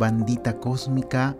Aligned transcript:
bandita 0.00 0.56
cósmica, 0.56 1.36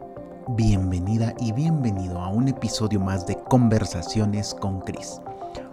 bienvenida 0.48 1.34
y 1.40 1.50
bienvenido 1.52 2.18
a 2.20 2.28
un 2.28 2.46
episodio 2.46 3.00
más 3.00 3.26
de 3.26 3.34
Conversaciones 3.48 4.52
con 4.52 4.82
Chris. 4.82 5.18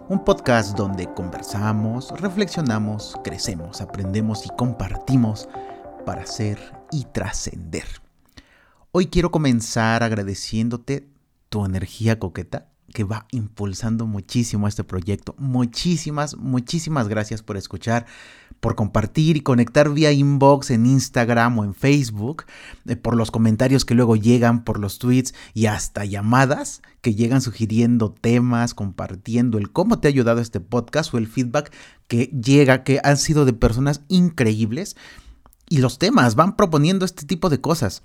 Un 0.08 0.24
podcast 0.24 0.74
donde 0.74 1.12
conversamos, 1.12 2.18
reflexionamos, 2.18 3.14
crecemos, 3.22 3.82
aprendemos 3.82 4.46
y 4.46 4.48
compartimos 4.56 5.50
para 6.06 6.24
ser 6.24 6.58
y 6.90 7.04
trascender. 7.04 7.84
Hoy 8.90 9.08
quiero 9.08 9.30
comenzar 9.30 10.02
agradeciéndote 10.02 11.10
tu 11.50 11.66
energía 11.66 12.18
coqueta 12.18 12.67
que 12.92 13.04
va 13.04 13.26
impulsando 13.32 14.06
muchísimo 14.06 14.66
este 14.66 14.84
proyecto. 14.84 15.34
Muchísimas, 15.38 16.36
muchísimas 16.36 17.08
gracias 17.08 17.42
por 17.42 17.56
escuchar, 17.56 18.06
por 18.60 18.74
compartir 18.74 19.36
y 19.36 19.42
conectar 19.42 19.90
vía 19.90 20.12
inbox 20.12 20.70
en 20.70 20.86
Instagram 20.86 21.58
o 21.58 21.64
en 21.64 21.74
Facebook, 21.74 22.44
eh, 22.86 22.96
por 22.96 23.16
los 23.16 23.30
comentarios 23.30 23.84
que 23.84 23.94
luego 23.94 24.16
llegan, 24.16 24.64
por 24.64 24.78
los 24.78 24.98
tweets 24.98 25.34
y 25.54 25.66
hasta 25.66 26.04
llamadas 26.04 26.82
que 27.00 27.14
llegan 27.14 27.40
sugiriendo 27.40 28.10
temas, 28.10 28.74
compartiendo 28.74 29.58
el 29.58 29.70
cómo 29.70 29.98
te 29.98 30.08
ha 30.08 30.10
ayudado 30.10 30.40
este 30.40 30.60
podcast 30.60 31.12
o 31.12 31.18
el 31.18 31.28
feedback 31.28 31.72
que 32.08 32.26
llega, 32.26 32.84
que 32.84 33.00
han 33.04 33.18
sido 33.18 33.44
de 33.44 33.52
personas 33.52 34.02
increíbles. 34.08 34.96
Y 35.70 35.78
los 35.78 35.98
temas 35.98 36.34
van 36.34 36.56
proponiendo 36.56 37.04
este 37.04 37.26
tipo 37.26 37.50
de 37.50 37.60
cosas. 37.60 38.02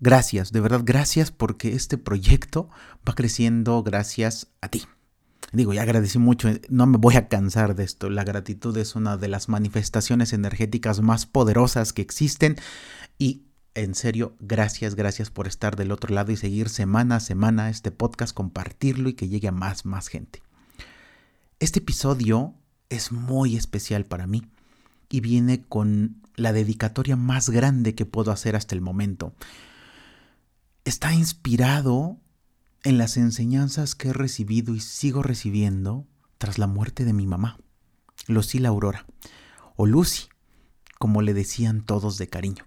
Gracias, 0.00 0.52
de 0.52 0.60
verdad, 0.60 0.82
gracias 0.84 1.32
porque 1.32 1.74
este 1.74 1.98
proyecto 1.98 2.70
va 3.08 3.14
creciendo 3.14 3.82
gracias 3.82 4.46
a 4.60 4.68
ti. 4.68 4.84
Digo, 5.52 5.72
ya 5.72 5.82
agradecí 5.82 6.18
mucho, 6.18 6.48
no 6.68 6.86
me 6.86 6.98
voy 6.98 7.16
a 7.16 7.28
cansar 7.28 7.74
de 7.74 7.84
esto. 7.84 8.08
La 8.10 8.22
gratitud 8.22 8.76
es 8.76 8.94
una 8.94 9.16
de 9.16 9.28
las 9.28 9.48
manifestaciones 9.48 10.32
energéticas 10.32 11.00
más 11.00 11.26
poderosas 11.26 11.92
que 11.92 12.02
existen 12.02 12.56
y 13.18 13.42
en 13.74 13.94
serio, 13.94 14.36
gracias, 14.40 14.94
gracias 14.94 15.30
por 15.30 15.46
estar 15.46 15.76
del 15.76 15.92
otro 15.92 16.14
lado 16.14 16.32
y 16.32 16.36
seguir 16.36 16.68
semana 16.68 17.16
a 17.16 17.20
semana 17.20 17.70
este 17.70 17.90
podcast, 17.90 18.34
compartirlo 18.34 19.08
y 19.08 19.14
que 19.14 19.28
llegue 19.28 19.48
a 19.48 19.52
más, 19.52 19.84
más 19.84 20.08
gente. 20.08 20.42
Este 21.60 21.78
episodio 21.78 22.54
es 22.88 23.10
muy 23.10 23.56
especial 23.56 24.04
para 24.04 24.26
mí 24.26 24.44
y 25.08 25.20
viene 25.20 25.64
con 25.64 26.22
la 26.36 26.52
dedicatoria 26.52 27.16
más 27.16 27.50
grande 27.50 27.94
que 27.94 28.06
puedo 28.06 28.30
hacer 28.30 28.54
hasta 28.54 28.74
el 28.74 28.80
momento 28.80 29.32
está 30.88 31.12
inspirado 31.12 32.18
en 32.82 32.98
las 32.98 33.16
enseñanzas 33.16 33.94
que 33.94 34.08
he 34.08 34.12
recibido 34.12 34.74
y 34.74 34.80
sigo 34.80 35.22
recibiendo 35.22 36.06
tras 36.38 36.58
la 36.58 36.66
muerte 36.66 37.04
de 37.04 37.12
mi 37.12 37.26
mamá, 37.26 37.58
Lucila 38.26 38.70
Aurora, 38.70 39.06
o 39.76 39.86
Lucy, 39.86 40.28
como 40.98 41.22
le 41.22 41.34
decían 41.34 41.84
todos 41.84 42.16
de 42.18 42.28
cariño. 42.28 42.64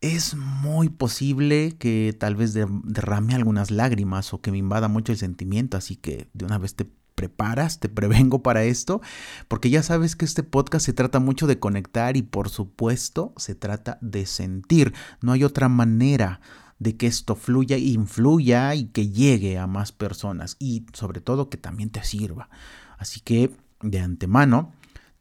Es 0.00 0.34
muy 0.34 0.88
posible 0.88 1.76
que 1.78 2.14
tal 2.18 2.36
vez 2.36 2.54
derrame 2.54 3.34
algunas 3.34 3.70
lágrimas 3.70 4.32
o 4.32 4.40
que 4.40 4.50
me 4.50 4.58
invada 4.58 4.88
mucho 4.88 5.12
el 5.12 5.18
sentimiento, 5.18 5.76
así 5.76 5.96
que 5.96 6.28
de 6.32 6.44
una 6.44 6.58
vez 6.58 6.74
te 6.74 6.86
preparas, 7.14 7.80
te 7.80 7.88
prevengo 7.90 8.42
para 8.42 8.64
esto, 8.64 9.00
porque 9.48 9.70
ya 9.70 9.82
sabes 9.82 10.16
que 10.16 10.24
este 10.24 10.42
podcast 10.42 10.86
se 10.86 10.92
trata 10.92 11.20
mucho 11.20 11.46
de 11.46 11.58
conectar 11.58 12.16
y 12.16 12.22
por 12.22 12.48
supuesto 12.48 13.32
se 13.36 13.54
trata 13.54 13.98
de 14.00 14.26
sentir. 14.26 14.94
No 15.20 15.32
hay 15.32 15.44
otra 15.44 15.68
manera 15.68 16.40
de 16.78 16.96
que 16.96 17.06
esto 17.06 17.36
fluya, 17.36 17.78
influya 17.78 18.74
y 18.74 18.86
que 18.86 19.08
llegue 19.08 19.58
a 19.58 19.66
más 19.66 19.92
personas 19.92 20.56
y 20.58 20.86
sobre 20.92 21.20
todo 21.20 21.48
que 21.48 21.56
también 21.56 21.90
te 21.90 22.04
sirva. 22.04 22.50
Así 22.98 23.20
que 23.20 23.50
de 23.80 24.00
antemano 24.00 24.72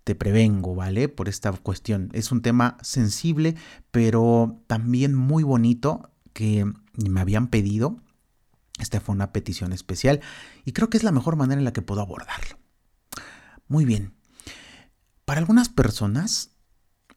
te 0.04 0.16
prevengo, 0.16 0.76
¿vale? 0.76 1.10
Por 1.10 1.30
esta 1.30 1.52
cuestión. 1.52 2.10
Es 2.14 2.32
un 2.32 2.42
tema 2.42 2.78
sensible, 2.82 3.56
pero 3.92 4.62
también 4.68 5.16
muy 5.16 5.44
bonito 5.44 6.12
que 6.34 6.66
me 6.96 7.22
habían 7.22 7.48
pedido. 7.48 7.98
Esta 8.80 9.00
fue 9.00 9.16
una 9.16 9.32
petición 9.32 9.72
especial 9.72 10.22
y 10.66 10.74
creo 10.74 10.90
que 10.90 10.98
es 10.98 11.04
la 11.04 11.12
mejor 11.12 11.36
manera 11.36 11.60
en 11.60 11.66
la 11.66 11.74
que 11.74 11.82
puedo 11.82 12.02
abordarlo. 12.02 12.58
Muy 13.68 13.86
bien. 13.86 14.14
Para 15.26 15.40
algunas 15.40 15.70
personas, 15.70 16.52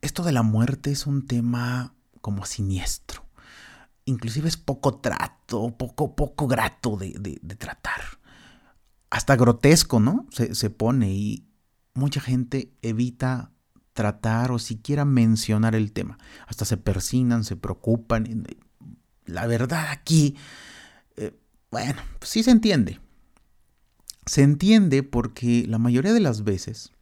esto 0.00 0.22
de 0.22 0.32
la 0.32 0.42
muerte 0.42 0.92
es 0.92 1.06
un 1.06 1.26
tema 1.26 1.94
como 2.20 2.44
siniestro 2.44 3.25
inclusive 4.06 4.48
es 4.48 4.56
poco 4.56 4.98
trato, 4.98 5.76
poco, 5.76 6.16
poco 6.16 6.46
grato 6.46 6.96
de, 6.96 7.38
tratar. 7.58 8.00
Hasta 9.10 9.36
grotesco, 9.36 10.00
¿no? 10.00 10.26
Se, 10.30 10.54
se, 10.54 10.70
pone 10.70 11.12
y 11.12 11.46
mucha 11.94 12.20
gente 12.20 12.72
evita 12.82 13.52
tratar 13.92 14.52
o 14.52 14.58
siquiera 14.58 15.04
mencionar 15.04 15.74
el 15.74 15.92
tema. 15.92 16.18
Hasta 16.46 16.64
se 16.64 16.76
persinan, 16.76 17.44
se 17.44 17.56
preocupan. 17.56 18.46
La 19.24 19.46
verdad 19.46 19.88
aquí, 19.90 20.36
eh, 21.16 21.36
bueno, 21.70 22.00
pues 22.18 22.30
sí 22.30 22.42
se 22.42 22.50
entiende. 22.50 23.00
Se 24.26 24.42
entiende 24.42 25.02
porque 25.02 25.66
la 25.68 25.78
mayoría 25.78 26.12
de 26.12 26.20
las 26.20 26.44
veces 26.44 26.92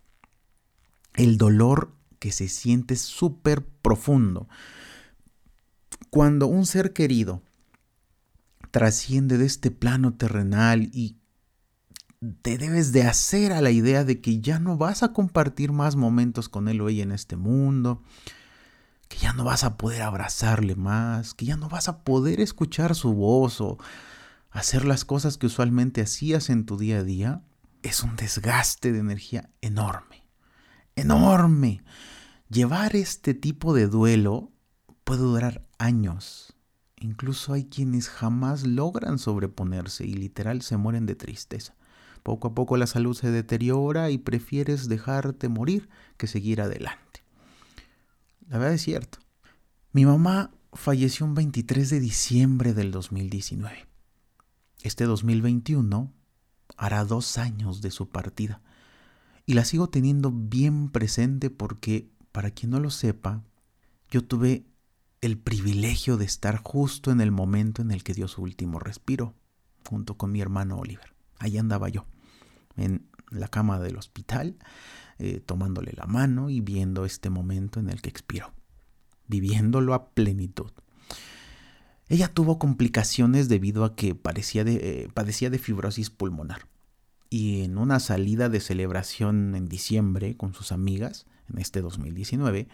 el 1.15 1.38
dolor 1.38 1.92
que 2.19 2.32
se 2.32 2.48
siente 2.48 2.94
es 2.94 3.03
súper 3.03 3.65
profundo. 3.65 4.48
Cuando 6.15 6.47
un 6.47 6.65
ser 6.65 6.93
querido 6.93 7.43
trasciende 8.71 9.37
de 9.37 9.47
este 9.47 9.73
plano 9.73 10.15
terrenal 10.15 10.89
y 10.93 11.17
te 12.43 12.57
debes 12.57 12.93
de 12.93 13.03
hacer 13.03 13.51
a 13.53 13.61
la 13.61 13.73
idea 13.73 14.05
de 14.05 14.21
que 14.21 14.39
ya 14.39 14.61
no 14.61 14.77
vas 14.77 15.03
a 15.03 15.13
compartir 15.13 15.73
más 15.73 15.97
momentos 15.97 16.49
con 16.49 16.69
él 16.69 16.81
o 16.83 16.89
ella 16.89 17.03
en 17.03 17.11
este 17.11 17.35
mundo, 17.35 18.01
que 19.09 19.19
ya 19.19 19.33
no 19.33 19.43
vas 19.43 19.65
a 19.65 19.77
poder 19.77 20.03
abrazarle 20.03 20.77
más, 20.77 21.35
que 21.35 21.47
ya 21.47 21.57
no 21.57 21.69
vas 21.69 21.89
a 21.89 22.05
poder 22.05 22.41
escuchar 22.41 22.95
su 22.95 23.13
voz 23.13 23.61
o 23.61 23.79
hacer 24.53 24.85
las 24.85 25.05
cosas 25.05 25.37
que 25.37 25.47
usualmente 25.47 26.01
hacías 26.01 26.49
en 26.49 26.65
tu 26.65 26.79
día 26.79 26.99
a 26.99 27.03
día, 27.03 27.43
es 27.83 28.05
un 28.05 28.15
desgaste 28.15 28.93
de 28.93 29.01
energía 29.01 29.51
enorme, 29.63 30.25
enorme. 30.95 31.83
Llevar 32.51 32.95
este 32.95 33.35
tipo 33.35 33.75
de 33.75 33.89
duelo 33.89 34.53
puede 35.04 35.20
durar 35.20 35.65
años. 35.78 36.54
Incluso 36.97 37.53
hay 37.53 37.66
quienes 37.66 38.09
jamás 38.09 38.66
logran 38.66 39.19
sobreponerse 39.19 40.06
y 40.06 40.15
literal 40.15 40.62
se 40.62 40.76
mueren 40.76 41.06
de 41.06 41.15
tristeza. 41.15 41.75
Poco 42.22 42.48
a 42.48 42.54
poco 42.54 42.78
la 42.78 42.87
salud 42.87 43.15
se 43.15 43.31
deteriora 43.31 44.10
y 44.10 44.16
prefieres 44.16 44.88
dejarte 44.88 45.48
morir 45.48 45.91
que 46.16 46.26
seguir 46.26 46.62
adelante. 46.62 47.22
La 48.48 48.59
verdad 48.59 48.75
es 48.75 48.82
cierto. 48.82 49.19
Mi 49.92 50.06
mamá 50.06 50.50
falleció 50.72 51.26
un 51.26 51.34
23 51.34 51.91
de 51.91 52.00
diciembre 52.00 52.72
del 52.72 52.91
2019. 52.91 53.86
Este 54.82 55.04
2021 55.04 56.12
hará 56.76 57.04
dos 57.04 57.38
años 57.38 57.81
de 57.81 57.91
su 57.91 58.09
partida. 58.09 58.62
Y 59.47 59.54
la 59.54 59.65
sigo 59.65 59.88
teniendo 59.88 60.32
bien 60.32 60.88
presente 60.88 61.50
porque, 61.50 62.10
para 62.32 62.50
quien 62.50 62.71
no 62.71 62.81
lo 62.81 62.91
sepa, 62.91 63.44
yo 64.10 64.25
tuve 64.25 64.65
el 65.25 65.39
privilegio 65.39 66.17
de 66.17 66.27
estar 66.27 66.59
justo 66.62 67.11
en 67.11 67.21
el 67.21 67.31
momento 67.31 67.81
en 67.81 67.91
el 67.91 68.05
que 68.05 68.12
dio 68.12 68.29
su 68.29 68.43
último 68.43 68.79
respiro, 68.79 69.35
junto 69.89 70.17
con 70.17 70.31
mi 70.31 70.41
hermano 70.41 70.77
Oliver. 70.77 71.15
Ahí 71.39 71.57
andaba 71.57 71.89
yo, 71.89 72.07
en 72.77 73.07
la 73.31 73.49
cama 73.49 73.81
del 73.81 73.97
hospital, 73.97 74.57
eh, 75.19 75.41
tomándole 75.45 75.93
la 75.97 76.07
mano 76.07 76.51
y 76.51 76.60
viendo 76.60 77.04
este 77.07 77.31
momento 77.31 77.81
en 77.81 77.89
el 77.89 78.03
que 78.03 78.10
expiró, 78.10 78.53
viviéndolo 79.27 79.95
a 79.95 80.10
plenitud. 80.10 80.71
Ella 82.09 82.28
tuvo 82.28 82.59
complicaciones 82.59 83.48
debido 83.48 83.84
a 83.84 83.97
que 83.97 84.15
parecía 84.15 84.63
de, 84.63 84.75
eh, 84.75 85.09
padecía 85.15 85.48
de 85.48 85.59
fibrosis 85.59 86.10
pulmonar. 86.10 86.69
Y 87.31 87.63
en 87.63 87.78
una 87.78 87.98
salida 87.98 88.51
de 88.51 88.60
celebración 88.60 89.54
en 89.54 89.69
diciembre 89.69 90.37
con 90.37 90.53
sus 90.53 90.71
amigas, 90.71 91.27
en 91.48 91.59
este 91.59 91.81
2019, 91.81 92.60
eh, 92.60 92.69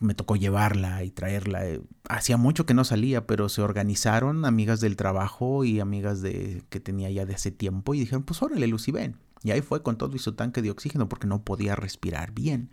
me 0.00 0.14
tocó 0.14 0.36
llevarla 0.36 1.04
y 1.04 1.10
traerla. 1.10 1.66
Eh, 1.66 1.82
hacía 2.08 2.36
mucho 2.36 2.66
que 2.66 2.74
no 2.74 2.84
salía, 2.84 3.26
pero 3.26 3.48
se 3.48 3.62
organizaron 3.62 4.44
amigas 4.44 4.80
del 4.80 4.96
trabajo 4.96 5.64
y 5.64 5.80
amigas 5.80 6.22
de 6.22 6.62
que 6.70 6.80
tenía 6.80 7.10
ya 7.10 7.26
de 7.26 7.34
hace 7.34 7.50
tiempo 7.50 7.94
y 7.94 8.00
dijeron, 8.00 8.22
pues 8.22 8.42
órale, 8.42 8.66
Lucy, 8.66 8.92
ven. 8.92 9.16
Y 9.42 9.52
ahí 9.52 9.62
fue 9.62 9.82
con 9.82 9.96
todo 9.96 10.14
y 10.16 10.18
su 10.18 10.34
tanque 10.34 10.62
de 10.62 10.70
oxígeno 10.70 11.08
porque 11.08 11.26
no 11.26 11.44
podía 11.44 11.74
respirar 11.74 12.32
bien. 12.32 12.70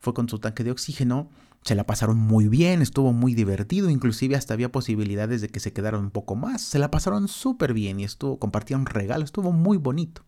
Fue 0.00 0.12
con 0.12 0.28
su 0.28 0.38
tanque 0.38 0.64
de 0.64 0.70
oxígeno, 0.70 1.30
se 1.62 1.74
la 1.74 1.86
pasaron 1.86 2.18
muy 2.18 2.48
bien, 2.48 2.82
estuvo 2.82 3.12
muy 3.14 3.34
divertido, 3.34 3.88
inclusive 3.88 4.36
hasta 4.36 4.52
había 4.52 4.70
posibilidades 4.70 5.40
de 5.40 5.48
que 5.48 5.60
se 5.60 5.72
quedaran 5.72 6.00
un 6.00 6.10
poco 6.10 6.36
más. 6.36 6.60
Se 6.60 6.78
la 6.78 6.90
pasaron 6.90 7.26
súper 7.26 7.72
bien 7.72 8.00
y 8.00 8.04
estuvo, 8.04 8.38
compartieron 8.38 8.84
regalos, 8.84 9.26
estuvo 9.26 9.50
muy 9.50 9.78
bonito. 9.78 10.24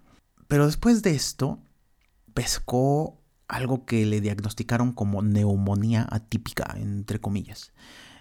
Pero 0.48 0.64
después 0.66 1.02
de 1.02 1.10
esto, 1.10 1.60
pescó 2.32 3.20
algo 3.48 3.84
que 3.84 4.04
le 4.06 4.20
diagnosticaron 4.20 4.92
como 4.92 5.22
neumonía 5.22 6.06
atípica, 6.10 6.74
entre 6.76 7.20
comillas. 7.20 7.72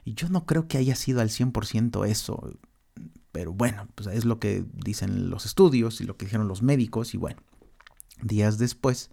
Y 0.04 0.13
yo 0.13 0.30
no 0.30 0.45
creo 0.45 0.68
que 0.68 0.77
haya 0.77 0.95
sido 0.95 1.22
al 1.22 1.30
100% 1.30 2.07
eso, 2.07 2.51
pero 3.31 3.54
bueno, 3.54 3.88
pues 3.95 4.07
es 4.07 4.24
lo 4.24 4.39
que 4.39 4.66
dicen 4.74 5.30
los 5.30 5.45
estudios 5.45 6.00
y 6.00 6.06
lo 6.06 6.16
que 6.16 6.25
dijeron 6.25 6.48
los 6.48 6.62
médicos 6.62 7.13
y 7.13 7.18
bueno, 7.18 7.42
días 8.22 8.57
después 8.57 9.10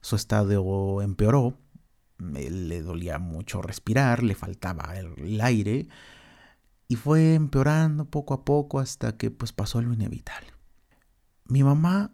su 0.00 0.16
estado 0.16 1.00
empeoró, 1.00 1.56
le 2.18 2.82
dolía 2.82 3.18
mucho 3.18 3.62
respirar, 3.62 4.22
le 4.22 4.34
faltaba 4.34 4.94
el, 4.98 5.40
aire 5.40 5.88
y 6.88 6.96
fue 6.96 7.34
empeorando 7.34 8.04
poco 8.04 8.34
a 8.34 8.44
poco 8.44 8.80
hasta 8.80 9.16
que 9.16 9.30
pues 9.30 9.52
pasó 9.52 9.80
lo 9.80 9.94
inevitable. 9.94 10.48
Mi 11.46 11.62
mamá 11.62 12.12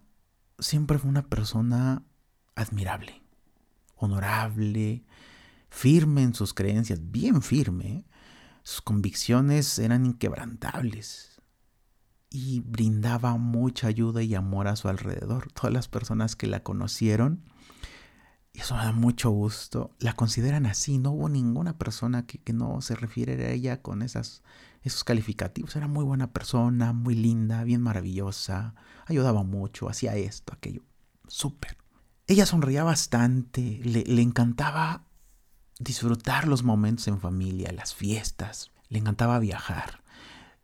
siempre 0.59 0.99
fue 0.99 1.11
una 1.11 1.27
persona 1.27 2.03
admirable, 2.57 3.23
honorable, 3.95 5.05
firme 5.71 6.25
en 6.25 6.35
sus 6.35 6.53
creencias, 6.53 7.01
bien 7.13 7.43
firme. 7.43 8.05
Sus 8.65 8.83
convicciones 8.83 9.79
eran 9.79 10.07
inquebrantables 10.07 11.41
y 12.31 12.61
brindaba 12.61 13.37
mucha 13.37 13.87
ayuda 13.87 14.23
y 14.23 14.35
amor 14.35 14.67
a 14.67 14.75
su 14.75 14.89
alrededor. 14.89 15.53
Todas 15.53 15.73
las 15.73 15.87
personas 15.87 16.35
que 16.35 16.49
la 16.49 16.65
conocieron 16.65 17.45
y 18.57 18.61
eso 18.61 18.75
me 18.75 18.85
da 18.85 18.93
mucho 18.93 19.29
gusto, 19.29 19.95
la 19.99 20.15
consideran 20.15 20.65
así. 20.65 20.97
No 20.97 21.11
hubo 21.11 21.29
ninguna 21.29 21.77
persona 21.77 22.27
que, 22.27 22.41
no 22.55 22.81
se 22.81 22.95
refiere 22.95 23.35
a 23.45 23.51
ella 23.51 23.83
con 23.83 24.01
esas, 24.01 24.43
esos 24.81 25.05
calificativos. 25.05 25.77
Era 25.77 25.89
muy 25.89 26.05
buena 26.05 26.33
persona, 26.33 26.95
muy 26.95 27.15
linda, 27.15 27.65
bien 27.65 27.83
maravillosa, 27.83 28.75
ayudaba 29.05 29.43
mucho, 29.43 29.91
hacía 29.91 30.17
esto, 30.17 30.55
aquello. 30.55 30.81
Súper. 31.29 31.77
Ella 32.27 32.47
sonría 32.47 32.83
bastante, 32.83 33.81
le, 33.85 34.05
le 34.05 34.23
encantaba 34.23 35.07
disfrutar 35.79 36.49
los 36.49 36.65
momentos 36.65 37.07
en 37.09 37.21
familia, 37.21 37.73
las 37.73 37.95
fiestas, 37.95 38.73
le 38.89 38.99
encantaba 38.99 39.39
viajar. 39.39 40.03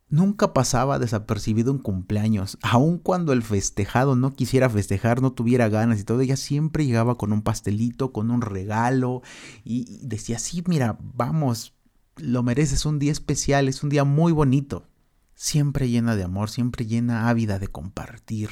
Nunca 0.08 0.52
pasaba 0.52 0.98
desapercibido 0.98 1.72
un 1.72 1.78
cumpleaños, 1.78 2.58
aun 2.62 2.98
cuando 2.98 3.32
el 3.32 3.42
festejado 3.42 4.14
no 4.14 4.34
quisiera 4.34 4.68
festejar, 4.68 5.22
no 5.22 5.32
tuviera 5.32 5.68
ganas 5.68 6.00
y 6.00 6.04
todo, 6.04 6.20
ella 6.20 6.36
siempre 6.36 6.84
llegaba 6.84 7.16
con 7.16 7.32
un 7.32 7.42
pastelito, 7.42 8.12
con 8.12 8.30
un 8.30 8.42
regalo 8.42 9.22
y 9.64 10.00
decía, 10.02 10.38
sí, 10.38 10.62
mira, 10.66 10.98
vamos, 11.00 11.74
lo 12.16 12.42
mereces, 12.42 12.84
un 12.84 12.98
día 12.98 13.12
especial, 13.12 13.68
es 13.68 13.82
un 13.82 13.88
día 13.88 14.04
muy 14.04 14.32
bonito. 14.32 14.86
Siempre 15.34 15.88
llena 15.88 16.14
de 16.14 16.24
amor, 16.24 16.50
siempre 16.50 16.86
llena 16.86 17.28
ávida 17.28 17.58
de 17.58 17.68
compartir 17.68 18.50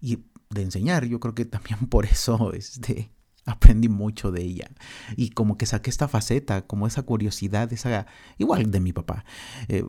y 0.00 0.18
de 0.52 0.62
enseñar. 0.62 1.04
Yo 1.06 1.20
creo 1.20 1.34
que 1.34 1.44
también 1.44 1.78
por 1.88 2.06
eso 2.06 2.52
este, 2.52 3.10
aprendí 3.44 3.88
mucho 3.88 4.30
de 4.30 4.42
ella 4.42 4.70
y 5.16 5.30
como 5.30 5.56
que 5.56 5.66
saqué 5.66 5.90
esta 5.90 6.08
faceta, 6.08 6.66
como 6.66 6.86
esa 6.86 7.02
curiosidad, 7.02 7.72
esa 7.72 8.06
igual 8.38 8.70
de 8.70 8.80
mi 8.80 8.92
papá. 8.92 9.24
Eh, 9.68 9.84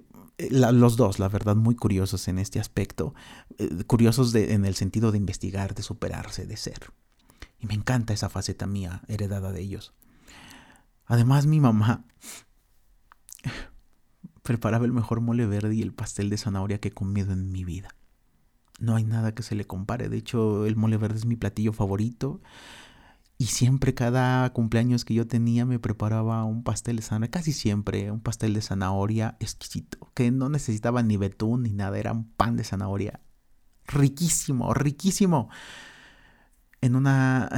los 0.50 0.98
dos, 0.98 1.20
la 1.20 1.30
verdad, 1.30 1.56
muy 1.56 1.76
curiosos 1.76 2.28
en 2.28 2.40
este 2.40 2.60
aspecto, 2.60 3.14
eh, 3.60 3.84
curiosos 3.86 4.34
en 4.34 4.66
el 4.66 4.76
sentido 4.76 5.12
de 5.12 5.20
investigar, 5.20 5.76
de 5.76 5.84
superarse, 5.84 6.46
de 6.46 6.58
ser. 6.58 6.92
Y 7.60 7.68
me 7.68 7.76
encanta 7.76 8.14
esa 8.14 8.30
faceta 8.30 8.66
mía, 8.66 9.04
heredada 9.08 9.52
de 9.52 9.62
ellos. 9.62 9.94
Además, 11.06 11.46
mi 11.46 11.60
mamá 11.60 12.06
preparaba 14.44 14.86
el 14.86 14.92
mejor 14.92 15.22
mole 15.22 15.46
verde 15.46 15.76
y 15.76 15.82
el 15.82 15.94
pastel 15.94 16.30
de 16.30 16.38
zanahoria 16.38 16.80
que 16.80 16.90
he 16.90 16.94
comido 16.94 17.32
en 17.32 17.52
mi 17.52 17.64
vida. 17.64 17.96
No 18.80 18.96
hay 18.96 19.04
nada 19.04 19.34
que 19.34 19.44
se 19.44 19.56
le 19.56 19.66
compare. 19.66 20.10
De 20.10 20.18
hecho, 20.18 20.66
el 20.66 20.76
mole 20.76 20.98
verde 20.98 21.18
es 21.18 21.26
mi 21.26 21.36
platillo 21.36 21.74
favorito. 21.74 22.42
Y 23.38 23.48
siempre, 23.48 23.94
cada 23.94 24.52
cumpleaños 24.54 25.06
que 25.06 25.14
yo 25.14 25.28
tenía, 25.28 25.66
me 25.66 25.80
preparaba 25.80 26.44
un 26.46 26.64
pastel 26.64 26.98
de 26.98 27.02
zanahoria, 27.02 27.32
casi 27.32 27.52
siempre 27.52 28.12
un 28.12 28.22
pastel 28.22 28.54
de 28.54 28.62
zanahoria 28.62 29.38
exquisito, 29.40 30.12
que 30.14 30.32
no 30.32 30.50
necesitaba 30.50 31.04
ni 31.04 31.18
betún 31.18 31.64
ni 31.64 31.74
nada, 31.74 31.98
era 31.98 32.12
un 32.14 32.30
pan 32.32 32.56
de 32.56 32.64
zanahoria 32.64 33.20
riquísimo, 33.88 34.74
riquísimo. 34.74 35.50
En 36.82 36.96
una, 36.96 37.50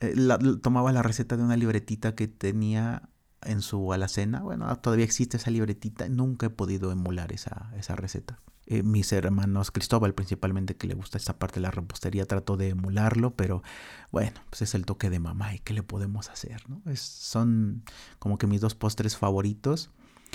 eh, 0.00 0.14
tomaba 0.62 0.92
la 0.92 1.02
receta 1.02 1.36
de 1.36 1.44
una 1.44 1.56
libretita 1.56 2.14
que 2.14 2.28
tenía 2.28 3.08
en 3.42 3.62
su 3.62 3.92
alacena. 3.92 4.40
Bueno, 4.40 4.74
todavía 4.78 5.04
existe 5.04 5.36
esa 5.36 5.50
libretita, 5.50 6.08
nunca 6.08 6.46
he 6.46 6.50
podido 6.50 6.90
emular 6.92 7.32
esa, 7.32 7.70
esa 7.76 7.96
receta. 7.96 8.40
Eh, 8.66 8.82
mis 8.82 9.12
hermanos, 9.12 9.70
Cristóbal 9.70 10.14
principalmente, 10.14 10.76
que 10.76 10.86
le 10.86 10.94
gusta 10.94 11.18
esta 11.18 11.38
parte 11.38 11.56
de 11.56 11.62
la 11.62 11.70
repostería, 11.70 12.24
trato 12.24 12.56
de 12.56 12.70
emularlo, 12.70 13.34
pero 13.34 13.62
bueno, 14.10 14.40
pues 14.48 14.62
es 14.62 14.74
el 14.74 14.86
toque 14.86 15.10
de 15.10 15.18
mamá 15.18 15.54
y 15.54 15.58
qué 15.58 15.74
le 15.74 15.82
podemos 15.82 16.30
hacer, 16.30 16.62
¿no? 16.68 16.80
son 16.96 17.84
como 18.18 18.38
que 18.38 18.46
mis 18.46 18.60
dos 18.60 18.74
postres 18.74 19.16
favoritos. 19.16 19.90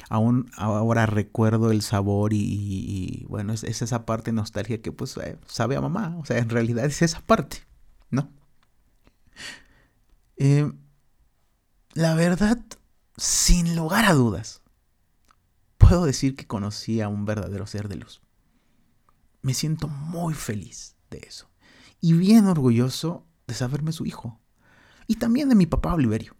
Aún 0.09 0.49
ahora 0.55 1.05
recuerdo 1.07 1.71
el 1.71 1.81
sabor 1.81 2.31
y, 2.33 3.25
bueno, 3.27 3.51
es, 3.51 3.63
esa 3.63 4.05
parte 4.05 4.31
nostalgia 4.31 4.81
que 4.81 4.93
pues 4.93 5.17
eh, 5.17 5.37
sabe 5.45 5.75
a 5.75 5.81
mamá, 5.81 6.15
o 6.19 6.25
sea, 6.25 6.37
en 6.37 6.49
realidad 6.49 6.85
es 6.85 7.01
esa 7.01 7.19
parte, 7.21 7.65
¿no? 8.09 8.31
Eh, 10.37 10.71
la 11.93 12.15
verdad, 12.15 12.59
sin 13.17 13.75
lugar 13.75 14.05
a 14.05 14.13
dudas, 14.13 14.61
puedo 15.89 16.05
decir 16.05 16.35
que 16.35 16.45
conocí 16.45 17.01
a 17.01 17.07
un 17.07 17.25
verdadero 17.25 17.65
ser 17.65 17.89
de 17.89 17.95
luz. 17.95 18.21
Me 19.41 19.55
siento 19.55 19.87
muy 19.87 20.35
feliz 20.35 20.95
de 21.09 21.17
eso 21.25 21.49
y 21.99 22.13
bien 22.13 22.45
orgulloso 22.45 23.25
de 23.47 23.55
saberme 23.55 23.91
su 23.91 24.05
hijo 24.05 24.39
y 25.07 25.15
también 25.15 25.49
de 25.49 25.55
mi 25.55 25.65
papá 25.65 25.95
Oliverio. 25.95 26.35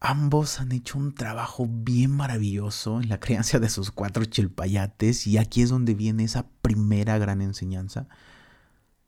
Ambos 0.00 0.60
han 0.60 0.72
hecho 0.72 0.96
un 0.96 1.14
trabajo 1.14 1.68
bien 1.68 2.10
maravilloso 2.12 3.02
en 3.02 3.10
la 3.10 3.20
crianza 3.20 3.58
de 3.58 3.68
sus 3.68 3.90
cuatro 3.90 4.24
chilpayates 4.24 5.26
y 5.26 5.36
aquí 5.36 5.60
es 5.60 5.68
donde 5.68 5.92
viene 5.92 6.24
esa 6.24 6.48
primera 6.62 7.18
gran 7.18 7.42
enseñanza 7.42 8.08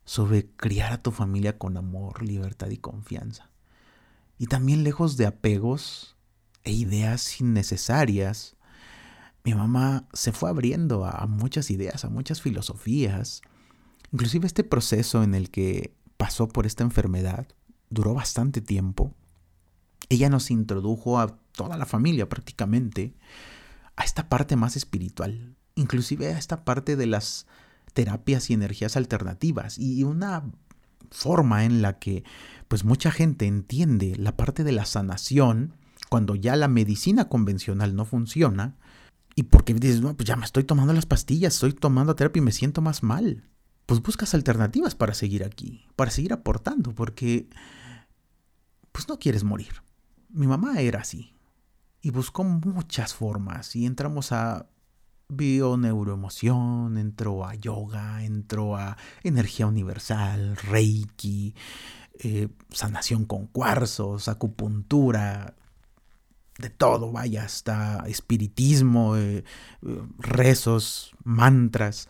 sobre 0.04 0.50
criar 0.50 0.92
a 0.92 1.02
tu 1.02 1.12
familia 1.12 1.56
con 1.56 1.78
amor, 1.78 2.22
libertad 2.22 2.68
y 2.68 2.76
confianza. 2.76 3.50
Y 4.36 4.48
también 4.48 4.84
lejos 4.84 5.16
de 5.16 5.24
apegos 5.24 6.18
e 6.62 6.72
ideas 6.72 7.40
innecesarias 7.40 8.56
mi 9.44 9.54
mamá 9.54 10.06
se 10.12 10.32
fue 10.32 10.50
abriendo 10.50 11.04
a 11.04 11.26
muchas 11.26 11.70
ideas, 11.70 12.04
a 12.04 12.10
muchas 12.10 12.40
filosofías. 12.40 13.42
Inclusive 14.12 14.46
este 14.46 14.64
proceso 14.64 15.22
en 15.22 15.34
el 15.34 15.50
que 15.50 15.94
pasó 16.16 16.48
por 16.48 16.66
esta 16.66 16.84
enfermedad 16.84 17.48
duró 17.90 18.14
bastante 18.14 18.60
tiempo. 18.60 19.14
Ella 20.08 20.28
nos 20.28 20.50
introdujo 20.50 21.18
a 21.18 21.38
toda 21.52 21.76
la 21.76 21.86
familia 21.86 22.28
prácticamente 22.28 23.14
a 23.96 24.04
esta 24.04 24.28
parte 24.28 24.56
más 24.56 24.76
espiritual, 24.76 25.56
inclusive 25.74 26.32
a 26.32 26.38
esta 26.38 26.64
parte 26.64 26.96
de 26.96 27.06
las 27.06 27.46
terapias 27.94 28.50
y 28.50 28.54
energías 28.54 28.96
alternativas 28.96 29.78
y 29.78 30.04
una 30.04 30.50
forma 31.10 31.64
en 31.64 31.82
la 31.82 31.98
que 31.98 32.24
pues 32.68 32.84
mucha 32.84 33.10
gente 33.10 33.46
entiende 33.46 34.16
la 34.16 34.36
parte 34.36 34.64
de 34.64 34.72
la 34.72 34.86
sanación 34.86 35.74
cuando 36.08 36.34
ya 36.34 36.56
la 36.56 36.68
medicina 36.68 37.28
convencional 37.28 37.94
no 37.94 38.04
funciona 38.04 38.76
y 39.34 39.44
porque 39.44 39.74
dices, 39.74 40.00
no, 40.00 40.14
pues 40.16 40.26
ya 40.26 40.36
me 40.36 40.44
estoy 40.44 40.64
tomando 40.64 40.92
las 40.92 41.06
pastillas, 41.06 41.54
estoy 41.54 41.72
tomando 41.72 42.14
terapia 42.14 42.40
y 42.40 42.44
me 42.44 42.52
siento 42.52 42.80
más 42.80 43.02
mal. 43.02 43.48
Pues 43.86 44.00
buscas 44.02 44.34
alternativas 44.34 44.94
para 44.94 45.14
seguir 45.14 45.44
aquí, 45.44 45.86
para 45.96 46.10
seguir 46.10 46.32
aportando, 46.32 46.94
porque 46.94 47.48
pues 48.92 49.08
no 49.08 49.18
quieres 49.18 49.44
morir. 49.44 49.72
Mi 50.28 50.46
mamá 50.46 50.80
era 50.80 51.00
así 51.00 51.34
y 52.00 52.10
buscó 52.10 52.44
muchas 52.44 53.14
formas 53.14 53.74
y 53.76 53.86
entramos 53.86 54.32
a 54.32 54.66
bioneuroemoción, 55.28 56.98
entró 56.98 57.46
a 57.46 57.54
yoga, 57.54 58.22
entró 58.24 58.76
a 58.76 58.96
energía 59.22 59.66
universal, 59.66 60.56
reiki, 60.56 61.54
eh, 62.18 62.48
sanación 62.70 63.24
con 63.24 63.46
cuarzos, 63.46 64.28
acupuntura, 64.28 65.54
de 66.58 66.70
todo, 66.70 67.12
vaya, 67.12 67.44
hasta 67.44 68.04
espiritismo, 68.06 69.16
eh, 69.16 69.44
eh, 69.82 70.02
rezos, 70.18 71.14
mantras, 71.24 72.08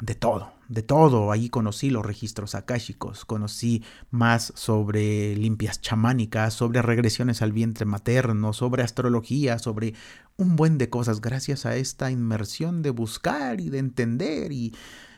de 0.00 0.14
todo, 0.14 0.52
de 0.68 0.82
todo. 0.82 1.32
Ahí 1.32 1.48
conocí 1.48 1.90
los 1.90 2.04
registros 2.04 2.54
akáshicos, 2.54 3.24
conocí 3.24 3.82
más 4.10 4.52
sobre 4.54 5.34
limpias 5.36 5.80
chamánicas, 5.80 6.54
sobre 6.54 6.82
regresiones 6.82 7.42
al 7.42 7.52
vientre 7.52 7.86
materno, 7.86 8.52
sobre 8.52 8.82
astrología, 8.82 9.58
sobre 9.58 9.94
un 10.36 10.56
buen 10.56 10.78
de 10.78 10.90
cosas 10.90 11.20
gracias 11.20 11.64
a 11.64 11.76
esta 11.76 12.10
inmersión 12.10 12.82
de 12.82 12.90
buscar 12.90 13.60
y 13.60 13.70
de 13.70 13.78
entender 13.78 14.52
y 14.52 14.74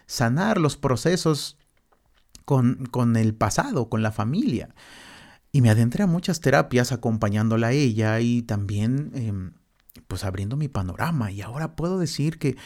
sanar 0.07 0.59
los 0.59 0.77
procesos 0.77 1.59
con, 2.45 2.87
con 2.87 3.17
el 3.17 3.35
pasado, 3.35 3.89
con 3.89 4.03
la 4.03 4.13
familia. 4.13 4.75
Y 5.57 5.63
me 5.63 5.71
adentré 5.71 6.03
a 6.03 6.07
muchas 6.07 6.43
terapias 6.43 6.93
acompañándola 6.93 7.69
a 7.69 7.73
ella 7.73 8.21
y 8.21 8.43
también 8.43 9.11
em, 9.15 9.53
pues 10.07 10.23
abriendo 10.23 10.59
mi 10.59 10.69
panorama. 10.69 11.31
Y 11.31 11.41
ahora 11.41 11.77
puedo 11.77 11.99
decir 11.99 12.39
que 12.39 12.59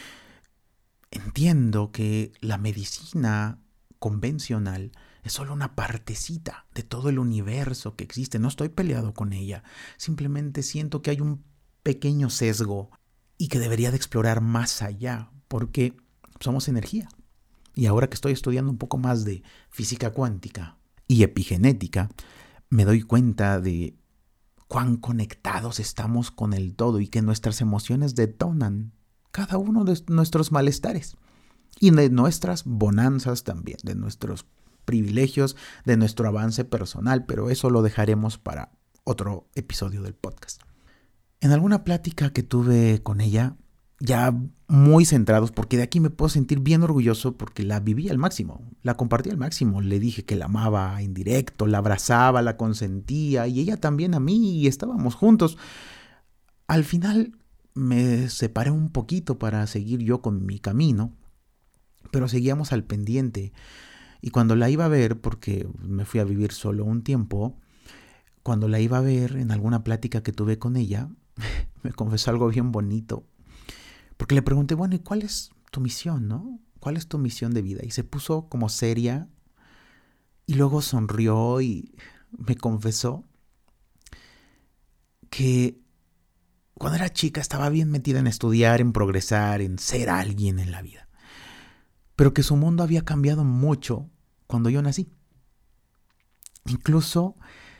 entiendo 1.09 1.93
que 1.93 2.33
la 2.41 2.57
medicina 2.57 3.59
convencional 3.97 4.91
es 5.23 5.31
solo 5.31 5.53
una 5.53 5.73
partecita 5.73 6.65
de 6.75 6.83
todo 6.83 7.07
el 7.07 7.17
universo 7.17 7.95
que 7.95 8.03
existe. 8.03 8.39
No 8.39 8.49
estoy 8.49 8.67
peleado 8.67 9.13
con 9.13 9.31
ella. 9.31 9.63
Simplemente 9.95 10.61
siento 10.61 11.01
que 11.01 11.11
hay 11.11 11.21
un 11.21 11.45
pequeño 11.83 12.29
sesgo 12.29 12.91
y 13.37 13.47
que 13.47 13.59
debería 13.59 13.91
de 13.91 13.95
explorar 13.95 14.41
más 14.41 14.81
allá 14.81 15.31
porque 15.47 15.95
somos 16.41 16.67
energía. 16.67 17.07
Y 17.73 17.85
ahora 17.85 18.09
que 18.09 18.15
estoy 18.15 18.33
estudiando 18.33 18.69
un 18.69 18.77
poco 18.77 18.97
más 18.97 19.23
de 19.23 19.43
física 19.69 20.09
cuántica 20.09 20.77
y 21.07 21.23
epigenética, 21.23 22.09
me 22.71 22.85
doy 22.85 23.03
cuenta 23.03 23.59
de 23.59 23.95
cuán 24.67 24.95
conectados 24.95 25.79
estamos 25.81 26.31
con 26.31 26.53
el 26.53 26.73
todo 26.73 27.01
y 27.01 27.09
que 27.09 27.21
nuestras 27.21 27.59
emociones 27.59 28.15
detonan 28.15 28.93
cada 29.31 29.57
uno 29.57 29.83
de 29.83 30.01
nuestros 30.07 30.53
malestares 30.53 31.17
y 31.81 31.91
de 31.91 32.09
nuestras 32.09 32.63
bonanzas 32.63 33.43
también, 33.43 33.77
de 33.83 33.95
nuestros 33.95 34.45
privilegios, 34.85 35.57
de 35.83 35.97
nuestro 35.97 36.27
avance 36.29 36.63
personal, 36.63 37.25
pero 37.25 37.49
eso 37.49 37.69
lo 37.69 37.81
dejaremos 37.81 38.37
para 38.37 38.71
otro 39.03 39.49
episodio 39.55 40.01
del 40.01 40.15
podcast. 40.15 40.61
En 41.41 41.51
alguna 41.51 41.83
plática 41.83 42.31
que 42.31 42.43
tuve 42.43 43.03
con 43.03 43.19
ella, 43.19 43.57
ya 44.01 44.35
muy 44.67 45.05
centrados, 45.05 45.51
porque 45.51 45.77
de 45.77 45.83
aquí 45.83 45.99
me 45.99 46.09
puedo 46.09 46.27
sentir 46.27 46.59
bien 46.59 46.81
orgulloso 46.81 47.37
porque 47.37 47.63
la 47.63 47.79
viví 47.79 48.09
al 48.09 48.17
máximo, 48.17 48.61
la 48.81 48.97
compartí 48.97 49.29
al 49.29 49.37
máximo, 49.37 49.79
le 49.79 49.99
dije 49.99 50.25
que 50.25 50.35
la 50.35 50.45
amaba 50.45 51.01
en 51.01 51.13
directo, 51.13 51.67
la 51.67 51.77
abrazaba, 51.77 52.41
la 52.41 52.57
consentía 52.57 53.47
y 53.47 53.59
ella 53.59 53.77
también 53.77 54.15
a 54.15 54.19
mí 54.19 54.59
y 54.59 54.67
estábamos 54.67 55.13
juntos. 55.13 55.57
Al 56.67 56.83
final 56.83 57.37
me 57.75 58.27
separé 58.29 58.71
un 58.71 58.89
poquito 58.89 59.37
para 59.37 59.65
seguir 59.67 59.99
yo 59.99 60.21
con 60.21 60.45
mi 60.47 60.57
camino, 60.57 61.13
pero 62.09 62.27
seguíamos 62.27 62.73
al 62.73 62.83
pendiente. 62.83 63.53
Y 64.19 64.31
cuando 64.31 64.55
la 64.55 64.69
iba 64.69 64.85
a 64.85 64.89
ver, 64.89 65.21
porque 65.21 65.67
me 65.79 66.05
fui 66.05 66.19
a 66.19 66.25
vivir 66.25 66.53
solo 66.53 66.85
un 66.85 67.03
tiempo, 67.03 67.55
cuando 68.41 68.67
la 68.67 68.79
iba 68.79 68.97
a 68.97 69.01
ver 69.01 69.35
en 69.35 69.51
alguna 69.51 69.83
plática 69.83 70.23
que 70.23 70.31
tuve 70.31 70.57
con 70.57 70.75
ella, 70.75 71.09
me 71.83 71.91
confesó 71.91 72.31
algo 72.31 72.49
bien 72.49 72.71
bonito. 72.71 73.25
Porque 74.21 74.35
le 74.35 74.43
pregunté, 74.43 74.75
bueno, 74.75 74.93
¿y 74.93 74.99
cuál 74.99 75.23
es 75.23 75.49
tu 75.71 75.81
misión, 75.81 76.27
no? 76.27 76.59
¿Cuál 76.79 76.95
es 76.95 77.07
tu 77.07 77.17
misión 77.17 77.55
de 77.55 77.63
vida? 77.63 77.81
Y 77.83 77.89
se 77.89 78.03
puso 78.03 78.49
como 78.49 78.69
seria 78.69 79.27
y 80.45 80.53
luego 80.53 80.83
sonrió 80.83 81.59
y 81.59 81.95
me 82.29 82.55
confesó 82.55 83.25
que 85.31 85.81
cuando 86.75 86.97
era 86.97 87.11
chica 87.11 87.41
estaba 87.41 87.69
bien 87.69 87.89
metida 87.89 88.19
en 88.19 88.27
estudiar, 88.27 88.79
en 88.79 88.93
progresar, 88.93 89.59
en 89.59 89.79
ser 89.79 90.11
alguien 90.11 90.59
en 90.59 90.69
la 90.69 90.83
vida. 90.83 91.07
Pero 92.15 92.31
que 92.35 92.43
su 92.43 92.55
mundo 92.55 92.83
había 92.83 93.03
cambiado 93.03 93.43
mucho 93.43 94.07
cuando 94.45 94.69
yo 94.69 94.83
nací. 94.83 95.11
Incluso 96.67 97.37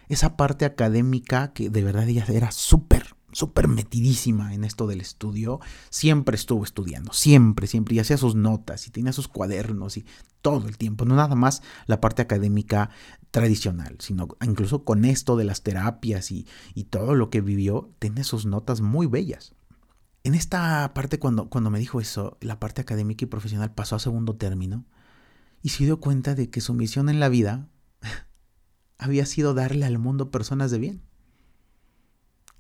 esa 0.10 0.38
parte 0.38 0.66
académica 0.66 1.54
que 1.54 1.70
de 1.70 1.84
verdad 1.84 2.10
ella 2.10 2.26
era 2.30 2.52
súper, 2.52 3.01
súper 3.34 3.68
metidísima 3.68 4.54
en 4.54 4.64
esto 4.64 4.88
del 4.88 5.02
estudio, 5.02 5.60
siempre 5.90 6.36
estuvo 6.36 6.64
estudiando, 6.64 7.14
siempre, 7.14 7.68
siempre, 7.68 7.96
y 7.96 8.00
hacía 8.00 8.18
sus 8.18 8.36
notas 8.36 8.88
y 8.88 8.92
tenía 8.92 9.14
sus 9.14 9.28
cuadernos 9.28 9.98
y 9.98 10.06
todo 10.42 10.68
el 10.68 10.78
tiempo, 10.78 11.06
no 11.06 11.16
nada 11.16 11.36
más 11.36 11.62
la 11.86 12.02
parte 12.02 12.22
académica 12.22 12.90
tradicional, 13.32 13.96
sino 14.00 14.28
incluso 14.42 14.84
con 14.84 15.06
esto 15.06 15.36
de 15.38 15.46
las 15.46 15.62
terapias 15.64 16.32
y, 16.32 16.48
y 16.74 16.86
todo 16.86 17.16
lo 17.16 17.30
que 17.30 17.42
vivió, 17.42 17.92
tiene 18.00 18.24
sus 18.24 18.46
notas 18.46 18.82
muy 18.82 19.08
bellas. 19.08 19.54
En 20.24 20.36
esta 20.36 20.94
parte, 20.94 21.18
cuando, 21.18 21.50
cuando 21.50 21.72
me 21.72 21.80
dijo 21.80 22.00
eso, 22.00 22.38
la 22.42 22.60
parte 22.60 22.82
académica 22.82 23.26
y 23.26 23.28
profesional 23.28 23.74
pasó 23.74 23.96
a 23.96 24.00
segundo 24.00 24.36
término 24.36 24.86
y 25.64 25.70
se 25.70 25.86
dio 25.86 26.00
cuenta 26.00 26.36
de 26.36 26.50
que 26.50 26.62
su 26.62 26.74
misión 26.74 27.10
en 27.10 27.20
la 27.20 27.30
vida 27.30 27.68
había 28.98 29.26
sido 29.26 29.54
darle 29.54 29.86
al 29.86 29.98
mundo 29.98 30.30
personas 30.30 30.70
de 30.72 30.80
bien. 30.80 31.02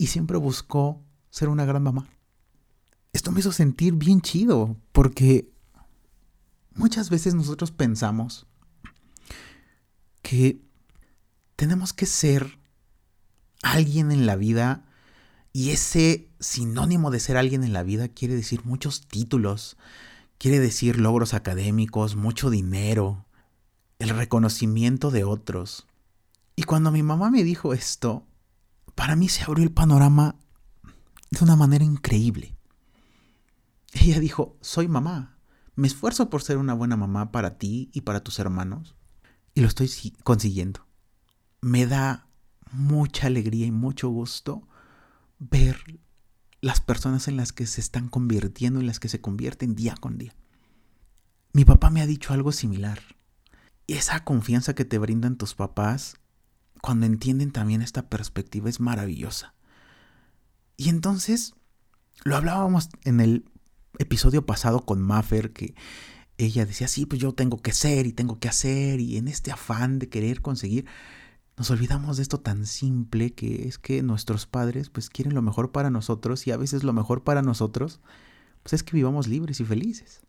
Y 0.01 0.07
siempre 0.07 0.37
buscó 0.37 0.99
ser 1.29 1.47
una 1.47 1.63
gran 1.63 1.83
mamá. 1.83 2.09
Esto 3.13 3.31
me 3.31 3.39
hizo 3.39 3.51
sentir 3.51 3.93
bien 3.93 4.21
chido, 4.21 4.75
porque 4.93 5.53
muchas 6.73 7.11
veces 7.11 7.35
nosotros 7.35 7.69
pensamos 7.69 8.47
que 10.23 10.59
tenemos 11.55 11.93
que 11.93 12.07
ser 12.07 12.57
alguien 13.61 14.11
en 14.11 14.25
la 14.25 14.35
vida 14.35 14.87
y 15.53 15.69
ese 15.69 16.31
sinónimo 16.39 17.11
de 17.11 17.19
ser 17.19 17.37
alguien 17.37 17.63
en 17.63 17.71
la 17.71 17.83
vida 17.83 18.07
quiere 18.07 18.33
decir 18.33 18.61
muchos 18.65 19.05
títulos, 19.05 19.77
quiere 20.39 20.59
decir 20.59 20.99
logros 20.99 21.35
académicos, 21.35 22.15
mucho 22.15 22.49
dinero, 22.49 23.27
el 23.99 24.09
reconocimiento 24.09 25.11
de 25.11 25.25
otros. 25.25 25.85
Y 26.55 26.63
cuando 26.63 26.91
mi 26.91 27.03
mamá 27.03 27.29
me 27.29 27.43
dijo 27.43 27.75
esto, 27.75 28.25
para 28.95 29.15
mí 29.15 29.29
se 29.29 29.43
abrió 29.43 29.63
el 29.63 29.71
panorama 29.71 30.35
de 31.29 31.43
una 31.43 31.55
manera 31.55 31.83
increíble. 31.83 32.55
Ella 33.93 34.19
dijo, 34.19 34.57
soy 34.61 34.87
mamá, 34.87 35.37
me 35.75 35.87
esfuerzo 35.87 36.29
por 36.29 36.43
ser 36.43 36.57
una 36.57 36.73
buena 36.73 36.97
mamá 36.97 37.31
para 37.31 37.57
ti 37.57 37.89
y 37.93 38.01
para 38.01 38.23
tus 38.23 38.39
hermanos, 38.39 38.95
y 39.53 39.61
lo 39.61 39.67
estoy 39.67 39.89
consiguiendo. 40.23 40.85
Me 41.61 41.85
da 41.85 42.27
mucha 42.71 43.27
alegría 43.27 43.65
y 43.65 43.71
mucho 43.71 44.09
gusto 44.09 44.67
ver 45.39 45.99
las 46.61 46.79
personas 46.79 47.27
en 47.27 47.37
las 47.37 47.51
que 47.51 47.65
se 47.65 47.81
están 47.81 48.07
convirtiendo, 48.07 48.79
en 48.79 48.87
las 48.87 48.99
que 48.99 49.09
se 49.09 49.21
convierten 49.21 49.75
día 49.75 49.95
con 49.99 50.17
día. 50.17 50.35
Mi 51.53 51.65
papá 51.65 51.89
me 51.89 52.01
ha 52.01 52.05
dicho 52.05 52.33
algo 52.33 52.51
similar. 52.51 52.99
Esa 53.87 54.23
confianza 54.23 54.73
que 54.73 54.85
te 54.85 54.99
brindan 54.99 55.37
tus 55.37 55.55
papás 55.55 56.20
cuando 56.81 57.05
entienden 57.05 57.51
también 57.51 57.81
esta 57.81 58.09
perspectiva 58.09 58.69
es 58.69 58.79
maravillosa. 58.79 59.53
Y 60.77 60.89
entonces, 60.89 61.53
lo 62.23 62.35
hablábamos 62.35 62.89
en 63.03 63.19
el 63.19 63.45
episodio 63.99 64.45
pasado 64.45 64.81
con 64.85 65.01
Maffer, 65.01 65.51
que 65.51 65.75
ella 66.37 66.65
decía, 66.65 66.87
sí, 66.87 67.05
pues 67.05 67.21
yo 67.21 67.33
tengo 67.33 67.61
que 67.61 67.73
ser 67.73 68.07
y 68.07 68.13
tengo 68.13 68.39
que 68.39 68.49
hacer, 68.49 68.99
y 68.99 69.17
en 69.17 69.27
este 69.27 69.51
afán 69.51 69.99
de 69.99 70.09
querer 70.09 70.41
conseguir, 70.41 70.85
nos 71.57 71.69
olvidamos 71.69 72.17
de 72.17 72.23
esto 72.23 72.39
tan 72.39 72.65
simple 72.65 73.33
que 73.33 73.67
es 73.67 73.77
que 73.77 74.01
nuestros 74.01 74.47
padres 74.47 74.89
pues 74.89 75.09
quieren 75.09 75.35
lo 75.35 75.41
mejor 75.43 75.71
para 75.71 75.91
nosotros 75.91 76.47
y 76.47 76.51
a 76.51 76.57
veces 76.57 76.83
lo 76.83 76.93
mejor 76.93 77.23
para 77.23 77.43
nosotros 77.43 77.99
pues 78.63 78.73
es 78.73 78.83
que 78.83 78.95
vivamos 78.95 79.27
libres 79.27 79.59
y 79.59 79.65
felices. 79.65 80.21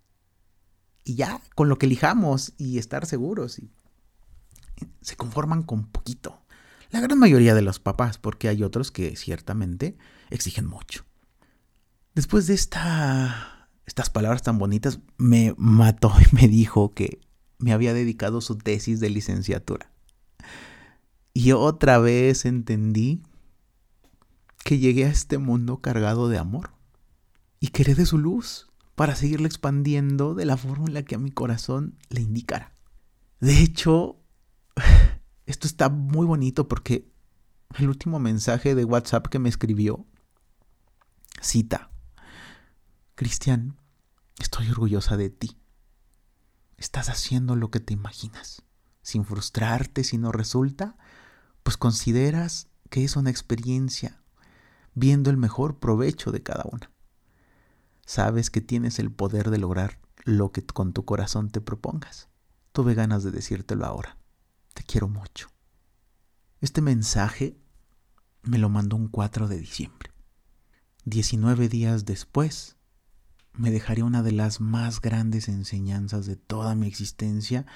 Y 1.04 1.14
ya, 1.14 1.40
con 1.54 1.68
lo 1.68 1.78
que 1.78 1.86
elijamos 1.86 2.52
y 2.58 2.78
estar 2.78 3.06
seguros 3.06 3.58
y 3.58 3.70
se 5.00 5.16
conforman 5.16 5.62
con 5.62 5.86
poquito. 5.86 6.41
La 6.92 7.00
gran 7.00 7.18
mayoría 7.18 7.54
de 7.54 7.62
los 7.62 7.78
papás, 7.78 8.18
porque 8.18 8.48
hay 8.48 8.62
otros 8.62 8.90
que 8.90 9.16
ciertamente 9.16 9.96
exigen 10.28 10.66
mucho. 10.66 11.06
Después 12.14 12.46
de 12.46 12.52
esta, 12.52 13.70
estas 13.86 14.10
palabras 14.10 14.42
tan 14.42 14.58
bonitas, 14.58 15.00
me 15.16 15.54
mató 15.56 16.12
y 16.20 16.36
me 16.36 16.48
dijo 16.48 16.92
que 16.92 17.18
me 17.56 17.72
había 17.72 17.94
dedicado 17.94 18.42
su 18.42 18.58
tesis 18.58 19.00
de 19.00 19.08
licenciatura. 19.08 19.90
Y 21.32 21.52
otra 21.52 21.98
vez 21.98 22.44
entendí 22.44 23.22
que 24.62 24.78
llegué 24.78 25.06
a 25.06 25.10
este 25.10 25.38
mundo 25.38 25.80
cargado 25.80 26.28
de 26.28 26.36
amor 26.36 26.72
y 27.58 27.68
que 27.68 27.84
de 27.94 28.04
su 28.04 28.18
luz 28.18 28.70
para 28.96 29.14
seguirle 29.14 29.46
expandiendo 29.46 30.34
de 30.34 30.44
la 30.44 30.58
forma 30.58 30.88
en 30.88 30.94
la 30.94 31.04
que 31.04 31.14
a 31.14 31.18
mi 31.18 31.30
corazón 31.30 31.96
le 32.10 32.20
indicara. 32.20 32.74
De 33.40 33.60
hecho, 33.60 34.18
esto 35.52 35.66
está 35.66 35.90
muy 35.90 36.24
bonito 36.24 36.66
porque 36.66 37.12
el 37.78 37.90
último 37.90 38.18
mensaje 38.18 38.74
de 38.74 38.86
WhatsApp 38.86 39.26
que 39.26 39.38
me 39.38 39.50
escribió 39.50 40.06
cita, 41.42 41.90
Cristian, 43.16 43.76
estoy 44.38 44.70
orgullosa 44.70 45.18
de 45.18 45.28
ti. 45.28 45.58
Estás 46.78 47.10
haciendo 47.10 47.54
lo 47.54 47.70
que 47.70 47.80
te 47.80 47.92
imaginas, 47.92 48.62
sin 49.02 49.26
frustrarte 49.26 50.04
si 50.04 50.16
no 50.16 50.32
resulta, 50.32 50.96
pues 51.62 51.76
consideras 51.76 52.68
que 52.88 53.04
es 53.04 53.14
una 53.16 53.28
experiencia 53.28 54.22
viendo 54.94 55.28
el 55.28 55.36
mejor 55.36 55.78
provecho 55.80 56.32
de 56.32 56.42
cada 56.42 56.64
una. 56.64 56.90
Sabes 58.06 58.48
que 58.48 58.62
tienes 58.62 58.98
el 58.98 59.12
poder 59.12 59.50
de 59.50 59.58
lograr 59.58 60.00
lo 60.24 60.50
que 60.50 60.64
con 60.64 60.94
tu 60.94 61.04
corazón 61.04 61.50
te 61.50 61.60
propongas. 61.60 62.30
Tuve 62.72 62.94
ganas 62.94 63.22
de 63.22 63.32
decírtelo 63.32 63.84
ahora. 63.84 64.16
Te 64.74 64.82
quiero 64.84 65.08
mucho. 65.08 65.48
Este 66.60 66.80
mensaje 66.80 67.56
me 68.42 68.58
lo 68.58 68.68
mandó 68.68 68.96
un 68.96 69.08
4 69.08 69.48
de 69.48 69.58
diciembre. 69.58 70.10
19 71.04 71.68
días 71.68 72.04
después, 72.04 72.76
me 73.54 73.70
dejaría 73.70 74.04
una 74.04 74.22
de 74.22 74.32
las 74.32 74.60
más 74.60 75.00
grandes 75.00 75.48
enseñanzas 75.48 76.26
de 76.26 76.36
toda 76.36 76.74
mi 76.74 76.86
existencia 76.86 77.66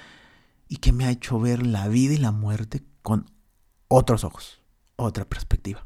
y 0.67 0.77
que 0.77 0.91
me 0.91 1.05
ha 1.05 1.11
hecho 1.11 1.39
ver 1.39 1.65
la 1.65 1.87
vida 1.87 2.13
y 2.13 2.17
la 2.17 2.31
muerte 2.31 2.83
con 3.01 3.29
otros 3.87 4.23
ojos, 4.23 4.61
otra 4.95 5.25
perspectiva. 5.25 5.85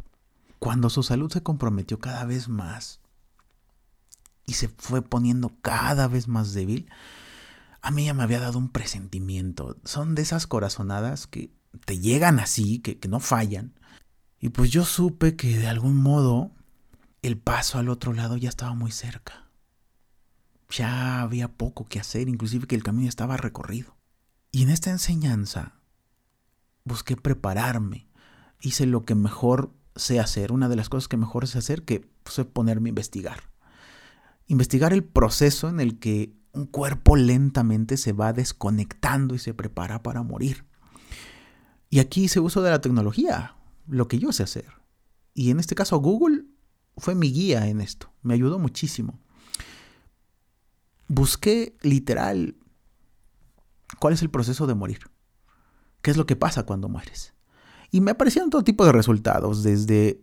Cuando 0.60 0.90
su 0.90 1.04
salud 1.04 1.32
se 1.32 1.44
comprometió 1.44 2.00
cada 2.00 2.26
vez 2.26 2.48
más 2.48 3.00
y 4.46 4.54
se 4.54 4.70
fue 4.70 5.02
poniendo 5.02 5.52
cada 5.62 6.08
vez 6.08 6.28
más 6.28 6.54
débil, 6.54 6.90
a 7.82 7.92
mí 7.92 8.06
ya 8.06 8.14
me 8.14 8.24
había 8.24 8.40
dado 8.40 8.60
un 8.60 8.70
presentimiento. 8.70 9.78
Son 9.84 10.16
de 10.16 10.22
esas 10.22 10.48
corazonadas 10.48 11.28
que 11.28 11.52
te 11.86 12.00
llegan 12.00 12.40
así, 12.40 12.80
que, 12.80 13.00
que 13.00 13.08
no 13.08 13.20
fallan. 13.20 13.74
Y 14.40 14.50
pues 14.50 14.72
yo 14.72 14.86
supe 14.86 15.36
que 15.36 15.58
de 15.58 15.68
algún 15.68 15.98
modo 15.98 16.52
el 17.22 17.38
paso 17.38 17.78
al 17.78 17.90
otro 17.90 18.14
lado 18.14 18.38
ya 18.38 18.50
estaba 18.50 18.74
muy 18.74 18.92
cerca. 18.92 19.50
Ya 20.70 21.22
había 21.22 21.50
poco 21.50 21.86
que 21.86 22.00
hacer, 22.00 22.30
inclusive 22.30 22.68
que 22.68 22.76
el 22.76 22.84
camino 22.84 23.10
estaba 23.10 23.38
recorrido. 23.38 23.96
Y 24.52 24.64
en 24.64 24.70
esta 24.70 24.90
enseñanza 24.90 25.76
busqué 26.84 27.16
prepararme. 27.16 28.08
Hice 28.62 28.86
lo 28.86 29.06
que 29.06 29.16
mejor 29.16 29.74
sé 29.96 30.20
hacer, 30.20 30.52
una 30.52 30.70
de 30.70 30.76
las 30.76 30.90
cosas 30.90 31.08
que 31.08 31.18
mejor 31.18 31.48
sé 31.48 31.58
hacer, 31.58 31.84
que 31.84 32.10
fue 32.26 32.46
ponerme 32.46 32.90
a 32.90 32.92
investigar. 32.92 33.50
Investigar 34.48 34.94
el 34.94 35.04
proceso 35.04 35.70
en 35.70 35.80
el 35.80 36.00
que 36.00 36.34
un 36.54 36.66
cuerpo 36.66 37.16
lentamente 37.16 37.98
se 37.98 38.14
va 38.14 38.34
desconectando 38.34 39.36
y 39.36 39.40
se 39.40 39.54
prepara 39.54 40.04
para 40.04 40.24
morir. 40.24 40.66
Y 41.90 42.00
aquí 42.00 42.24
hice 42.24 42.40
uso 42.40 42.62
de 42.62 42.70
la 42.70 42.82
tecnología, 42.82 43.56
lo 43.88 44.08
que 44.08 44.20
yo 44.20 44.32
sé 44.32 44.44
hacer. 44.44 44.68
Y 45.34 45.52
en 45.52 45.60
este 45.60 45.76
caso 45.76 45.98
Google 45.98 46.46
fue 46.98 47.16
mi 47.16 47.32
guía 47.32 47.68
en 47.68 47.82
esto, 47.82 48.12
me 48.22 48.34
ayudó 48.34 48.60
muchísimo. 48.60 49.20
Busqué 51.08 51.76
literal 51.82 52.56
cuál 54.00 54.14
es 54.14 54.22
el 54.22 54.30
proceso 54.30 54.68
de 54.68 54.76
morir, 54.76 55.10
qué 56.02 56.12
es 56.12 56.18
lo 56.18 56.26
que 56.26 56.36
pasa 56.36 56.64
cuando 56.64 56.90
mueres. 56.90 57.34
Y 57.92 58.00
me 58.00 58.12
aparecieron 58.12 58.50
todo 58.50 58.64
tipo 58.64 58.86
de 58.86 58.94
resultados, 58.94 59.64
desde 59.64 60.22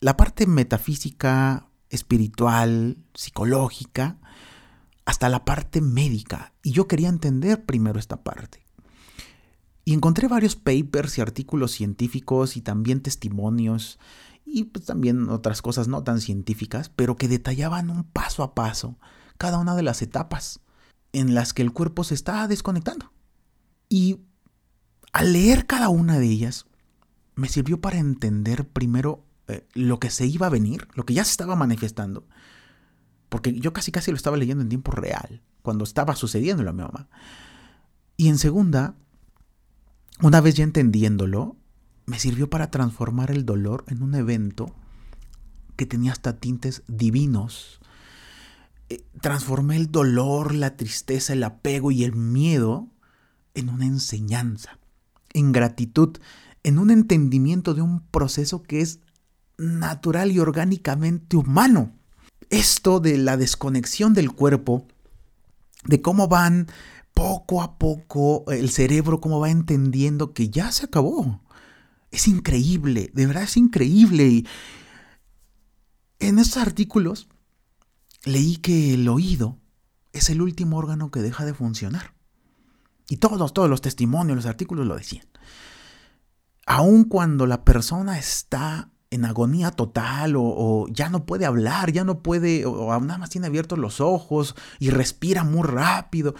la 0.00 0.16
parte 0.16 0.46
metafísica, 0.46 1.68
espiritual, 1.88 2.98
psicológica, 3.14 4.20
hasta 5.10 5.28
la 5.28 5.44
parte 5.44 5.80
médica. 5.80 6.52
Y 6.62 6.70
yo 6.70 6.86
quería 6.86 7.08
entender 7.08 7.66
primero 7.66 7.98
esta 7.98 8.22
parte. 8.22 8.64
Y 9.84 9.92
encontré 9.92 10.28
varios 10.28 10.54
papers 10.54 11.18
y 11.18 11.20
artículos 11.20 11.72
científicos 11.72 12.56
y 12.56 12.60
también 12.60 13.00
testimonios 13.00 13.98
y 14.44 14.64
pues 14.64 14.84
también 14.84 15.28
otras 15.28 15.62
cosas 15.62 15.88
no 15.88 16.04
tan 16.04 16.20
científicas, 16.20 16.90
pero 16.90 17.16
que 17.16 17.26
detallaban 17.26 17.90
un 17.90 18.04
paso 18.04 18.44
a 18.44 18.54
paso 18.54 18.98
cada 19.36 19.58
una 19.58 19.74
de 19.74 19.82
las 19.82 20.00
etapas 20.00 20.60
en 21.12 21.34
las 21.34 21.52
que 21.54 21.62
el 21.62 21.72
cuerpo 21.72 22.04
se 22.04 22.14
está 22.14 22.46
desconectando. 22.46 23.12
Y 23.88 24.20
al 25.12 25.32
leer 25.32 25.66
cada 25.66 25.88
una 25.88 26.20
de 26.20 26.26
ellas, 26.26 26.66
me 27.34 27.48
sirvió 27.48 27.80
para 27.80 27.98
entender 27.98 28.68
primero 28.68 29.24
eh, 29.48 29.66
lo 29.74 29.98
que 29.98 30.10
se 30.10 30.26
iba 30.26 30.46
a 30.46 30.50
venir, 30.50 30.86
lo 30.94 31.04
que 31.04 31.14
ya 31.14 31.24
se 31.24 31.32
estaba 31.32 31.56
manifestando, 31.56 32.28
porque 33.30 33.58
yo 33.58 33.72
casi 33.72 33.90
casi 33.92 34.10
lo 34.10 34.16
estaba 34.18 34.36
leyendo 34.36 34.62
en 34.62 34.68
tiempo 34.68 34.92
real, 34.92 35.40
cuando 35.62 35.84
estaba 35.84 36.14
sucediendo 36.14 36.68
a 36.68 36.72
mi 36.72 36.82
mamá. 36.82 37.08
Y 38.18 38.28
en 38.28 38.36
segunda, 38.36 38.96
una 40.20 40.42
vez 40.42 40.56
ya 40.56 40.64
entendiéndolo, 40.64 41.56
me 42.04 42.18
sirvió 42.18 42.50
para 42.50 42.70
transformar 42.70 43.30
el 43.30 43.46
dolor 43.46 43.84
en 43.86 44.02
un 44.02 44.14
evento 44.14 44.74
que 45.76 45.86
tenía 45.86 46.12
hasta 46.12 46.38
tintes 46.38 46.82
divinos. 46.88 47.80
Eh, 48.90 49.04
transformé 49.20 49.76
el 49.76 49.90
dolor, 49.90 50.54
la 50.54 50.76
tristeza, 50.76 51.32
el 51.32 51.44
apego 51.44 51.92
y 51.92 52.04
el 52.04 52.14
miedo 52.14 52.88
en 53.54 53.68
una 53.68 53.86
enseñanza, 53.86 54.78
en 55.32 55.52
gratitud, 55.52 56.18
en 56.64 56.78
un 56.78 56.90
entendimiento 56.90 57.74
de 57.74 57.82
un 57.82 58.00
proceso 58.00 58.62
que 58.62 58.80
es 58.80 58.98
natural 59.56 60.32
y 60.32 60.40
orgánicamente 60.40 61.36
humano. 61.36 61.92
Esto 62.50 63.00
de 63.00 63.16
la 63.16 63.36
desconexión 63.36 64.12
del 64.12 64.32
cuerpo, 64.32 64.86
de 65.84 66.02
cómo 66.02 66.28
van 66.28 66.68
poco 67.14 67.62
a 67.62 67.78
poco 67.78 68.44
el 68.50 68.70
cerebro 68.70 69.20
como 69.20 69.40
va 69.40 69.50
entendiendo 69.50 70.32
que 70.32 70.50
ya 70.50 70.72
se 70.72 70.86
acabó. 70.86 71.40
Es 72.10 72.26
increíble, 72.28 73.10
de 73.14 73.26
verdad 73.26 73.44
es 73.44 73.56
increíble. 73.56 74.26
Y 74.26 74.46
en 76.18 76.38
estos 76.38 76.60
artículos 76.62 77.28
leí 78.24 78.56
que 78.56 78.94
el 78.94 79.08
oído 79.08 79.58
es 80.12 80.28
el 80.28 80.42
último 80.42 80.76
órgano 80.76 81.10
que 81.10 81.20
deja 81.20 81.44
de 81.44 81.54
funcionar. 81.54 82.14
Y 83.08 83.16
todos, 83.16 83.52
todos 83.52 83.70
los 83.70 83.80
testimonios, 83.80 84.36
los 84.36 84.46
artículos 84.46 84.86
lo 84.86 84.96
decían. 84.96 85.26
Aun 86.66 87.04
cuando 87.04 87.46
la 87.46 87.64
persona 87.64 88.18
está 88.18 88.90
en 89.10 89.24
agonía 89.24 89.72
total 89.72 90.34
o, 90.36 90.86
ya 90.90 91.08
no 91.08 91.26
puede 91.26 91.44
hablar, 91.44 91.92
ya 91.92 92.04
no 92.04 92.22
puede, 92.22 92.64
o 92.64 92.88
nada 93.00 93.18
más 93.18 93.30
tiene 93.30 93.48
abiertos 93.48 93.78
los 93.78 94.00
ojos 94.00 94.54
y 94.78 94.90
respira 94.90 95.44
muy 95.44 95.66
rápido, 95.66 96.34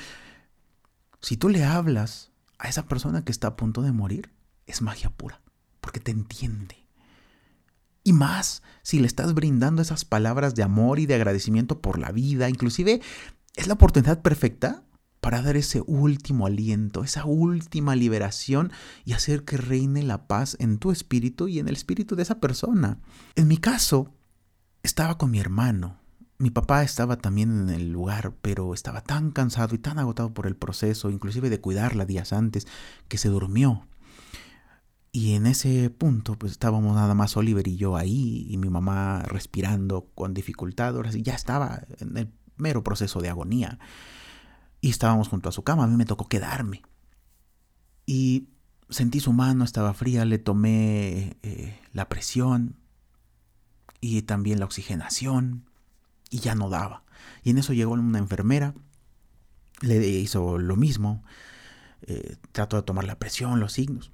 si 1.21 1.37
tú 1.37 1.49
le 1.49 1.65
hablas 1.65 2.31
a 2.59 2.69
esa 2.69 2.87
persona 2.87 3.25
que 3.25 3.33
está 3.33 3.49
a 3.49 3.57
punto 3.57 3.83
de 3.83 3.93
morir, 3.93 4.33
es 4.67 4.83
magia 4.83 5.11
pura, 5.11 5.41
porque 5.81 6.01
te 6.01 6.13
entiende. 6.13 6.87
Y 8.05 8.13
más 8.13 8.63
si 8.83 9.01
le 9.01 9.07
estás 9.07 9.35
brindando 9.35 9.83
esas 9.83 10.05
palabras 10.05 10.55
de 10.55 10.63
amor 10.63 10.99
y 10.99 11.07
de 11.07 11.15
agradecimiento 11.15 11.81
por 11.81 11.99
la 11.99 12.13
vida, 12.13 12.49
inclusive 12.49 13.01
es 13.57 13.67
la 13.67 13.75
oportunidad 13.75 14.23
perfecta 14.23 14.85
para 15.21 15.43
dar 15.43 15.57
ese 15.57 15.83
último 15.87 16.47
aliento, 16.47 17.05
esa 17.05 17.25
última 17.25 17.97
liberación 17.97 18.73
y 19.05 19.13
hacer 19.13 19.45
que 19.45 19.57
reine 19.57 20.03
la 20.03 20.27
paz 20.27 20.57
en 20.61 20.79
tu 20.79 20.91
espíritu 20.91 21.49
y 21.49 21.59
en 21.59 21.69
el 21.69 21.77
espíritu 21.77 22.17
de 22.17 22.23
esa 22.23 22.41
persona. 22.41 22.99
En 23.35 23.49
mi 23.49 23.59
caso, 23.59 24.15
estaba 24.83 25.19
con 25.19 25.31
mi 25.31 25.41
hermano 25.41 26.01
mi 26.41 26.49
papá 26.49 26.83
estaba 26.83 27.17
también 27.17 27.69
en 27.69 27.69
el 27.69 27.93
lugar, 27.93 28.33
pero 28.41 28.73
estaba 28.73 29.03
tan 29.03 29.31
cansado 29.31 29.75
y 29.75 29.79
tan 29.79 29.99
agotado 29.99 30.33
por 30.33 30.47
el 30.47 30.57
proceso, 30.57 31.11
inclusive 31.11 31.51
de 31.51 31.61
cuidarla 31.61 32.07
días 32.07 32.33
antes, 32.33 32.67
que 33.09 33.19
se 33.19 33.29
durmió. 33.29 33.87
Y 35.13 35.35
en 35.35 35.45
ese 35.45 35.91
punto, 35.91 36.39
pues 36.39 36.53
estábamos 36.53 36.95
nada 36.95 37.15
más 37.15 37.37
Oliver 37.37 37.69
y 37.69 37.77
yo 37.77 37.95
ahí, 37.95 38.47
y 38.49 38.57
mi 38.57 38.71
mamá 38.71 39.23
respirando 39.25 40.09
con 40.15 40.33
dificultad, 40.33 40.97
ahora 40.97 41.13
sí, 41.13 41.21
ya 41.21 41.35
estaba 41.35 41.83
en 41.99 42.17
el 42.17 42.33
mero 42.57 42.83
proceso 42.83 43.21
de 43.21 43.29
agonía. 43.29 43.79
Y 44.81 44.91
estábamos 44.91 45.29
junto 45.29 45.49
a 45.49 45.53
su 45.53 45.63
cama, 45.63 45.85
a 45.85 45.87
mí 45.87 45.97
me 45.97 46.07
tocó 46.07 46.29
quedarme. 46.29 46.83
Y 48.07 48.49
sentí 48.89 49.21
su 49.21 49.33
mano, 49.33 49.65
estaba 49.65 49.95
fría, 49.95 50.25
le 50.25 50.39
tomé 50.39 51.37
eh, 51.43 51.79
la 51.93 52.09
presión 52.09 52.77
y 54.01 54.23
también 54.23 54.59
la 54.59 54.65
oxigenación 54.65 55.65
y 56.31 56.39
ya 56.39 56.55
no 56.55 56.71
daba. 56.71 57.05
Y 57.43 57.51
en 57.51 57.59
eso 57.59 57.73
llegó 57.73 57.93
una 57.93 58.19
enfermera, 58.19 58.75
le 59.81 60.07
hizo 60.09 60.59
lo 60.59 60.77
mismo, 60.77 61.25
eh, 62.03 62.37
trató 62.53 62.77
de 62.77 62.83
tomar 62.83 63.05
la 63.05 63.19
presión, 63.19 63.61
los 63.61 63.73
signos. 63.73 64.11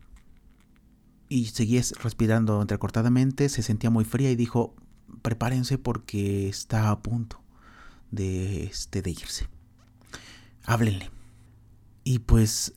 Y 1.29 1.47
seguía 1.47 1.83
respirando 2.03 2.61
entrecortadamente, 2.61 3.49
se 3.49 3.63
sentía 3.63 3.91
muy 3.91 4.05
fría 4.05 4.31
y 4.31 4.37
dijo, 4.37 4.75
prepárense 5.23 5.79
porque 5.79 6.49
está 6.49 6.91
a 6.91 7.01
punto 7.03 7.41
de, 8.11 8.65
este, 8.65 9.03
de 9.03 9.11
irse. 9.11 9.49
Háblenle. 10.67 11.11
Y 12.03 12.19
pues 12.19 12.73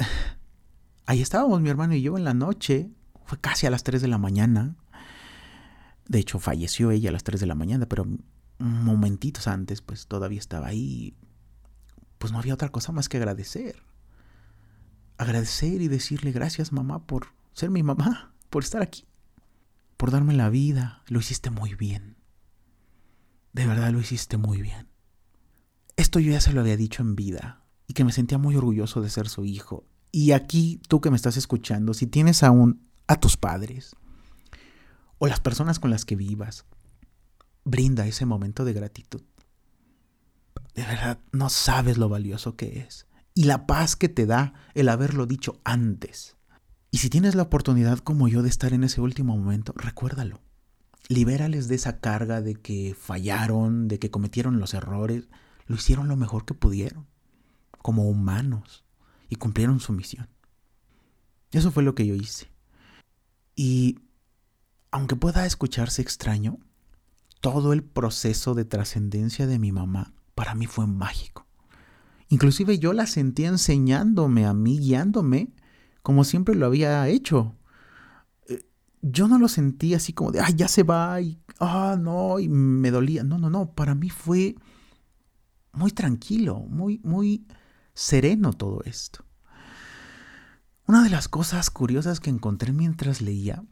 ahí 1.06 1.22
estábamos 1.22 1.60
mi 1.62 1.70
hermano 1.70 1.96
y 1.96 2.02
yo 2.02 2.18
en 2.18 2.24
la 2.24 2.34
noche, 2.34 2.92
fue 3.26 3.40
casi 3.40 3.66
a 3.68 3.72
las 3.72 3.84
3 3.84 4.02
de 4.02 4.08
la 4.08 4.20
mañana. 4.20 4.76
De 6.08 6.20
hecho, 6.20 6.40
falleció 6.40 6.92
ella 6.92 7.10
a 7.10 7.14
las 7.14 7.24
3 7.24 7.40
de 7.40 7.48
la 7.48 7.56
mañana, 7.56 7.88
pero 7.88 8.06
momentitos 8.60 9.48
antes, 9.48 9.82
pues 9.82 10.08
todavía 10.08 10.40
estaba 10.40 10.68
ahí. 10.68 11.16
Pues 12.20 12.32
no 12.32 12.40
había 12.40 12.54
otra 12.54 12.70
cosa 12.70 12.92
más 12.92 13.10
que 13.10 13.18
agradecer. 13.18 13.84
Agradecer 15.18 15.82
y 15.82 15.88
decirle 15.88 16.32
gracias 16.32 16.72
mamá 16.72 17.06
por 17.06 17.28
ser 17.54 17.70
mi 17.72 17.84
mamá, 17.84 18.34
por 18.50 18.64
estar 18.64 18.82
aquí, 18.82 19.06
por 19.98 20.12
darme 20.12 20.34
la 20.34 20.50
vida. 20.50 21.04
Lo 21.08 21.20
hiciste 21.20 21.50
muy 21.50 21.74
bien. 21.74 22.18
De 23.54 23.66
verdad 23.66 23.92
lo 23.92 24.00
hiciste 24.00 24.38
muy 24.38 24.62
bien. 24.62 24.88
Esto 25.98 26.20
yo 26.20 26.32
ya 26.32 26.40
se 26.40 26.54
lo 26.54 26.62
había 26.62 26.78
dicho 26.78 27.02
en 27.02 27.16
vida 27.16 27.64
y 27.90 27.94
que 27.94 28.04
me 28.06 28.12
sentía 28.12 28.38
muy 28.38 28.56
orgulloso 28.56 29.02
de 29.02 29.10
ser 29.10 29.28
su 29.28 29.46
hijo. 29.46 29.84
Y 30.12 30.32
aquí 30.32 30.80
tú 30.88 31.02
que 31.02 31.10
me 31.10 31.16
estás 31.16 31.38
escuchando, 31.38 31.96
si 31.96 32.06
tienes 32.06 32.44
aún 32.44 32.88
a 33.08 33.20
tus 33.20 33.36
padres 33.36 33.96
o 35.18 35.26
las 35.26 35.40
personas 35.40 35.80
con 35.80 35.90
las 35.90 36.06
que 36.06 36.16
vivas, 36.16 36.66
brinda 37.66 38.06
ese 38.06 38.28
momento 38.28 38.64
de 38.64 38.74
gratitud. 38.74 39.24
De 40.76 40.84
verdad, 40.84 41.20
no 41.32 41.50
sabes 41.50 41.98
lo 41.98 42.10
valioso 42.10 42.56
que 42.56 42.82
es. 42.82 43.08
Y 43.34 43.46
la 43.46 43.66
paz 43.66 43.96
que 43.96 44.08
te 44.08 44.28
da 44.28 44.54
el 44.76 44.88
haberlo 44.88 45.26
dicho 45.26 45.60
antes. 45.64 46.38
Y 46.92 47.00
si 47.00 47.10
tienes 47.10 47.34
la 47.34 47.44
oportunidad 47.44 47.98
como 47.98 48.28
yo 48.28 48.44
de 48.44 48.50
estar 48.50 48.72
en 48.74 48.84
ese 48.84 49.02
último 49.02 49.36
momento, 49.36 49.74
recuérdalo. 49.76 50.42
Libérales 51.08 51.68
de 51.68 51.76
esa 51.76 52.00
carga 52.00 52.42
de 52.42 52.54
que 52.54 52.96
fallaron, 52.96 53.88
de 53.88 53.98
que 53.98 54.12
cometieron 54.12 54.60
los 54.60 54.76
errores. 54.76 55.28
Lo 55.66 55.76
hicieron 55.76 56.08
lo 56.08 56.16
mejor 56.16 56.46
que 56.46 56.54
pudieron, 56.54 57.08
como 57.82 58.08
humanos, 58.10 58.86
y 59.30 59.36
cumplieron 59.36 59.80
su 59.80 59.94
misión. 59.94 60.28
Eso 61.52 61.72
fue 61.72 61.84
lo 61.84 61.96
que 61.96 62.06
yo 62.06 62.16
hice. 62.16 62.52
Y 63.56 64.00
aunque 64.92 65.16
pueda 65.16 65.46
escucharse 65.46 66.02
extraño, 66.02 66.58
todo 67.42 67.74
el 67.74 67.84
proceso 67.84 68.54
de 68.54 68.66
trascendencia 68.66 69.48
de 69.48 69.60
mi 69.60 69.72
mamá 69.72 70.14
para 70.36 70.56
mí 70.56 70.66
fue 70.66 70.88
mágico. 70.88 71.46
Inclusive 72.30 72.80
yo 72.80 72.94
la 72.94 73.08
sentía 73.08 73.50
enseñándome 73.50 74.46
a 74.46 74.54
mí, 74.54 74.80
guiándome, 74.80 75.50
como 76.02 76.24
siempre 76.24 76.56
lo 76.56 76.68
había 76.68 77.08
hecho. 77.08 77.56
Eh, 78.48 78.64
yo 79.02 79.28
no 79.28 79.40
lo 79.40 79.48
sentí 79.48 79.96
así 79.96 80.14
como 80.14 80.32
de, 80.32 80.40
ay, 80.40 80.54
ya 80.56 80.68
se 80.68 80.84
va, 80.84 81.20
y, 81.22 81.40
ah, 81.60 81.98
no, 82.00 82.40
y 82.40 82.48
me 82.48 82.92
dolía. 82.92 83.24
No, 83.24 83.38
no, 83.38 83.50
no, 83.50 83.74
para 83.74 83.96
mí 83.96 84.10
fue 84.10 84.56
muy 85.74 85.92
tranquilo, 85.92 86.60
muy, 86.60 87.00
muy 87.04 87.46
sereno 88.00 88.54
todo 88.54 88.82
esto. 88.86 89.26
Una 90.88 91.04
de 91.04 91.10
las 91.10 91.28
cosas 91.28 91.70
curiosas 91.70 92.22
que 92.22 92.30
encontré 92.30 92.72
mientras 92.72 93.22
leía 93.22 93.64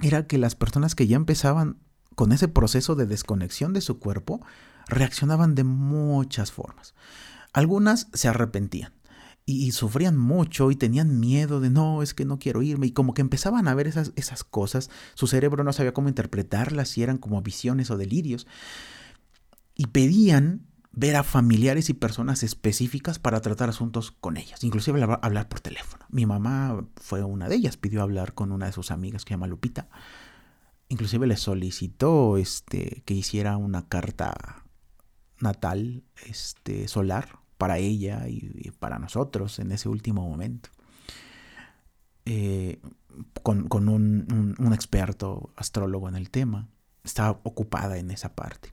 era 0.00 0.28
que 0.28 0.38
las 0.38 0.54
personas 0.54 0.94
que 0.94 1.08
ya 1.08 1.16
empezaban 1.16 1.78
con 2.14 2.30
ese 2.30 2.46
proceso 2.46 2.94
de 2.94 3.06
desconexión 3.06 3.72
de 3.72 3.80
su 3.80 3.98
cuerpo 3.98 4.40
reaccionaban 4.86 5.56
de 5.56 5.64
muchas 5.64 6.52
formas. 6.52 6.94
Algunas 7.52 8.06
se 8.12 8.28
arrepentían 8.28 8.94
y, 9.44 9.72
sufrían 9.72 10.16
mucho 10.16 10.70
y 10.70 10.76
tenían 10.76 11.18
miedo 11.18 11.60
de 11.60 11.70
no, 11.70 12.02
es 12.02 12.14
que 12.14 12.24
no 12.24 12.38
quiero 12.38 12.62
irme 12.62 12.86
y 12.86 12.92
como 12.92 13.14
que 13.14 13.22
empezaban 13.22 13.66
a 13.66 13.74
ver 13.74 13.88
esas, 13.88 14.12
esas 14.14 14.44
cosas, 14.44 14.90
su 15.14 15.26
cerebro 15.26 15.64
no 15.64 15.72
sabía 15.72 15.92
cómo 15.92 16.08
interpretarlas, 16.08 16.90
si 16.90 17.02
eran 17.02 17.18
como 17.18 17.42
visiones 17.42 17.90
o 17.90 17.96
delirios, 17.96 18.46
y 19.74 19.88
pedían 19.88 20.67
ver 20.98 21.14
a 21.14 21.22
familiares 21.22 21.90
y 21.90 21.94
personas 21.94 22.42
específicas 22.42 23.20
para 23.20 23.40
tratar 23.40 23.68
asuntos 23.68 24.10
con 24.10 24.36
ellas, 24.36 24.64
inclusive 24.64 25.00
hablar, 25.22 25.48
por 25.48 25.60
teléfono. 25.60 26.04
Mi 26.10 26.26
mamá 26.26 26.84
fue 26.96 27.22
una 27.22 27.48
de 27.48 27.54
ellas, 27.54 27.76
pidió 27.76 28.02
hablar 28.02 28.34
con 28.34 28.50
una 28.50 28.66
de 28.66 28.72
sus 28.72 28.90
amigas 28.90 29.24
que 29.24 29.28
se 29.28 29.34
llama 29.34 29.46
Lupita. 29.46 29.88
Inclusive 30.88 31.28
le 31.28 31.36
solicitó 31.36 32.36
este, 32.36 33.04
que 33.06 33.14
hiciera 33.14 33.56
una 33.56 33.86
carta 33.86 34.64
natal 35.38 36.02
este, 36.26 36.88
solar 36.88 37.38
para 37.58 37.78
ella 37.78 38.28
y, 38.28 38.72
para 38.80 38.98
nosotros 38.98 39.60
en 39.60 39.70
ese 39.70 39.88
último 39.88 40.28
momento. 40.28 40.70
Eh, 42.24 42.80
con, 43.44 43.88
un, 43.88 44.72
experto 44.72 45.52
astrólogo 45.54 46.08
en 46.08 46.16
el 46.16 46.30
tema. 46.30 46.68
Estaba 47.04 47.40
ocupada 47.44 47.98
en 47.98 48.10
esa 48.10 48.34
parte. 48.34 48.72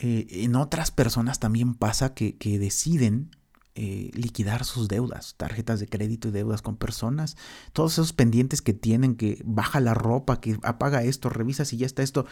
Eh, 0.00 0.44
en 0.44 0.54
otras 0.54 0.92
personas 0.92 1.40
también 1.40 1.74
pasa 1.74 2.14
que, 2.14 2.36
deciden 2.40 3.36
eh, 3.74 4.12
liquidar 4.14 4.64
sus 4.64 4.86
deudas, 4.86 5.34
tarjetas 5.36 5.80
de 5.80 5.88
crédito 5.88 6.28
y 6.28 6.30
deudas 6.30 6.62
con 6.62 6.76
personas, 6.76 7.36
todos 7.72 7.94
esos 7.94 8.12
pendientes 8.12 8.62
que 8.62 8.74
tienen, 8.74 9.16
que 9.16 9.42
baja 9.44 9.80
la 9.80 9.94
ropa, 9.94 10.40
que 10.40 10.56
apaga 10.62 11.02
esto, 11.02 11.30
revisa 11.30 11.64
si 11.64 11.78
ya 11.78 11.86
está 11.86 12.04
esto, 12.04 12.26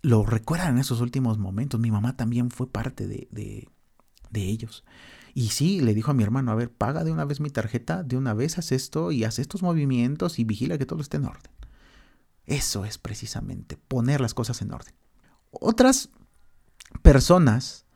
lo 0.00 0.24
recuerdan 0.24 0.74
en 0.74 0.78
esos 0.78 1.00
últimos 1.00 1.38
momentos. 1.38 1.80
Mi 1.80 1.90
mamá 1.90 2.16
también 2.16 2.52
fue 2.52 2.70
parte 2.70 3.08
de, 3.08 3.26
de 3.32 4.42
ellos. 4.44 4.84
Y 5.34 5.48
sí, 5.48 5.80
le 5.80 5.94
dijo 5.94 6.12
a 6.12 6.14
mi 6.14 6.22
hermano, 6.22 6.52
a 6.52 6.54
ver, 6.54 6.72
paga 6.72 7.02
de 7.02 7.10
una 7.10 7.24
vez 7.24 7.40
mi 7.40 7.50
tarjeta, 7.50 8.04
de 8.04 8.16
una 8.16 8.32
vez 8.32 8.58
haz 8.58 8.70
esto 8.70 9.10
y 9.10 9.24
haz 9.24 9.40
estos 9.40 9.62
movimientos 9.62 10.38
y 10.38 10.44
vigila 10.44 10.78
que 10.78 10.86
todo 10.86 11.00
esté 11.00 11.16
en 11.16 11.24
orden. 11.24 11.50
Eso 12.46 12.84
es 12.84 12.96
precisamente 12.96 13.76
poner 13.76 14.20
las 14.20 14.34
cosas 14.34 14.62
en 14.62 14.72
orden. 14.72 14.94
Otras 15.50 16.10
personas 17.02 17.86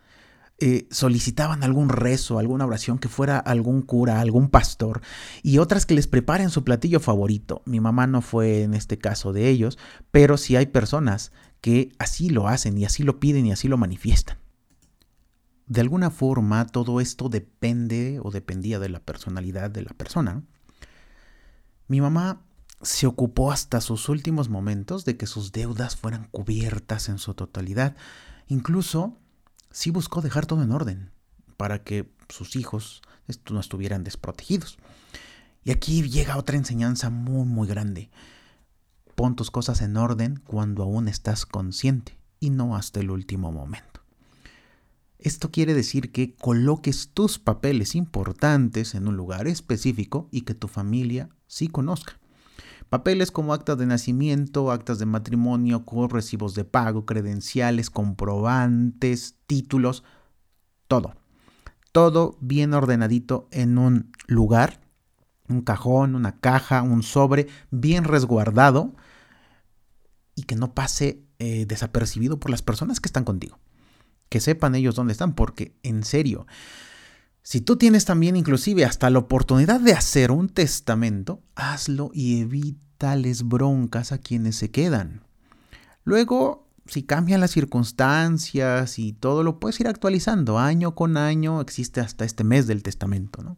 eh, 0.58 0.86
solicitaban 0.90 1.64
algún 1.64 1.88
rezo, 1.88 2.38
alguna 2.38 2.66
oración 2.66 2.98
que 2.98 3.08
fuera 3.08 3.38
algún 3.38 3.82
cura, 3.82 4.20
algún 4.20 4.48
pastor, 4.48 5.00
y 5.42 5.58
otras 5.58 5.86
que 5.86 5.94
les 5.94 6.06
preparen 6.06 6.50
su 6.50 6.62
platillo 6.64 7.00
favorito. 7.00 7.62
Mi 7.64 7.80
mamá 7.80 8.06
no 8.06 8.22
fue 8.22 8.62
en 8.62 8.74
este 8.74 8.98
caso 8.98 9.32
de 9.32 9.48
ellos, 9.48 9.78
pero 10.10 10.36
sí 10.36 10.56
hay 10.56 10.66
personas 10.66 11.32
que 11.60 11.92
así 11.98 12.28
lo 12.28 12.48
hacen 12.48 12.78
y 12.78 12.84
así 12.84 13.02
lo 13.02 13.18
piden 13.20 13.46
y 13.46 13.52
así 13.52 13.68
lo 13.68 13.76
manifiestan 13.76 14.42
de 15.72 15.80
alguna 15.80 16.10
forma 16.10 16.66
todo 16.66 17.00
esto 17.00 17.30
depende 17.30 18.20
o 18.22 18.30
dependía 18.30 18.78
de 18.78 18.90
la 18.90 19.00
personalidad 19.00 19.70
de 19.70 19.80
la 19.80 19.92
persona. 19.94 20.42
Mi 21.88 22.02
mamá 22.02 22.42
se 22.82 23.06
ocupó 23.06 23.52
hasta 23.52 23.80
sus 23.80 24.10
últimos 24.10 24.50
momentos 24.50 25.06
de 25.06 25.16
que 25.16 25.26
sus 25.26 25.50
deudas 25.50 25.96
fueran 25.96 26.28
cubiertas 26.30 27.08
en 27.08 27.18
su 27.18 27.32
totalidad. 27.32 27.96
Incluso 28.52 29.16
sí 29.70 29.90
buscó 29.90 30.20
dejar 30.20 30.44
todo 30.44 30.62
en 30.62 30.72
orden 30.72 31.10
para 31.56 31.82
que 31.82 32.12
sus 32.28 32.54
hijos 32.54 33.00
no 33.50 33.58
estuvieran 33.58 34.04
desprotegidos. 34.04 34.76
Y 35.64 35.70
aquí 35.70 36.02
llega 36.02 36.36
otra 36.36 36.58
enseñanza 36.58 37.08
muy 37.08 37.46
muy 37.46 37.66
grande. 37.66 38.10
Pon 39.14 39.36
tus 39.36 39.50
cosas 39.50 39.80
en 39.80 39.96
orden 39.96 40.42
cuando 40.46 40.82
aún 40.82 41.08
estás 41.08 41.46
consciente 41.46 42.18
y 42.40 42.50
no 42.50 42.76
hasta 42.76 43.00
el 43.00 43.10
último 43.10 43.52
momento. 43.52 44.02
Esto 45.18 45.50
quiere 45.50 45.72
decir 45.72 46.12
que 46.12 46.34
coloques 46.34 47.08
tus 47.14 47.38
papeles 47.38 47.94
importantes 47.94 48.94
en 48.94 49.08
un 49.08 49.16
lugar 49.16 49.46
específico 49.46 50.28
y 50.30 50.42
que 50.42 50.52
tu 50.54 50.68
familia 50.68 51.30
sí 51.46 51.68
conozca. 51.68 52.20
Papeles 52.92 53.30
como 53.30 53.54
actas 53.54 53.78
de 53.78 53.86
nacimiento, 53.86 54.70
actas 54.70 54.98
de 54.98 55.06
matrimonio, 55.06 55.82
recibos 56.10 56.54
de 56.54 56.64
pago, 56.64 57.06
credenciales, 57.06 57.88
comprobantes, 57.88 59.38
títulos, 59.46 60.04
todo. 60.88 61.14
Todo 61.92 62.36
bien 62.42 62.74
ordenadito 62.74 63.48
en 63.50 63.78
un 63.78 64.12
lugar, 64.26 64.82
un 65.48 65.62
cajón, 65.62 66.14
una 66.14 66.38
caja, 66.38 66.82
un 66.82 67.02
sobre, 67.02 67.46
bien 67.70 68.04
resguardado 68.04 68.92
y 70.34 70.42
que 70.42 70.56
no 70.56 70.74
pase 70.74 71.24
eh, 71.38 71.64
desapercibido 71.64 72.38
por 72.38 72.50
las 72.50 72.60
personas 72.60 73.00
que 73.00 73.08
están 73.08 73.24
contigo 73.24 73.58
que 74.28 74.40
sepan 74.40 74.74
ellos 74.74 74.94
dónde 74.94 75.12
están, 75.12 75.34
porque 75.34 75.74
en 75.82 76.04
serio, 76.04 76.46
si 77.42 77.60
tú 77.60 77.76
tienes 77.76 78.04
también 78.04 78.36
inclusive 78.36 78.84
hasta 78.84 79.10
la 79.10 79.18
oportunidad 79.18 79.80
de 79.80 79.92
hacer 79.92 80.30
un 80.30 80.48
testamento, 80.48 81.42
hazlo 81.56 82.10
y 82.14 82.40
evítales 82.40 83.48
broncas 83.48 84.12
a 84.12 84.18
quienes 84.18 84.56
se 84.56 84.70
quedan. 84.70 85.22
Luego, 86.04 86.68
si 86.86 87.02
cambian 87.02 87.40
las 87.40 87.50
circunstancias 87.50 88.98
y 88.98 89.12
todo 89.12 89.42
lo 89.42 89.58
puedes 89.58 89.80
ir 89.80 89.88
actualizando 89.88 90.58
año 90.58 90.94
con 90.94 91.16
año, 91.16 91.60
existe 91.60 92.00
hasta 92.00 92.24
este 92.24 92.44
mes 92.44 92.66
del 92.66 92.82
testamento. 92.82 93.56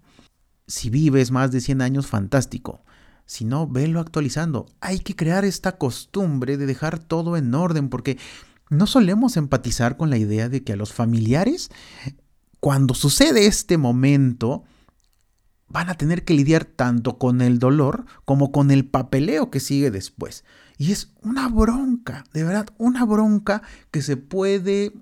Si 0.67 0.89
vives 0.89 1.31
más 1.31 1.53
de 1.53 1.61
100 1.61 1.83
años, 1.83 2.07
fantástico. 2.07 2.83
Si 3.27 3.45
no, 3.45 3.67
velo 3.67 4.01
actualizando. 4.01 4.67
Hay 4.81 4.99
que 5.01 5.17
crear 5.17 5.45
esta 5.45 5.77
costumbre 5.77 6.57
de 6.57 6.67
dejar 6.67 6.99
todo 6.99 7.37
en 7.37 7.55
orden 7.55 7.89
porque 7.89 8.19
no 8.71 8.87
solemos 8.87 9.37
empatizar 9.37 9.97
con 9.97 10.11
la 10.11 10.17
idea 10.17 10.49
de 10.49 10.63
que 10.63 10.73
a 10.73 10.77
los 10.77 10.93
familiares, 10.93 11.71
cuando 12.65 12.95
sucede 12.95 13.47
este 13.47 13.77
momento, 13.77 14.65
van 15.69 15.91
a 15.91 15.99
tener 15.99 16.25
que 16.25 16.33
lidiar 16.33 16.65
tanto 16.65 17.19
con 17.19 17.43
el 17.43 17.59
dolor 17.59 18.07
como 18.25 18.53
con 18.53 18.71
el 18.71 18.87
papeleo 18.87 19.51
que 19.51 19.61
sigue 19.61 19.91
después. 19.91 20.47
Y 20.79 20.91
es 20.91 21.13
una 21.21 21.47
bronca, 21.51 22.25
de 22.33 22.43
verdad, 22.43 22.71
una 22.79 23.05
bronca 23.05 23.61
que 23.91 24.01
se 24.01 24.17
puede 24.17 24.95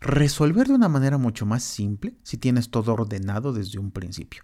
resolver 0.00 0.68
de 0.68 0.72
una 0.72 0.88
manera 0.88 1.18
mucho 1.18 1.44
más 1.44 1.62
simple 1.62 2.16
si 2.22 2.38
tienes 2.38 2.70
todo 2.70 2.94
ordenado 2.94 3.52
desde 3.52 3.78
un 3.78 3.90
principio. 3.90 4.42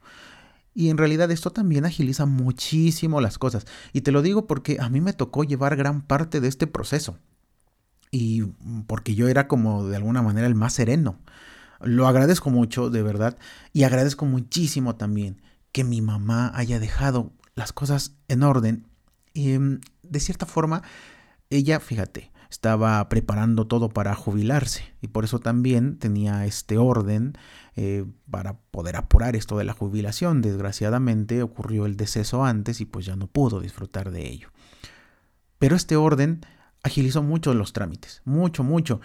Y 0.74 0.90
en 0.90 0.98
realidad 0.98 1.30
esto 1.30 1.52
también 1.52 1.86
agiliza 1.86 2.26
muchísimo 2.26 3.22
las 3.22 3.38
cosas. 3.38 3.64
Y 3.94 4.02
te 4.02 4.12
lo 4.12 4.20
digo 4.20 4.46
porque 4.46 4.76
a 4.78 4.90
mí 4.90 5.00
me 5.00 5.14
tocó 5.14 5.42
llevar 5.42 5.74
gran 5.74 6.02
parte 6.02 6.42
de 6.42 6.48
este 6.48 6.66
proceso 6.66 7.16
y 8.10 8.42
porque 8.86 9.14
yo 9.14 9.26
era 9.26 9.48
como 9.48 9.86
de 9.86 9.96
alguna 9.96 10.20
manera 10.20 10.46
el 10.46 10.54
más 10.54 10.74
sereno. 10.74 11.18
Lo 11.82 12.06
agradezco 12.06 12.50
mucho, 12.50 12.90
de 12.90 13.02
verdad, 13.02 13.38
y 13.72 13.84
agradezco 13.84 14.26
muchísimo 14.26 14.96
también 14.96 15.40
que 15.72 15.84
mi 15.84 16.00
mamá 16.00 16.52
haya 16.54 16.78
dejado 16.78 17.32
las 17.54 17.72
cosas 17.72 18.16
en 18.28 18.42
orden. 18.42 18.86
Y 19.32 19.52
em, 19.52 19.80
de 20.02 20.20
cierta 20.20 20.46
forma, 20.46 20.82
ella, 21.48 21.80
fíjate, 21.80 22.30
estaba 22.50 23.08
preparando 23.08 23.66
todo 23.66 23.88
para 23.88 24.14
jubilarse 24.14 24.82
y 25.00 25.08
por 25.08 25.24
eso 25.24 25.38
también 25.38 25.98
tenía 25.98 26.44
este 26.46 26.78
orden 26.78 27.34
eh, 27.76 28.04
para 28.28 28.58
poder 28.72 28.96
apurar 28.96 29.36
esto 29.36 29.56
de 29.56 29.64
la 29.64 29.72
jubilación. 29.72 30.42
Desgraciadamente 30.42 31.42
ocurrió 31.42 31.86
el 31.86 31.96
deceso 31.96 32.44
antes 32.44 32.80
y 32.80 32.86
pues 32.86 33.06
ya 33.06 33.14
no 33.14 33.28
pudo 33.28 33.60
disfrutar 33.60 34.10
de 34.10 34.28
ello. 34.28 34.48
Pero 35.58 35.76
este 35.76 35.96
orden 35.96 36.44
agilizó 36.82 37.22
mucho 37.22 37.54
los 37.54 37.72
trámites, 37.72 38.22
mucho, 38.24 38.64
mucho. 38.64 39.00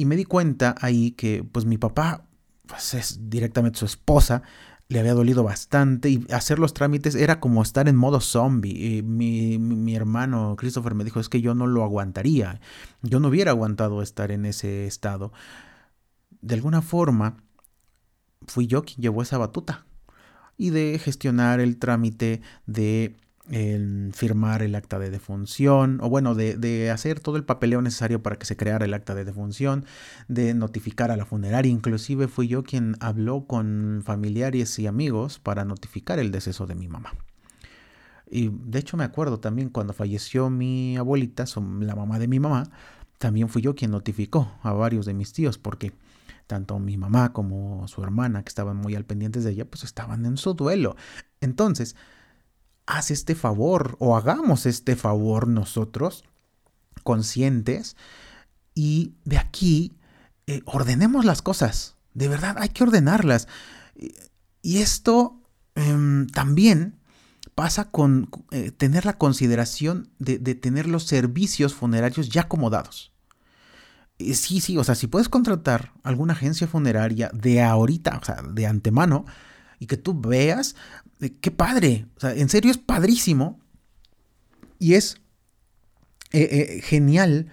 Y 0.00 0.06
me 0.06 0.16
di 0.16 0.24
cuenta 0.24 0.74
ahí 0.80 1.10
que 1.10 1.44
pues 1.44 1.66
mi 1.66 1.76
papá, 1.76 2.24
pues 2.66 2.94
es 2.94 3.28
directamente 3.28 3.78
su 3.78 3.84
esposa, 3.84 4.40
le 4.88 4.98
había 4.98 5.12
dolido 5.12 5.42
bastante 5.44 6.08
y 6.08 6.26
hacer 6.32 6.58
los 6.58 6.72
trámites 6.72 7.14
era 7.14 7.38
como 7.38 7.60
estar 7.60 7.86
en 7.86 7.96
modo 7.96 8.22
zombie. 8.22 8.96
Y 8.96 9.02
mi, 9.02 9.58
mi, 9.58 9.94
hermano 9.94 10.56
Christopher 10.56 10.94
me 10.94 11.04
dijo, 11.04 11.20
es 11.20 11.28
que 11.28 11.42
yo 11.42 11.54
no 11.54 11.66
lo 11.66 11.84
aguantaría, 11.84 12.62
yo 13.02 13.20
no 13.20 13.28
hubiera 13.28 13.50
aguantado 13.50 14.00
estar 14.00 14.30
en 14.32 14.46
ese 14.46 14.86
estado. 14.86 15.34
De 16.40 16.54
alguna 16.54 16.80
forma, 16.80 17.36
fui 18.46 18.66
yo 18.66 18.84
quien 18.84 19.02
llevó 19.02 19.20
esa 19.20 19.36
batuta 19.36 19.84
y 20.56 20.70
de 20.70 20.98
gestionar 20.98 21.60
el 21.60 21.76
trámite 21.76 22.40
de 22.64 23.18
el 23.50 24.12
firmar 24.14 24.62
el 24.62 24.74
acta 24.74 24.98
de 24.98 25.10
defunción, 25.10 25.98
o 26.02 26.08
bueno, 26.08 26.34
de, 26.34 26.90
hacer 26.90 27.20
todo 27.20 27.36
el 27.36 27.44
papeleo 27.44 27.82
necesario 27.82 28.22
para 28.22 28.36
que 28.36 28.46
se 28.46 28.56
creara 28.56 28.84
el 28.84 28.94
acta 28.94 29.14
de 29.14 29.24
defunción, 29.24 29.84
de 30.28 30.54
notificar 30.54 31.10
a 31.10 31.16
la 31.16 31.26
funeraria. 31.26 31.70
Inclusive 31.70 32.28
fui 32.28 32.48
yo 32.48 32.62
quien 32.62 32.96
habló 33.00 33.46
con 33.46 34.02
familiares 34.04 34.78
y 34.78 34.86
amigos 34.86 35.38
para 35.38 35.64
notificar 35.64 36.18
el 36.18 36.30
deceso 36.30 36.66
de 36.66 36.76
mi 36.76 36.88
mamá. 36.88 37.12
Y 38.30 38.50
de 38.50 38.78
hecho 38.78 38.96
me 38.96 39.04
acuerdo 39.04 39.40
también 39.40 39.70
cuando 39.70 39.92
falleció 39.92 40.50
mi 40.50 40.96
abuelita, 40.96 41.44
la 41.80 41.96
mamá 41.96 42.20
de 42.20 42.28
mi 42.28 42.38
mamá, 42.38 42.70
también 43.18 43.48
fui 43.48 43.62
yo 43.62 43.74
quien 43.74 43.90
notificó 43.90 44.56
a 44.62 44.72
varios 44.72 45.04
de 45.06 45.14
mis 45.14 45.32
tíos, 45.32 45.58
porque 45.58 45.92
tanto 46.46 46.78
mi 46.78 46.96
mamá 46.96 47.32
como 47.32 47.86
su 47.88 48.02
hermana, 48.02 48.42
que 48.42 48.48
estaban 48.48 48.76
muy 48.76 48.94
al 48.94 49.04
pendientes 49.04 49.44
de 49.44 49.50
ella, 49.50 49.64
pues 49.64 49.84
estaban 49.84 50.24
en 50.24 50.36
su 50.36 50.54
duelo. 50.54 50.96
Entonces, 51.40 51.96
haz 52.90 53.10
este 53.10 53.34
favor 53.34 53.96
o 54.00 54.16
hagamos 54.16 54.66
este 54.66 54.96
favor 54.96 55.46
nosotros, 55.46 56.24
conscientes, 57.02 57.96
y 58.74 59.14
de 59.24 59.38
aquí 59.38 59.96
eh, 60.46 60.62
ordenemos 60.64 61.24
las 61.24 61.42
cosas. 61.42 61.96
De 62.14 62.28
verdad, 62.28 62.56
hay 62.58 62.70
que 62.70 62.82
ordenarlas. 62.82 63.46
Y 64.62 64.78
esto 64.78 65.40
em, 65.74 66.26
también 66.26 66.98
pasa 67.54 67.90
con 67.90 68.28
eh, 68.50 68.70
tener 68.70 69.06
la 69.06 69.18
consideración 69.18 70.10
de, 70.18 70.38
tener 70.54 70.86
los 70.86 71.04
servicios 71.04 71.74
funerarios 71.74 72.28
ya 72.28 72.42
acomodados. 72.42 73.12
sí, 74.18 74.60
sí, 74.60 74.76
o 74.76 74.84
sea, 74.84 74.94
si 74.94 75.06
puedes 75.06 75.28
contratar 75.28 75.92
alguna 76.02 76.32
agencia 76.32 76.66
funeraria 76.66 77.30
de 77.32 77.62
ahorita, 77.62 78.18
o 78.20 78.24
sea, 78.24 78.42
de 78.42 78.66
antemano, 78.66 79.24
y 79.78 79.86
que 79.86 79.96
tú 79.96 80.18
veas, 80.20 80.74
eh, 80.74 81.09
qué 81.40 81.50
padre, 81.50 82.06
o 82.16 82.20
sea, 82.20 82.34
en 82.34 82.48
serio 82.48 82.70
es 82.70 82.78
padrísimo 82.78 83.60
y 84.78 84.94
es 84.94 85.20
genial 86.32 87.48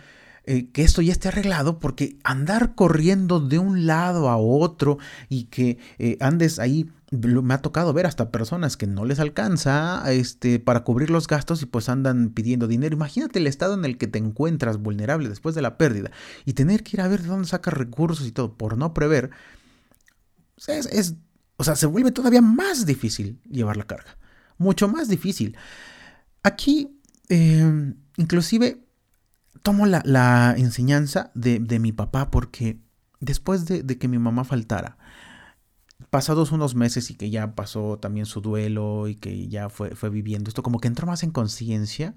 eh, 0.49 0.71
que 0.71 0.83
esto 0.83 1.01
ya 1.01 1.11
esté 1.11 1.27
arreglado, 1.27 1.77
porque 1.77 2.15
andar 2.23 2.73
corriendo 2.73 3.41
de 3.41 3.59
un 3.59 3.85
lado 3.85 4.29
a 4.29 4.37
otro 4.37 4.97
y 5.27 5.45
que 5.45 5.77
eh, 5.99 6.15
andes 6.21 6.57
ahí, 6.57 6.89
me 7.11 7.53
ha 7.53 7.57
tocado 7.61 7.91
ver 7.91 8.05
hasta 8.05 8.31
personas 8.31 8.77
que 8.77 8.87
no 8.87 9.03
les 9.03 9.19
alcanza 9.19 10.01
este, 10.09 10.59
para 10.59 10.85
cubrir 10.85 11.09
los 11.09 11.27
gastos 11.27 11.61
y 11.63 11.65
pues 11.65 11.89
andan 11.89 12.29
pidiendo 12.29 12.67
dinero. 12.67 12.95
Imagínate 12.95 13.39
el 13.39 13.47
estado 13.47 13.73
en 13.73 13.83
el 13.83 13.97
que 13.97 14.07
te 14.07 14.19
encuentras 14.19 14.77
vulnerable 14.77 15.27
después 15.27 15.53
de 15.53 15.61
la 15.61 15.77
pérdida 15.77 16.11
y 16.45 16.53
tener 16.53 16.81
que 16.81 16.95
ir 16.95 17.01
a 17.01 17.09
ver 17.09 17.23
de 17.23 17.27
dónde 17.27 17.49
sacas 17.49 17.73
recursos 17.73 18.25
y 18.25 18.31
todo 18.31 18.53
por 18.55 18.77
no 18.77 18.93
prever. 18.93 19.31
Es, 20.65 21.15
o 21.57 21.63
sea, 21.63 21.75
se 21.75 21.87
vuelve 21.87 22.11
todavía 22.11 22.41
más 22.41 22.85
difícil 22.85 23.39
llevar 23.49 23.77
la 23.77 23.85
carga. 23.85 24.17
Mucho 24.57 24.87
más 24.87 25.07
difícil. 25.07 25.57
Aquí, 26.43 26.99
eh, 27.29 27.93
inclusive, 28.15 28.83
tomo 29.63 29.85
la, 29.85 30.55
enseñanza 30.57 31.31
de, 31.33 31.59
mi 31.79 31.91
papá 31.91 32.31
porque 32.31 32.79
después 33.19 33.65
de, 33.65 33.85
que 33.97 34.07
mi 34.07 34.19
mamá 34.19 34.43
faltara, 34.43 34.97
pasados 36.09 36.51
unos 36.51 36.75
meses 36.75 37.09
y 37.09 37.15
que 37.15 37.29
ya 37.29 37.55
pasó 37.55 37.97
también 37.97 38.27
su 38.27 38.39
duelo 38.39 39.07
y 39.07 39.15
que 39.15 39.47
ya 39.47 39.69
fue, 39.69 39.95
fue 39.95 40.09
viviendo 40.09 40.49
esto, 40.49 40.63
como 40.63 40.79
que 40.79 40.87
entró 40.87 41.07
más 41.07 41.23
en 41.23 41.31
conciencia 41.31 42.15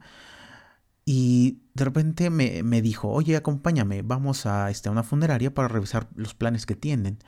y 1.05 1.63
de 1.75 1.85
repente 1.85 2.31
me, 2.31 2.83
dijo, 2.83 3.09
oye, 3.09 3.37
acompáñame, 3.37 4.03
vamos 4.03 4.47
a, 4.47 4.71
este, 4.71 4.89
a 4.89 4.93
una 4.93 5.03
funeraria 5.03 5.53
para 5.53 5.69
revisar 5.69 6.09
los 6.15 6.35
planes 6.35 6.67
que 6.67 6.77
tienen. 6.77 7.19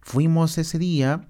Fuimos 0.00 0.56
ese 0.56 0.78
día 0.78 1.28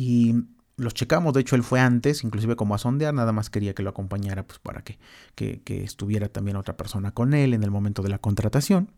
y 0.00 0.34
los 0.78 0.94
checamos, 0.94 1.34
de 1.34 1.42
hecho 1.42 1.56
él 1.56 1.62
fue 1.62 1.78
antes, 1.78 2.24
inclusive 2.24 2.56
como 2.56 2.74
a 2.74 2.78
sondear, 2.78 3.12
nada 3.12 3.32
más 3.32 3.50
quería 3.50 3.74
que 3.74 3.82
lo 3.82 3.90
acompañara 3.90 4.46
pues 4.46 4.58
para 4.58 4.82
que, 4.82 4.98
que, 5.34 5.84
estuviera 5.84 6.30
también 6.30 6.56
otra 6.56 6.78
persona 6.78 7.12
con 7.12 7.34
él 7.34 7.52
en 7.52 7.62
el 7.62 7.70
momento 7.70 8.02
de 8.02 8.08
la 8.08 8.16
contratación. 8.16 8.92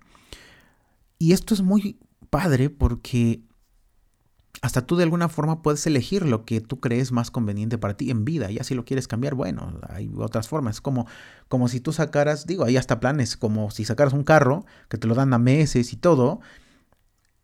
Y 1.19 1.33
esto 1.33 1.55
es 1.55 1.62
muy 1.62 1.99
padre 2.31 2.71
porque 2.71 3.43
hasta 4.61 4.87
tú 4.87 4.95
de 4.95 5.03
alguna 5.03 5.29
forma 5.29 5.61
puedes 5.61 5.85
elegir 5.88 6.25
lo 6.25 6.45
que 6.45 6.61
tú 6.61 6.79
crees 6.79 7.11
más 7.11 7.33
conveniente 7.33 7.79
para 7.79 7.97
ti 7.97 8.12
en 8.12 8.25
vida. 8.25 8.49
Ya 8.53 8.62
si 8.62 8.77
lo 8.77 8.85
quieres 8.85 9.09
cambiar, 9.09 9.35
bueno, 9.35 9.81
hay 9.88 10.09
otras 10.17 10.47
formas. 10.49 10.81
Como, 10.81 11.09
como 11.49 11.67
si 11.67 11.81
tú 11.81 11.93
sacaras, 11.93 12.47
digo, 12.47 12.65
hay 12.65 12.77
hasta 12.77 13.01
planes, 13.01 13.37
como 13.37 13.73
si 13.73 13.85
sacaras 13.85 14.12
un 14.12 14.23
carro 14.23 14.65
que 14.88 14.99
te 14.99 15.09
lo 15.09 15.17
dan 15.17 15.35
a 15.35 15.38
meses 15.38 15.93
y 15.93 15.97
todo, 15.97 16.41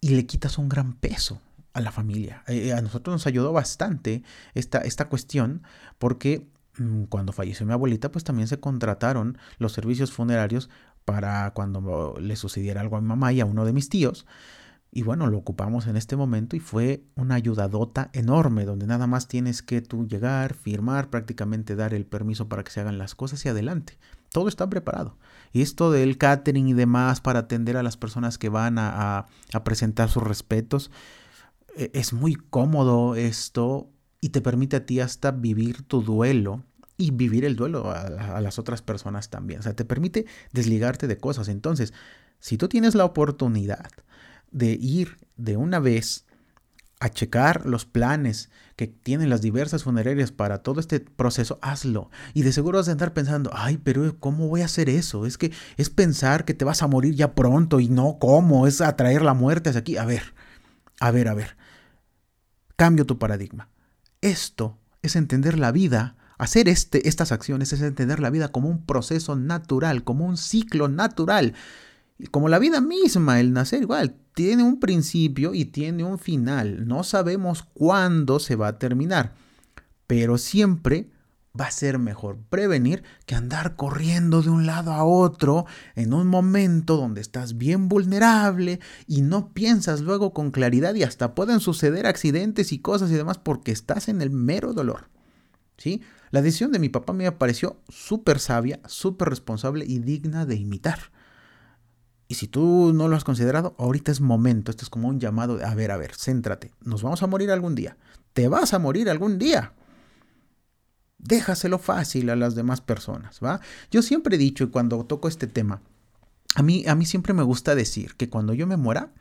y 0.00 0.10
le 0.10 0.26
quitas 0.26 0.58
un 0.58 0.68
gran 0.68 0.92
peso 0.92 1.40
a 1.72 1.80
la 1.80 1.92
familia. 1.92 2.42
Eh, 2.46 2.72
a 2.72 2.80
nosotros 2.80 3.14
nos 3.14 3.26
ayudó 3.26 3.52
bastante 3.52 4.22
esta, 4.54 4.78
esta 4.78 5.08
cuestión 5.08 5.62
porque 5.98 6.48
mm, 6.78 7.04
cuando 7.04 7.32
falleció 7.32 7.66
mi 7.66 7.72
abuelita, 7.72 8.10
pues 8.10 8.24
también 8.24 8.48
se 8.48 8.60
contrataron 8.60 9.38
los 9.58 9.72
servicios 9.72 10.12
funerarios 10.12 10.68
para 11.04 11.52
cuando 11.52 12.16
le 12.20 12.36
sucediera 12.36 12.80
algo 12.80 12.96
a 12.96 13.00
mi 13.00 13.06
mamá 13.06 13.32
y 13.32 13.40
a 13.40 13.46
uno 13.46 13.64
de 13.64 13.72
mis 13.72 13.88
tíos. 13.88 14.26
Y 14.90 15.02
bueno, 15.02 15.26
lo 15.26 15.38
ocupamos 15.38 15.86
en 15.86 15.96
este 15.96 16.16
momento 16.16 16.56
y 16.56 16.60
fue 16.60 17.04
una 17.14 17.34
ayudadota 17.34 18.10
enorme, 18.14 18.64
donde 18.64 18.86
nada 18.86 19.06
más 19.06 19.28
tienes 19.28 19.62
que 19.62 19.82
tú 19.82 20.06
llegar, 20.06 20.54
firmar, 20.54 21.10
prácticamente 21.10 21.76
dar 21.76 21.92
el 21.92 22.06
permiso 22.06 22.48
para 22.48 22.64
que 22.64 22.70
se 22.70 22.80
hagan 22.80 22.96
las 22.96 23.14
cosas 23.14 23.44
y 23.44 23.50
adelante. 23.50 23.98
Todo 24.30 24.48
está 24.48 24.68
preparado. 24.68 25.18
Y 25.52 25.60
esto 25.60 25.90
del 25.90 26.16
catering 26.16 26.68
y 26.68 26.72
demás 26.72 27.20
para 27.20 27.40
atender 27.40 27.76
a 27.76 27.82
las 27.82 27.98
personas 27.98 28.38
que 28.38 28.48
van 28.48 28.78
a, 28.78 29.26
a 29.52 29.64
presentar 29.64 30.08
sus 30.08 30.22
respetos, 30.22 30.90
es 31.78 32.12
muy 32.12 32.34
cómodo 32.34 33.14
esto 33.14 33.90
y 34.20 34.30
te 34.30 34.40
permite 34.40 34.76
a 34.76 34.86
ti 34.86 35.00
hasta 35.00 35.30
vivir 35.30 35.82
tu 35.82 36.02
duelo 36.02 36.64
y 36.96 37.12
vivir 37.12 37.44
el 37.44 37.56
duelo 37.56 37.90
a, 37.90 38.40
las 38.40 38.58
otras 38.58 38.82
personas 38.82 39.30
también. 39.30 39.60
O 39.60 39.62
sea, 39.62 39.74
te 39.74 39.84
permite 39.84 40.26
desligarte 40.52 41.06
de 41.06 41.16
cosas. 41.16 41.48
Entonces, 41.48 41.94
si 42.40 42.58
tú 42.58 42.68
tienes 42.68 42.94
la 42.94 43.04
oportunidad 43.04 43.90
de 44.50 44.72
ir 44.72 45.18
de 45.36 45.56
una 45.56 45.78
vez 45.78 46.26
a 47.00 47.08
checar 47.08 47.64
los 47.64 47.84
planes 47.84 48.50
que 48.74 48.88
tienen 48.88 49.30
las 49.30 49.40
diversas 49.40 49.84
funerarias 49.84 50.32
para 50.32 50.64
todo 50.64 50.80
este 50.80 50.98
proceso, 50.98 51.60
hazlo. 51.62 52.10
Y 52.34 52.42
de 52.42 52.52
seguro 52.52 52.78
vas 52.78 52.88
a 52.88 52.92
andar 52.92 53.12
pensando, 53.12 53.50
ay, 53.54 53.78
pero 53.78 54.18
¿cómo 54.18 54.48
voy 54.48 54.62
a 54.62 54.64
hacer 54.64 54.88
eso? 54.88 55.24
Es 55.24 55.38
que 55.38 55.52
es 55.76 55.90
pensar 55.90 56.44
que 56.44 56.54
te 56.54 56.64
vas 56.64 56.82
a 56.82 56.88
morir 56.88 57.14
ya 57.14 57.36
pronto 57.36 57.78
y 57.78 57.88
no 57.88 58.18
cómo, 58.18 58.66
es 58.66 58.80
atraer 58.80 59.22
la 59.22 59.34
muerte 59.34 59.70
hacia 59.70 59.80
aquí. 59.80 59.96
A 59.96 60.04
ver, 60.04 60.34
a 60.98 61.12
ver, 61.12 61.28
a 61.28 61.34
ver. 61.34 61.56
Cambio 62.78 63.06
tu 63.06 63.18
paradigma. 63.18 63.70
Esto 64.20 64.78
es 65.02 65.16
entender 65.16 65.58
la 65.58 65.72
vida, 65.72 66.14
hacer 66.38 66.68
este, 66.68 67.08
estas 67.08 67.32
acciones 67.32 67.72
es 67.72 67.82
entender 67.82 68.20
la 68.20 68.30
vida 68.30 68.52
como 68.52 68.68
un 68.68 68.86
proceso 68.86 69.34
natural, 69.34 70.04
como 70.04 70.24
un 70.24 70.36
ciclo 70.36 70.86
natural. 70.86 71.54
Como 72.30 72.48
la 72.48 72.60
vida 72.60 72.80
misma, 72.80 73.40
el 73.40 73.52
nacer 73.52 73.82
igual, 73.82 74.14
tiene 74.32 74.62
un 74.62 74.78
principio 74.78 75.54
y 75.54 75.64
tiene 75.64 76.04
un 76.04 76.20
final. 76.20 76.86
No 76.86 77.02
sabemos 77.02 77.64
cuándo 77.74 78.38
se 78.38 78.54
va 78.54 78.68
a 78.68 78.78
terminar, 78.78 79.34
pero 80.06 80.38
siempre 80.38 81.10
va 81.58 81.66
a 81.66 81.70
ser 81.70 81.98
mejor 81.98 82.38
prevenir 82.50 83.02
que 83.26 83.34
andar 83.34 83.76
corriendo 83.76 84.42
de 84.42 84.50
un 84.50 84.66
lado 84.66 84.92
a 84.92 85.04
otro 85.04 85.66
en 85.94 86.12
un 86.12 86.26
momento 86.26 86.96
donde 86.96 87.20
estás 87.20 87.58
bien 87.58 87.88
vulnerable 87.88 88.80
y 89.06 89.22
no 89.22 89.52
piensas 89.52 90.00
luego 90.00 90.32
con 90.32 90.50
claridad 90.50 90.94
y 90.94 91.02
hasta 91.02 91.34
pueden 91.34 91.60
suceder 91.60 92.06
accidentes 92.06 92.72
y 92.72 92.78
cosas 92.78 93.10
y 93.10 93.14
demás 93.14 93.38
porque 93.38 93.72
estás 93.72 94.08
en 94.08 94.22
el 94.22 94.30
mero 94.30 94.72
dolor. 94.72 95.08
¿Sí? 95.76 96.02
La 96.30 96.42
decisión 96.42 96.72
de 96.72 96.80
mi 96.80 96.88
papá 96.88 97.12
me 97.12 97.30
pareció 97.32 97.80
súper 97.88 98.40
sabia, 98.40 98.80
súper 98.86 99.28
responsable 99.28 99.84
y 99.86 100.00
digna 100.00 100.44
de 100.44 100.56
imitar. 100.56 101.12
Y 102.26 102.34
si 102.34 102.46
tú 102.46 102.92
no 102.92 103.08
lo 103.08 103.16
has 103.16 103.24
considerado, 103.24 103.74
ahorita 103.78 104.12
es 104.12 104.20
momento, 104.20 104.70
esto 104.70 104.84
es 104.84 104.90
como 104.90 105.08
un 105.08 105.18
llamado 105.18 105.56
de, 105.56 105.64
a 105.64 105.74
ver, 105.74 105.90
a 105.90 105.96
ver, 105.96 106.14
céntrate, 106.14 106.72
nos 106.82 107.02
vamos 107.02 107.22
a 107.22 107.26
morir 107.26 107.50
algún 107.50 107.74
día, 107.74 107.96
te 108.34 108.48
vas 108.48 108.74
a 108.74 108.78
morir 108.78 109.08
algún 109.08 109.38
día 109.38 109.72
déjaselo 111.18 111.78
fácil 111.78 112.30
a 112.30 112.36
las 112.36 112.54
demás 112.54 112.80
personas, 112.80 113.40
¿va? 113.44 113.60
Yo 113.90 114.02
siempre 114.02 114.36
he 114.36 114.38
dicho 114.38 114.64
y 114.64 114.68
cuando 114.68 115.04
toco 115.04 115.28
este 115.28 115.46
tema, 115.46 115.82
a 116.54 116.62
mí, 116.62 116.84
a 116.86 116.94
mí 116.94 117.04
siempre 117.04 117.34
me 117.34 117.42
gusta 117.42 117.74
decir 117.74 118.14
que 118.16 118.28
cuando 118.28 118.54
yo 118.54 118.66
me 118.66 118.76
muera, 118.76 119.12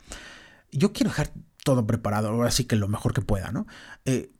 yo 0.72 0.92
quiero 0.92 1.10
dejar 1.10 1.32
todo 1.64 1.86
preparado, 1.86 2.42
así 2.42 2.64
que 2.64 2.76
lo 2.76 2.88
mejor 2.88 3.12
que 3.12 3.20
pueda, 3.20 3.52
¿no? 3.52 3.66
Eh, 4.04 4.30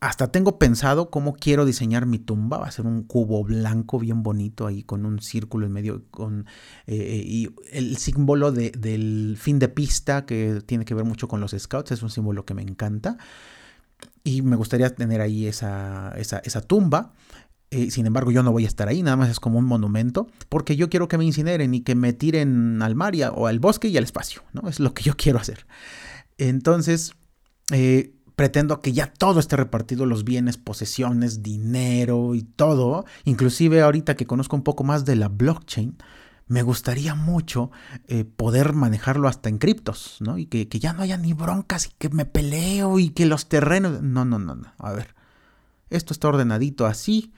hasta 0.00 0.32
tengo 0.32 0.58
pensado 0.58 1.10
cómo 1.10 1.34
quiero 1.34 1.66
diseñar 1.66 2.06
mi 2.06 2.18
tumba. 2.18 2.58
Va 2.58 2.66
a 2.66 2.70
ser 2.70 2.86
un 2.86 3.02
cubo 3.02 3.44
blanco 3.44 3.98
bien 3.98 4.22
bonito 4.22 4.66
ahí 4.66 4.82
con 4.82 5.04
un 5.04 5.20
círculo 5.20 5.66
en 5.66 5.72
medio 5.72 6.04
con, 6.10 6.46
eh, 6.86 6.96
eh, 6.96 7.22
y 7.26 7.50
el 7.70 7.98
símbolo 7.98 8.50
del 8.50 9.36
fin 9.38 9.58
de 9.58 9.68
pista 9.68 10.24
que 10.24 10.62
tiene 10.64 10.86
que 10.86 10.94
ver 10.94 11.04
mucho 11.04 11.28
con 11.28 11.40
los 11.40 11.54
scouts. 11.56 11.92
Es 11.92 12.02
un 12.02 12.08
símbolo 12.08 12.46
que 12.46 12.54
me 12.54 12.62
encanta 12.62 13.18
y 14.24 14.42
me 14.42 14.56
gustaría 14.56 14.94
tener 14.94 15.20
ahí 15.20 15.46
esa, 15.46 16.12
esa, 16.16 16.60
tumba. 16.60 17.12
Eh, 17.70 17.90
sin 17.90 18.06
embargo, 18.06 18.30
yo 18.32 18.42
no 18.42 18.52
voy 18.52 18.64
a 18.64 18.68
estar 18.68 18.88
ahí, 18.88 19.02
nada 19.02 19.16
más 19.16 19.30
es 19.30 19.38
como 19.38 19.58
un 19.58 19.64
monumento, 19.64 20.26
porque 20.48 20.76
yo 20.76 20.90
quiero 20.90 21.06
que 21.06 21.18
me 21.18 21.24
incineren 21.24 21.72
y 21.72 21.82
que 21.82 21.94
me 21.94 22.12
tiren 22.12 22.82
al 22.82 22.96
mar 22.96 23.14
o 23.34 23.46
al 23.46 23.60
bosque 23.60 23.88
y 23.88 23.96
al 23.96 24.04
espacio, 24.04 24.42
¿no? 24.52 24.68
Es 24.68 24.80
lo 24.80 24.92
que 24.92 25.04
yo 25.04 25.14
quiero 25.16 25.38
hacer. 25.38 25.66
Entonces, 26.36 27.12
eh, 27.72 28.14
pretendo 28.34 28.80
que 28.80 28.92
ya 28.92 29.12
todo 29.12 29.38
esté 29.38 29.56
repartido, 29.56 30.06
los 30.06 30.24
bienes, 30.24 30.56
posesiones, 30.56 31.42
dinero 31.42 32.34
y 32.34 32.42
todo, 32.42 33.04
inclusive 33.24 33.82
ahorita 33.82 34.16
que 34.16 34.26
conozco 34.26 34.56
un 34.56 34.62
poco 34.62 34.82
más 34.82 35.04
de 35.04 35.16
la 35.16 35.28
blockchain, 35.28 35.96
me 36.50 36.62
gustaría 36.62 37.14
mucho 37.14 37.70
eh, 38.08 38.24
poder 38.24 38.72
manejarlo 38.72 39.28
hasta 39.28 39.48
en 39.48 39.58
criptos, 39.58 40.16
¿no? 40.18 40.36
Y 40.36 40.46
que, 40.46 40.66
ya 40.66 40.92
no 40.92 41.02
haya 41.02 41.16
ni 41.16 41.32
broncas 41.32 41.86
y 41.86 41.90
que 41.96 42.08
me 42.08 42.24
peleo 42.24 42.98
y 42.98 43.10
que 43.10 43.24
los 43.24 43.48
terrenos... 43.48 44.02
No, 44.02 44.24
no, 44.24 44.40
no, 44.40 44.56
no. 44.56 44.72
A 44.78 44.92
ver, 44.92 45.14
esto 45.90 46.12
está 46.12 46.26
ordenadito 46.26 46.86
así. 46.86 47.32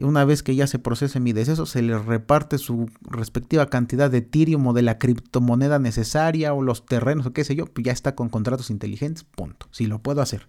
Una 0.00 0.24
vez 0.24 0.42
que 0.42 0.56
ya 0.56 0.66
se 0.66 0.78
procese 0.78 1.20
mi 1.20 1.34
deceso, 1.34 1.66
se 1.66 1.82
le 1.82 1.98
reparte 1.98 2.56
su 2.56 2.90
respectiva 3.02 3.68
cantidad 3.68 4.10
de 4.10 4.18
Ethereum 4.18 4.66
o 4.66 4.72
de 4.72 4.80
la 4.80 4.98
criptomoneda 4.98 5.78
necesaria 5.78 6.54
o 6.54 6.62
los 6.62 6.86
terrenos 6.86 7.26
o 7.26 7.34
qué 7.34 7.44
sé 7.44 7.54
yo, 7.54 7.66
pues 7.66 7.84
ya 7.84 7.92
está 7.92 8.14
con 8.14 8.30
contratos 8.30 8.70
inteligentes, 8.70 9.24
punto. 9.24 9.68
Si 9.72 9.84
lo 9.84 9.98
puedo 9.98 10.22
hacer. 10.22 10.48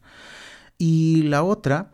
Y 0.77 1.23
la 1.23 1.43
otra 1.43 1.91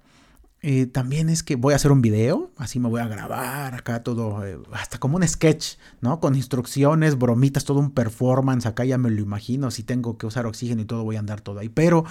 eh, 0.64 0.86
también 0.86 1.30
es 1.30 1.42
que 1.42 1.56
voy 1.56 1.74
a 1.74 1.78
hacer 1.78 1.92
un 1.92 2.04
video, 2.04 2.52
así 2.56 2.80
me 2.80 2.88
voy 2.88 3.02
a 3.02 3.08
grabar 3.08 3.74
acá 3.74 4.04
todo, 4.04 4.46
eh, 4.46 4.60
hasta 4.74 5.00
como 5.00 5.18
un 5.18 5.28
sketch, 5.28 5.78
¿no? 6.02 6.20
Con 6.20 6.36
instrucciones, 6.36 7.18
bromitas, 7.18 7.66
todo 7.66 7.80
un 7.80 7.90
performance, 7.90 8.68
acá 8.68 8.86
ya 8.86 9.00
me 9.00 9.10
lo 9.10 9.22
imagino, 9.22 9.72
si 9.72 9.82
tengo 9.82 10.20
que 10.20 10.28
usar 10.28 10.46
oxígeno 10.46 10.84
y 10.84 10.86
todo, 10.86 11.04
voy 11.04 11.16
a 11.16 11.20
andar 11.20 11.42
todo 11.42 11.60
ahí, 11.60 11.70
pero 11.70 12.06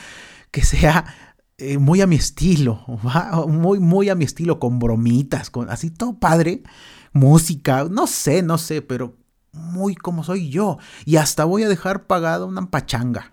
que 0.51 0.65
sea 0.65 1.37
eh, 1.59 1.79
muy 1.79 2.01
a 2.01 2.09
mi 2.09 2.17
estilo, 2.17 2.85
muy, 3.47 3.79
muy 3.79 4.09
a 4.09 4.17
mi 4.17 4.25
estilo, 4.25 4.59
con 4.59 4.81
bromitas, 4.81 5.49
con 5.49 5.71
así 5.71 5.91
todo 5.91 6.19
padre, 6.19 6.65
música, 7.13 7.87
no 7.89 8.09
sé, 8.09 8.43
no 8.43 8.59
sé, 8.59 8.83
pero 8.83 9.17
muy 9.53 9.95
como 9.95 10.25
soy 10.25 10.51
yo, 10.51 10.79
y 11.05 11.17
hasta 11.17 11.45
voy 11.45 11.63
a 11.63 11.69
dejar 11.69 12.09
pagada 12.09 12.47
una 12.47 12.69
pachanga, 12.69 13.33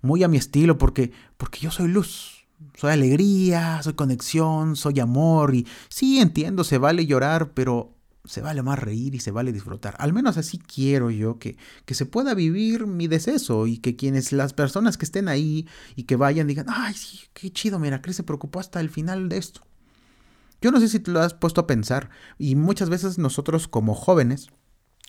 muy 0.00 0.22
a 0.22 0.28
mi 0.28 0.38
estilo, 0.38 0.78
porque, 0.78 1.12
porque 1.36 1.60
yo 1.60 1.70
soy 1.70 1.88
luz 1.88 2.35
soy 2.74 2.92
alegría, 2.92 3.82
soy 3.82 3.94
conexión, 3.94 4.76
soy 4.76 5.00
amor 5.00 5.54
y 5.54 5.66
sí 5.88 6.20
entiendo, 6.20 6.64
se 6.64 6.78
vale 6.78 7.06
llorar, 7.06 7.52
pero 7.52 7.94
se 8.24 8.40
vale 8.40 8.62
más 8.62 8.78
reír 8.78 9.14
y 9.14 9.20
se 9.20 9.30
vale 9.30 9.52
disfrutar. 9.52 9.94
Al 9.98 10.12
menos 10.12 10.36
así 10.36 10.58
quiero 10.58 11.10
yo 11.10 11.38
que, 11.38 11.56
que 11.84 11.94
se 11.94 12.06
pueda 12.06 12.34
vivir 12.34 12.86
mi 12.86 13.06
deceso 13.06 13.66
y 13.66 13.78
que 13.78 13.96
quienes, 13.96 14.32
las 14.32 14.52
personas 14.52 14.98
que 14.98 15.04
estén 15.04 15.28
ahí 15.28 15.68
y 15.94 16.04
que 16.04 16.16
vayan 16.16 16.46
digan, 16.46 16.66
ay, 16.68 16.94
sí, 16.94 17.20
qué 17.32 17.50
chido, 17.50 17.78
mira, 17.78 18.02
Cris 18.02 18.16
se 18.16 18.22
preocupó 18.22 18.60
hasta 18.60 18.80
el 18.80 18.90
final 18.90 19.28
de 19.28 19.38
esto. 19.38 19.60
Yo 20.60 20.70
no 20.70 20.80
sé 20.80 20.88
si 20.88 21.00
te 21.00 21.10
lo 21.10 21.20
has 21.20 21.34
puesto 21.34 21.60
a 21.60 21.66
pensar 21.66 22.10
y 22.38 22.56
muchas 22.56 22.88
veces 22.88 23.18
nosotros 23.18 23.68
como 23.68 23.94
jóvenes, 23.94 24.48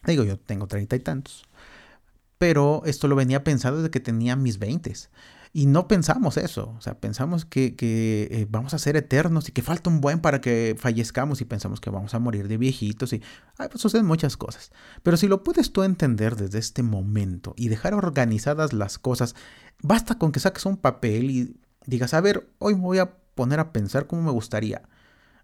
digo 0.05 0.23
yo 0.23 0.37
tengo 0.37 0.67
treinta 0.67 0.95
y 0.95 0.99
tantos, 0.99 1.45
pero 2.37 2.83
esto 2.85 3.07
lo 3.07 3.15
venía 3.15 3.43
pensando 3.43 3.79
desde 3.79 3.91
que 3.91 3.99
tenía 3.99 4.35
mis 4.35 4.59
veintes. 4.59 5.09
Y 5.57 5.65
no 5.65 5.87
pensamos 5.87 6.37
eso, 6.37 6.75
o 6.77 6.81
sea, 6.81 6.99
pensamos 6.99 7.43
que, 7.43 7.75
eh, 7.79 8.45
vamos 8.47 8.75
a 8.75 8.77
ser 8.77 8.95
eternos 8.95 9.49
y 9.49 9.51
que 9.51 9.63
falta 9.63 9.89
un 9.89 10.01
buen 10.01 10.19
para 10.19 10.39
que 10.39 10.75
fallezcamos 10.77 11.41
y 11.41 11.45
pensamos 11.45 11.81
que 11.81 11.89
vamos 11.89 12.13
a 12.13 12.19
morir 12.19 12.47
de 12.47 12.57
viejitos 12.57 13.11
y 13.13 13.23
ay, 13.57 13.67
pues 13.67 13.81
suceden 13.81 14.05
muchas 14.05 14.37
cosas. 14.37 14.71
Pero 15.01 15.17
si 15.17 15.27
lo 15.27 15.43
puedes 15.43 15.73
tú 15.73 15.81
entender 15.81 16.35
desde 16.35 16.59
este 16.59 16.83
momento 16.83 17.55
y 17.57 17.69
dejar 17.69 17.95
organizadas 17.95 18.71
las 18.71 18.99
cosas, 18.99 19.33
basta 19.81 20.19
con 20.19 20.31
que 20.31 20.39
saques 20.39 20.63
un 20.67 20.77
papel 20.77 21.31
y 21.31 21.59
digas, 21.87 22.13
a 22.13 22.21
ver, 22.21 22.53
hoy 22.59 22.75
me 22.75 22.81
voy 22.81 22.99
a 22.99 23.17
poner 23.33 23.59
a 23.59 23.73
pensar 23.73 24.05
cómo 24.05 24.21
me 24.21 24.31
gustaría 24.31 24.83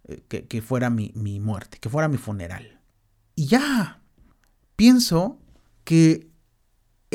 eh, 0.04 0.24
que, 0.28 0.46
que 0.46 0.62
fuera 0.62 0.92
mi, 0.92 1.12
mi 1.16 1.40
muerte, 1.40 1.80
que 1.80 1.90
fuera 1.90 2.08
mi 2.08 2.18
funeral. 2.18 2.82
Y 3.34 3.48
ya, 3.48 4.00
pienso 4.76 5.40
que 5.84 6.30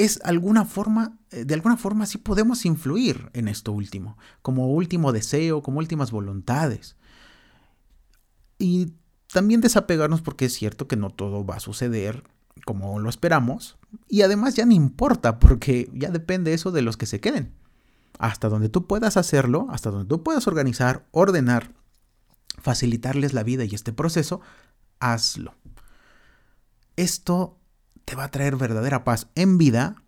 es 0.05 0.21
alguna 0.25 0.65
forma, 0.65 1.19
eh, 1.31 1.45
de 1.45 1.55
alguna 1.55 1.77
forma 1.77 2.07
sí 2.07 2.19
podemos 2.19 2.65
influir 2.65 3.31
en 3.33 3.49
esto 3.49 3.73
último, 3.73 4.17
como 4.43 4.69
último 4.69 5.13
deseo, 5.13 5.63
como 5.63 5.79
últimas 5.79 6.11
voluntades. 6.11 6.97
Y 8.59 8.95
también 9.33 9.61
desapegarnos 9.61 10.23
porque 10.23 10.47
es 10.47 10.55
cierto 10.55 10.89
que 10.89 10.97
no 10.97 11.11
todo 11.11 11.45
va 11.45 11.57
a 11.57 11.61
suceder 11.61 12.25
como 12.65 12.99
lo 12.99 13.09
esperamos. 13.09 13.79
Y 14.09 14.23
además 14.23 14.55
ya 14.55 14.67
no 14.67 14.73
importa 14.73 15.39
porque 15.39 15.91
ya 15.95 16.11
depende 16.11 16.55
eso 16.55 16.71
de 16.71 16.83
los 16.83 16.97
que 16.97 17.07
se 17.07 17.21
queden. 17.21 17.55
Hasta 18.19 18.49
donde 18.49 18.69
tú 18.69 18.87
puedas 18.87 19.17
hacerlo, 19.17 19.69
hasta 19.71 19.91
donde 19.91 20.09
tú 20.09 20.23
puedas 20.23 20.47
organizar, 20.47 21.07
ordenar, 21.13 21.73
facilitarles 22.61 23.33
la 23.33 23.45
vida 23.45 23.65
y 23.65 23.75
este 23.75 23.93
proceso, 23.93 24.41
hazlo. 24.99 25.55
Esto 26.97 27.58
te 28.09 28.17
va 28.17 28.25
a 28.25 28.31
traer 28.31 28.57
verdadera 28.57 29.05
paz 29.05 29.29
en 29.35 29.59
vida 29.59 30.03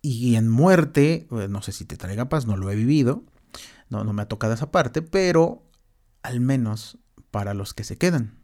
y 0.00 0.36
en 0.36 0.48
muerte, 0.48 1.28
eh, 1.30 1.48
no 1.50 1.60
sé 1.60 1.72
si 1.72 1.84
te 1.84 1.98
traiga 1.98 2.30
paz, 2.30 2.46
no 2.46 2.56
lo 2.56 2.70
he 2.70 2.74
vivido, 2.74 3.24
no, 3.90 4.04
no 4.04 4.14
me 4.14 4.22
ha 4.22 4.28
tocado 4.28 4.54
esa 4.54 4.70
parte, 4.70 5.02
pero 5.02 5.62
al 6.22 6.40
menos 6.40 6.96
para 7.30 7.52
los 7.52 7.74
que 7.74 7.84
se 7.84 7.98
quedan, 7.98 8.38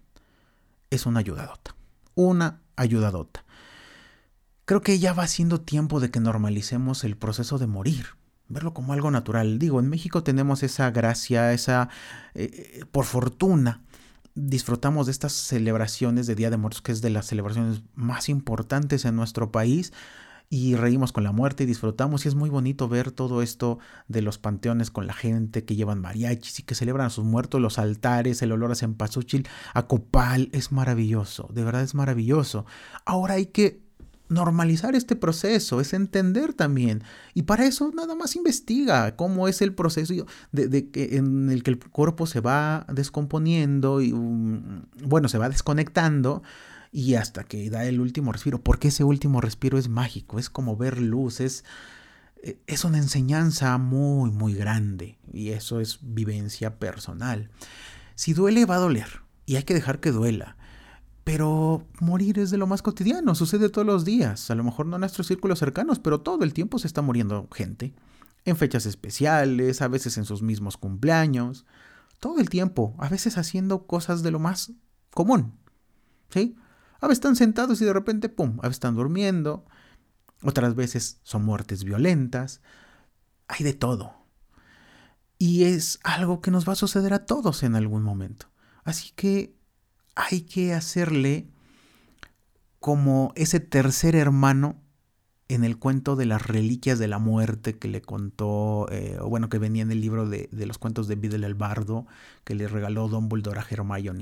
es 0.91 1.07
una 1.07 1.21
ayudadota, 1.21 1.75
una 2.15 2.61
ayudadota. 2.77 3.47
Creo 4.67 4.83
que 4.83 4.99
ya 4.99 5.15
va 5.15 5.27
siendo 5.27 5.63
tiempo 5.63 5.99
de 5.99 6.11
que 6.11 6.21
normalicemos 6.21 7.03
el 7.03 7.17
proceso 7.17 7.57
de 7.57 7.69
morir, 7.69 8.09
verlo 8.49 8.75
como 8.75 8.93
algo 8.93 9.11
natural. 9.11 9.59
Digo, 9.59 9.81
en 9.81 9.89
México 9.89 10.23
tenemos 10.23 10.63
esa 10.63 10.91
gracia, 10.91 11.55
esa, 11.55 11.89
eh, 12.35 12.51
eh, 12.53 12.85
por 12.93 13.07
fortuna, 13.07 13.81
disfrutamos 14.35 15.07
de 15.07 15.13
estas 15.13 15.33
celebraciones 15.33 16.27
de 16.27 16.35
Día 16.35 16.51
de 16.51 16.57
Muertos, 16.57 16.83
que 16.83 16.93
es 16.93 17.03
de 17.03 17.11
las 17.11 17.27
celebraciones 17.27 17.83
más 17.95 18.29
importantes 18.29 19.05
en 19.05 19.17
nuestro 19.17 19.53
país, 19.53 19.93
y 20.49 20.75
reímos 20.75 21.13
con 21.13 21.25
la 21.25 21.33
muerte 21.33 21.65
y 21.65 21.67
disfrutamos, 21.67 22.25
y 22.25 22.29
es 22.29 22.35
muy 22.35 22.51
bonito 22.51 22.87
ver 22.87 23.11
todo 23.11 23.41
esto 23.41 23.79
de 24.09 24.21
los 24.21 24.37
panteones 24.37 24.91
con 24.91 25.07
la 25.07 25.15
gente 25.15 25.65
que 25.65 25.77
llevan 25.77 26.03
mariachis 26.03 26.59
y 26.59 26.63
que 26.63 26.75
celebran 26.75 27.07
a 27.07 27.11
sus 27.11 27.25
muertos, 27.25 27.59
los 27.59 27.79
altares, 27.79 28.43
el 28.43 28.53
olor 28.53 28.71
a 28.71 28.75
cempasúchil, 28.75 29.49
a 29.73 29.87
copal, 29.87 30.51
es 30.53 30.71
maravilloso, 30.71 31.49
de 31.55 31.65
verdad 31.65 31.83
es 31.83 31.95
maravilloso. 31.95 32.67
Ahora 33.07 33.35
hay 33.35 33.47
que 33.47 33.81
normalizar 34.33 34.95
este 34.95 35.17
proceso, 35.17 35.81
es 35.81 35.93
entender 35.93 36.55
también. 36.55 37.03
Y 37.35 37.43
para 37.43 37.67
eso 37.67 37.91
nada 37.95 38.15
más 38.15 38.37
investiga 38.37 39.17
cómo 39.17 39.49
es 39.49 39.63
el 39.63 39.75
proceso 39.75 40.27
de, 40.53 40.91
en 40.95 41.51
el 41.51 41.63
que 41.63 41.71
el 41.71 41.79
cuerpo 41.79 42.27
se 42.27 42.41
va 42.41 42.87
descomponiendo 42.93 44.01
y, 44.01 44.13
um, 44.13 44.83
bueno, 45.05 45.29
se 45.29 45.39
va 45.39 45.49
desconectando 45.49 46.43
y 46.91 47.15
hasta 47.15 47.45
que 47.45 47.71
da 47.71 47.85
el 47.85 48.01
último 48.01 48.33
respiro. 48.33 48.63
Porque 48.63 48.89
ese 48.89 49.05
último 49.05 49.41
respiro 49.41 49.79
es 49.79 49.89
mágico, 49.89 50.39
es 50.39 50.51
como 50.51 50.77
ver 50.77 51.01
luz, 51.01 51.41
es, 51.41 51.65
e, 52.43 52.59
es 52.67 52.85
una 52.85 52.99
enseñanza 52.99 53.79
muy, 53.79 54.31
muy 54.31 54.55
grande 54.55 55.19
y 55.33 55.51
eso 55.51 55.81
es 55.81 55.99
vivencia 56.03 56.79
personal. 56.79 57.51
Si 58.15 58.35
duele, 58.35 58.67
va 58.67 58.77
a 58.77 58.81
doler 58.81 59.23
y 59.47 59.57
hay 59.57 59.65
que 59.65 59.75
dejar 59.75 60.01
que 60.01 60.13
duela. 60.13 60.57
Pero 61.25 61.87
morir 62.01 62.39
es 62.39 62.51
de 62.51 62.59
lo 62.59 62.67
más 62.67 62.83
cotidiano, 62.83 63.35
sucede 63.35 63.69
todos 63.69 63.87
los 63.87 64.05
días, 64.05 64.51
a 64.51 64.55
lo 64.55 64.65
mejor 64.65 64.87
no 64.87 64.97
en 64.97 65.01
nuestros 65.01 65.29
círculos 65.29 65.61
cercanos, 65.61 66.01
pero 66.01 66.21
todo 66.21 66.43
el 66.43 66.53
tiempo 66.53 66.79
se 66.79 66.89
está 66.89 67.01
muriendo 67.01 67.49
gente, 67.53 67.95
en 68.45 68.57
fechas 68.57 68.87
especiales, 68.87 69.83
a 69.83 69.89
veces 69.89 70.19
en 70.19 70.25
sus 70.25 70.43
mismos 70.43 70.77
cumpleaños, 70.77 71.65
todo 72.19 72.41
el 72.41 72.49
tiempo, 72.49 72.97
a 72.99 73.09
veces 73.09 73.39
haciendo 73.39 73.87
cosas 73.87 74.23
de 74.23 74.33
lo 74.33 74.41
más 74.41 74.73
común, 75.13 75.59
¿sí? 76.31 76.57
A 77.01 77.07
veces 77.07 77.19
están 77.19 77.37
sentados 77.37 77.81
y 77.81 77.85
de 77.85 77.93
repente, 77.93 78.29
¡pum!, 78.29 78.59
a 78.59 78.63
veces 78.63 78.77
están 78.77 78.97
durmiendo, 78.97 79.65
otras 80.43 80.75
veces 80.75 81.21
son 81.23 81.45
muertes 81.45 81.85
violentas, 81.85 82.63
hay 83.47 83.65
de 83.65 83.75
todo. 83.75 84.15
Y 85.39 85.65
es 85.65 85.99
algo 86.05 86.41
que 86.41 86.53
nos 86.53 86.69
va 86.69 86.73
a 86.73 86.77
suceder 86.77 87.15
a 87.15 87.27
todos 87.27 87.63
en 87.65 87.75
algún 87.75 88.03
momento. 88.03 88.47
Así 88.85 89.13
que 89.15 89.57
hay 90.15 90.43
que 90.43 90.75
hacerle 90.75 91.47
como 92.81 93.33
ese 93.37 93.61
tercer 93.61 94.17
hermano 94.17 94.83
en 95.49 95.65
el 95.65 95.79
cuento 95.79 96.17
de 96.17 96.27
las 96.27 96.47
reliquias 96.47 96.99
de 96.99 97.09
la 97.09 97.19
muerte 97.19 97.79
que 97.79 97.89
le 97.89 98.01
contó, 98.01 98.89
eh, 98.91 99.19
o 99.21 99.29
bueno, 99.29 99.49
que 99.49 99.59
venía 99.59 99.83
en 99.83 99.91
el 99.91 100.01
libro 100.01 100.29
de, 100.29 100.49
los 100.53 100.79
cuentos 100.79 101.09
de 101.09 101.15
Vidal 101.15 101.45
el 101.45 101.55
Bardo, 101.55 102.07
que 102.45 102.55
le 102.55 102.69
regaló 102.69 103.09
Dumbledore 103.09 103.61
a 103.61 103.67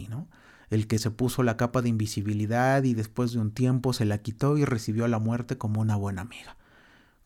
¿no? 0.08 0.28
El 0.70 0.86
que 0.86 0.98
se 0.98 1.10
puso 1.10 1.42
la 1.42 1.56
capa 1.56 1.82
de 1.82 1.88
invisibilidad 1.88 2.82
y 2.82 2.94
después 2.94 3.32
de 3.32 3.38
un 3.38 3.52
tiempo 3.52 3.92
se 3.92 4.04
la 4.04 4.18
quitó 4.18 4.58
y 4.58 4.64
recibió 4.64 5.04
a 5.04 5.08
la 5.08 5.18
muerte 5.18 5.56
como 5.56 5.80
una 5.80 5.96
buena 5.96 6.22
amiga. 6.22 6.56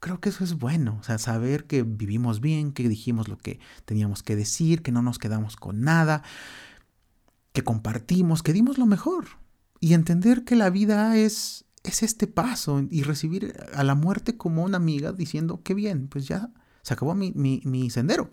Creo 0.00 0.20
que 0.20 0.28
eso 0.28 0.44
es 0.44 0.54
bueno, 0.54 0.98
o 1.00 1.02
sea, 1.02 1.16
saber 1.18 1.64
que 1.64 1.82
vivimos 1.82 2.40
bien, 2.40 2.72
que 2.72 2.88
dijimos 2.88 3.28
lo 3.28 3.38
que 3.38 3.58
teníamos 3.86 4.22
que 4.22 4.36
decir, 4.36 4.82
que 4.82 4.92
no 4.92 5.00
nos 5.00 5.18
quedamos 5.18 5.56
con 5.56 5.80
nada, 5.80 6.22
que 7.54 7.62
compartimos, 7.62 8.42
que 8.42 8.52
dimos 8.52 8.76
lo 8.76 8.84
mejor. 8.84 9.26
Y 9.80 9.94
entender 9.94 10.44
que 10.44 10.56
la 10.56 10.70
vida 10.70 11.16
es, 11.16 11.64
es 11.84 12.02
este 12.02 12.26
paso 12.26 12.84
y 12.90 13.02
recibir 13.04 13.56
a 13.72 13.84
la 13.84 13.94
muerte 13.94 14.36
como 14.36 14.64
una 14.64 14.76
amiga 14.76 15.12
diciendo, 15.12 15.62
qué 15.62 15.72
bien, 15.72 16.08
pues 16.08 16.26
ya 16.26 16.50
se 16.82 16.92
acabó 16.92 17.14
mi, 17.14 17.32
mi, 17.32 17.90
sendero. 17.90 18.30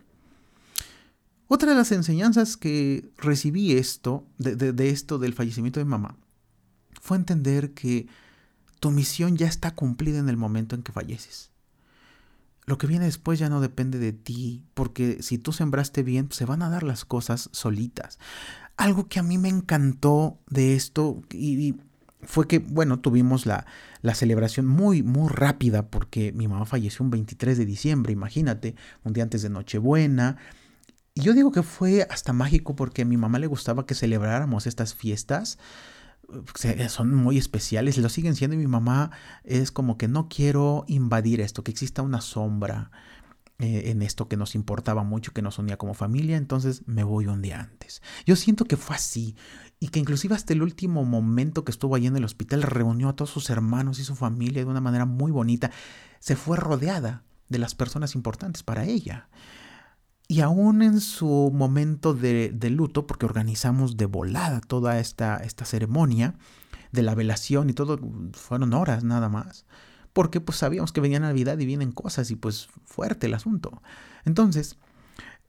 Otra 1.47 1.69
de 1.69 1.75
las 1.75 1.91
enseñanzas 1.91 2.57
que 2.57 3.11
recibí 3.17 3.73
esto, 3.73 4.25
de, 4.39 4.55
de, 4.55 4.89
esto 4.89 5.19
del 5.19 5.35
fallecimiento 5.35 5.79
de 5.79 5.85
mamá, 5.85 6.17
fue 6.99 7.15
entender 7.15 7.73
que 7.73 8.07
tu 8.79 8.89
misión 8.89 9.37
ya 9.37 9.47
está 9.47 9.75
cumplida 9.75 10.17
en 10.17 10.29
el 10.29 10.37
momento 10.37 10.75
en 10.75 10.81
que 10.81 10.93
falleces. 10.93 11.51
Lo 12.65 12.77
que 12.77 12.87
viene 12.87 13.05
después 13.05 13.37
ya 13.37 13.49
no 13.49 13.61
depende 13.61 13.99
de 13.99 14.13
ti, 14.13 14.63
porque 14.73 15.21
si 15.21 15.37
tú 15.37 15.51
sembraste 15.51 16.01
bien, 16.01 16.31
se 16.31 16.45
van 16.45 16.63
a 16.63 16.69
dar 16.69 16.83
las 16.83 17.05
cosas 17.05 17.49
solitas 17.51 18.17
algo 18.77 19.07
que 19.07 19.19
a 19.19 19.23
mí 19.23 19.37
me 19.37 19.49
encantó 19.49 20.39
de 20.49 20.75
esto 20.75 21.21
y, 21.31 21.75
fue 22.23 22.47
que, 22.47 22.59
bueno, 22.59 22.99
tuvimos 22.99 23.45
la, 23.45 23.65
la, 24.01 24.13
celebración 24.13 24.67
muy, 24.67 25.01
muy 25.01 25.27
rápida 25.27 25.89
porque 25.89 26.31
mi 26.33 26.47
mamá 26.47 26.65
falleció 26.65 27.03
un 27.03 27.09
23 27.09 27.57
de 27.57 27.65
diciembre, 27.65 28.13
imagínate, 28.13 28.75
un 29.03 29.13
día 29.13 29.23
antes 29.23 29.41
de 29.41 29.49
Nochebuena. 29.49 30.37
Y 31.13 31.21
yo 31.21 31.33
digo 31.33 31.51
que 31.51 31.63
fue 31.63 32.07
hasta 32.09 32.33
mágico 32.33 32.75
porque 32.75 33.01
a 33.01 33.05
mi 33.05 33.17
mamá 33.17 33.39
le 33.39 33.47
gustaba 33.47 33.85
que 33.85 33.95
celebráramos 33.95 34.67
estas 34.67 34.93
fiestas. 34.93 35.57
Son 36.87 37.13
muy 37.13 37.37
especiales, 37.37 37.97
lo 37.97 38.07
siguen 38.07 38.35
siendo 38.35 38.55
y 38.55 38.59
mi 38.59 38.67
mamá 38.67 39.11
es 39.43 39.71
como 39.71 39.97
que 39.97 40.07
no 40.07 40.29
quiero 40.29 40.85
invadir 40.87 41.41
esto, 41.41 41.63
que 41.63 41.71
exista 41.71 42.01
una 42.03 42.21
sombra, 42.21 42.91
eh, 43.61 43.91
en 43.91 44.01
esto 44.01 44.27
que 44.27 44.37
nos 44.37 44.55
importaba 44.55 45.03
mucho, 45.03 45.33
que 45.33 45.43
nos 45.43 45.59
unía 45.59 45.77
como 45.77 45.93
familia, 45.93 46.35
entonces 46.35 46.81
me 46.87 47.03
voy 47.03 47.27
un 47.27 47.43
día 47.43 47.59
antes. 47.59 48.01
Yo 48.25 48.35
siento 48.35 48.65
que 48.65 48.75
fue 48.75 48.95
así 48.95 49.35
y 49.79 49.89
que 49.89 49.99
inclusive 49.99 50.33
hasta 50.33 50.53
el 50.53 50.63
último 50.63 51.05
momento 51.05 51.63
que 51.63 51.71
estuvo 51.71 51.95
allí 51.95 52.07
en 52.07 52.17
el 52.17 52.25
hospital 52.25 52.63
reunió 52.63 53.09
a 53.09 53.15
todos 53.15 53.29
sus 53.29 53.51
hermanos 53.51 53.99
y 53.99 54.03
su 54.03 54.15
familia 54.15 54.63
de 54.63 54.69
una 54.71 54.81
manera 54.81 55.05
muy 55.05 55.31
bonita. 55.31 55.69
Se 56.19 56.35
fue 56.35 56.57
rodeada 56.57 57.23
de 57.49 57.59
las 57.59 57.75
personas 57.75 58.15
importantes 58.15 58.63
para 58.63 58.85
ella. 58.85 59.29
Y 60.27 60.41
aún 60.41 60.81
en 60.81 60.99
su 60.99 61.51
momento 61.53 62.15
de, 62.15 62.51
luto, 62.71 63.05
porque 63.05 63.27
organizamos 63.27 63.95
de 63.95 64.07
volada 64.07 64.61
toda 64.61 64.99
esta, 64.99 65.37
esta 65.37 65.65
ceremonia 65.65 66.33
de 66.91 67.03
la 67.03 67.13
velación 67.13 67.69
y 67.69 67.73
todo, 67.73 67.99
fueron 68.33 68.73
horas 68.73 69.03
nada 69.03 69.29
más 69.29 69.65
porque 70.13 70.41
pues 70.41 70.57
sabíamos 70.57 70.91
que 70.91 71.01
venía 71.01 71.19
Navidad 71.19 71.57
y 71.59 71.65
vienen 71.65 71.91
cosas 71.91 72.31
y 72.31 72.35
pues 72.35 72.67
fuerte 72.85 73.27
el 73.27 73.33
asunto. 73.33 73.81
Entonces, 74.25 74.77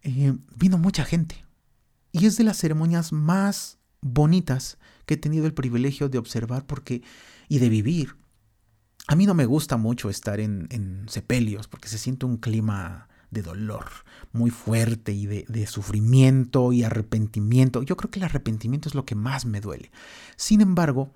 eh, 0.03 0.35
vino 0.57 0.79
mucha 0.79 1.05
gente 1.05 1.45
y 2.13 2.27
es 2.27 2.37
de 2.37 2.45
las 2.45 2.59
ceremonias 2.59 3.13
más 3.13 3.79
bonitas 4.01 4.79
que 5.07 5.15
he 5.15 5.17
tenido 5.17 5.47
el 5.47 5.55
privilegio 5.55 6.09
de 6.09 6.19
observar 6.19 6.67
porque 6.67 7.03
y 7.49 7.59
de 7.59 7.69
vivir. 7.69 8.17
A 9.09 9.17
mí 9.17 9.27
no 9.27 9.35
me 9.35 9.47
gusta 9.47 9.77
mucho 9.77 10.11
estar 10.11 10.39
en, 10.41 10.69
en 10.71 11.09
sepelios 11.09 11.69
porque 11.69 11.89
se 11.89 11.99
siente 11.99 12.27
un 12.27 12.37
clima 12.37 13.09
de 13.31 13.43
dolor 13.43 13.87
muy 14.33 14.51
fuerte 14.51 15.13
y 15.13 15.27
de, 15.27 15.45
de, 15.49 15.67
sufrimiento 15.67 16.73
y 16.73 16.85
arrepentimiento. 16.85 17.83
Yo 17.83 17.97
creo 17.97 18.11
que 18.11 18.21
el 18.21 18.25
arrepentimiento 18.25 18.89
es 18.89 18.95
lo 18.95 19.07
que 19.07 19.15
más 19.15 19.47
me 19.47 19.61
duele. 19.61 19.91
Sin 20.37 20.61
embargo, 20.61 21.11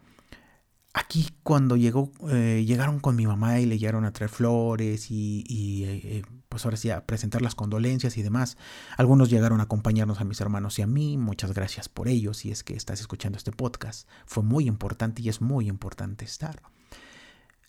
Aquí 0.98 1.28
cuando 1.42 1.76
llegó, 1.76 2.10
eh, 2.30 2.64
llegaron 2.66 3.00
con 3.00 3.16
mi 3.16 3.26
mamá 3.26 3.60
y 3.60 3.66
le 3.66 3.78
llegaron 3.78 4.06
a 4.06 4.14
traer 4.14 4.30
flores 4.30 5.10
y, 5.10 5.84
eh, 5.84 6.22
pues 6.48 6.64
ahora 6.64 6.78
sí 6.78 6.88
a 6.88 7.04
presentar 7.04 7.42
las 7.42 7.54
condolencias 7.54 8.16
y 8.16 8.22
demás. 8.22 8.56
Algunos 8.96 9.28
llegaron 9.28 9.60
a 9.60 9.64
acompañarnos 9.64 10.22
a 10.22 10.24
mis 10.24 10.40
hermanos 10.40 10.78
y 10.78 10.82
a 10.82 10.86
mí. 10.86 11.18
Muchas 11.18 11.52
gracias 11.52 11.90
por 11.90 12.08
ello 12.08 12.32
si 12.32 12.50
es 12.50 12.64
que 12.64 12.74
estás 12.74 13.02
escuchando 13.02 13.36
este 13.36 13.52
podcast. 13.52 14.08
Fue 14.24 14.42
muy 14.42 14.66
importante 14.66 15.20
y 15.20 15.28
es 15.28 15.42
muy 15.42 15.68
importante 15.68 16.24
estar. 16.24 16.62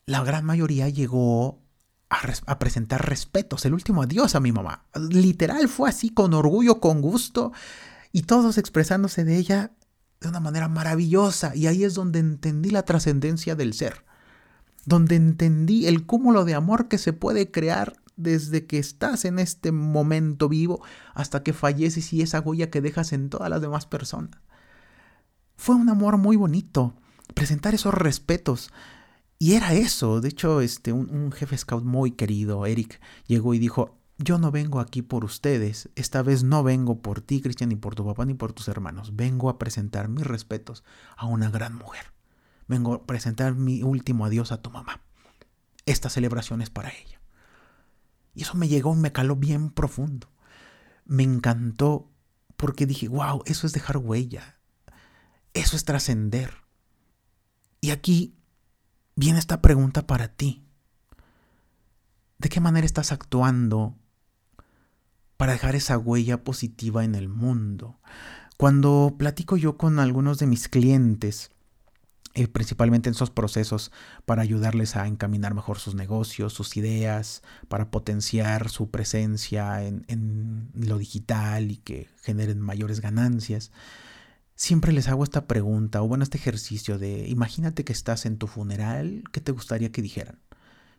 La 0.05 0.23
gran 0.23 0.45
mayoría 0.45 0.87
llegó 0.87 1.59
a, 2.09 2.21
a 2.45 2.59
presentar 2.59 3.09
respetos, 3.09 3.65
el 3.65 3.73
último 3.73 4.03
adiós 4.03 4.35
a 4.35 4.39
mi 4.39 4.53
mamá. 4.53 4.85
Literal 4.95 5.67
fue 5.67 5.89
así, 5.89 6.11
con 6.11 6.33
orgullo, 6.33 6.79
con 6.79 7.01
gusto 7.01 7.51
y 8.13 8.21
todos 8.21 8.57
expresándose 8.57 9.25
de 9.25 9.35
ella 9.35 9.71
de 10.21 10.27
una 10.27 10.39
manera 10.39 10.67
maravillosa 10.67 11.55
y 11.55 11.67
ahí 11.67 11.83
es 11.83 11.93
donde 11.93 12.19
entendí 12.19 12.69
la 12.69 12.83
trascendencia 12.83 13.55
del 13.55 13.73
ser, 13.73 14.03
donde 14.85 15.15
entendí 15.15 15.87
el 15.87 16.05
cúmulo 16.05 16.45
de 16.45 16.55
amor 16.55 16.87
que 16.87 16.97
se 16.97 17.13
puede 17.13 17.51
crear 17.51 18.01
desde 18.15 18.65
que 18.65 18.79
estás 18.79 19.25
en 19.25 19.39
este 19.39 19.71
momento 19.71 20.49
vivo 20.49 20.83
hasta 21.13 21.43
que 21.43 21.53
falleces 21.53 22.11
y 22.13 22.21
esa 22.21 22.39
huella 22.39 22.69
que 22.69 22.81
dejas 22.81 23.13
en 23.13 23.29
todas 23.29 23.49
las 23.49 23.61
demás 23.61 23.85
personas. 23.85 24.31
Fue 25.55 25.75
un 25.75 25.89
amor 25.89 26.17
muy 26.17 26.35
bonito, 26.35 26.95
presentar 27.33 27.73
esos 27.75 27.93
respetos. 27.93 28.71
Y 29.39 29.53
era 29.53 29.73
eso, 29.73 30.19
de 30.19 30.29
hecho, 30.29 30.61
este, 30.61 30.91
un, 30.91 31.09
un 31.11 31.31
jefe 31.31 31.57
scout 31.57 31.83
muy 31.83 32.11
querido, 32.11 32.65
Eric, 32.65 32.99
llegó 33.27 33.53
y 33.53 33.59
dijo, 33.59 33.96
yo 34.17 34.39
no 34.39 34.51
vengo 34.51 34.79
aquí 34.79 35.03
por 35.03 35.23
ustedes, 35.23 35.89
esta 35.95 36.23
vez 36.23 36.43
no 36.43 36.63
vengo 36.63 37.01
por 37.01 37.21
ti, 37.21 37.41
Cristian, 37.41 37.69
ni 37.69 37.75
por 37.75 37.93
tu 37.93 38.05
papá, 38.05 38.25
ni 38.25 38.33
por 38.33 38.51
tus 38.51 38.67
hermanos. 38.67 39.15
Vengo 39.15 39.49
a 39.49 39.59
presentar 39.59 40.09
mis 40.09 40.25
respetos 40.25 40.83
a 41.15 41.27
una 41.27 41.49
gran 41.51 41.75
mujer. 41.75 42.13
Vengo 42.67 42.93
a 42.93 43.05
presentar 43.05 43.53
mi 43.53 43.83
último 43.83 44.25
adiós 44.25 44.51
a 44.51 44.61
tu 44.61 44.71
mamá. 44.71 45.01
Esta 45.85 46.09
celebración 46.09 46.61
es 46.61 46.69
para 46.69 46.89
ella. 46.89 47.21
Y 48.33 48.41
eso 48.41 48.55
me 48.55 48.67
llegó, 48.67 48.95
me 48.95 49.11
caló 49.11 49.35
bien 49.35 49.69
profundo. 49.69 50.29
Me 51.05 51.23
encantó 51.23 52.11
porque 52.55 52.85
dije, 52.87 53.07
wow, 53.07 53.43
eso 53.45 53.67
es 53.67 53.73
dejar 53.73 53.97
huella. 53.97 54.59
Eso 55.53 55.75
es 55.75 55.85
trascender. 55.85 56.55
Y 57.81 57.91
aquí 57.91 58.35
viene 59.15 59.39
esta 59.39 59.61
pregunta 59.61 60.07
para 60.07 60.27
ti. 60.27 60.67
¿De 62.39 62.49
qué 62.49 62.59
manera 62.59 62.85
estás 62.85 63.11
actuando 63.11 63.97
para 65.37 65.53
dejar 65.53 65.75
esa 65.75 65.97
huella 65.97 66.43
positiva 66.43 67.03
en 67.03 67.15
el 67.15 67.29
mundo. 67.29 67.99
Cuando 68.57 69.15
platico 69.17 69.55
yo 69.55 69.77
con 69.77 69.99
algunos 69.99 70.39
de 70.39 70.47
mis 70.47 70.67
clientes, 70.67 71.51
eh, 72.33 72.47
principalmente 72.47 73.09
en 73.09 73.15
esos 73.15 73.31
procesos 73.31 73.91
para 74.25 74.41
ayudarles 74.41 74.95
a 74.95 75.07
encaminar 75.07 75.53
mejor 75.53 75.79
sus 75.79 75.95
negocios, 75.95 76.53
sus 76.53 76.75
ideas, 76.77 77.43
para 77.67 77.89
potenciar 77.89 78.69
su 78.69 78.89
presencia 78.91 79.83
en, 79.83 80.05
en 80.07 80.69
lo 80.73 80.97
digital 80.97 81.71
y 81.71 81.77
que 81.77 82.09
generen 82.21 82.59
mayores 82.59 82.99
ganancias, 82.99 83.71
siempre 84.55 84.91
les 84.91 85.07
hago 85.07 85.23
esta 85.23 85.47
pregunta 85.47 86.01
o 86.01 86.07
bueno, 86.07 86.23
este 86.23 86.37
ejercicio 86.37 86.97
de 86.97 87.27
imagínate 87.27 87.83
que 87.83 87.93
estás 87.93 88.25
en 88.25 88.37
tu 88.37 88.47
funeral, 88.47 89.23
¿qué 89.31 89.39
te 89.39 89.51
gustaría 89.51 89.91
que 89.91 90.01
dijeran? 90.01 90.39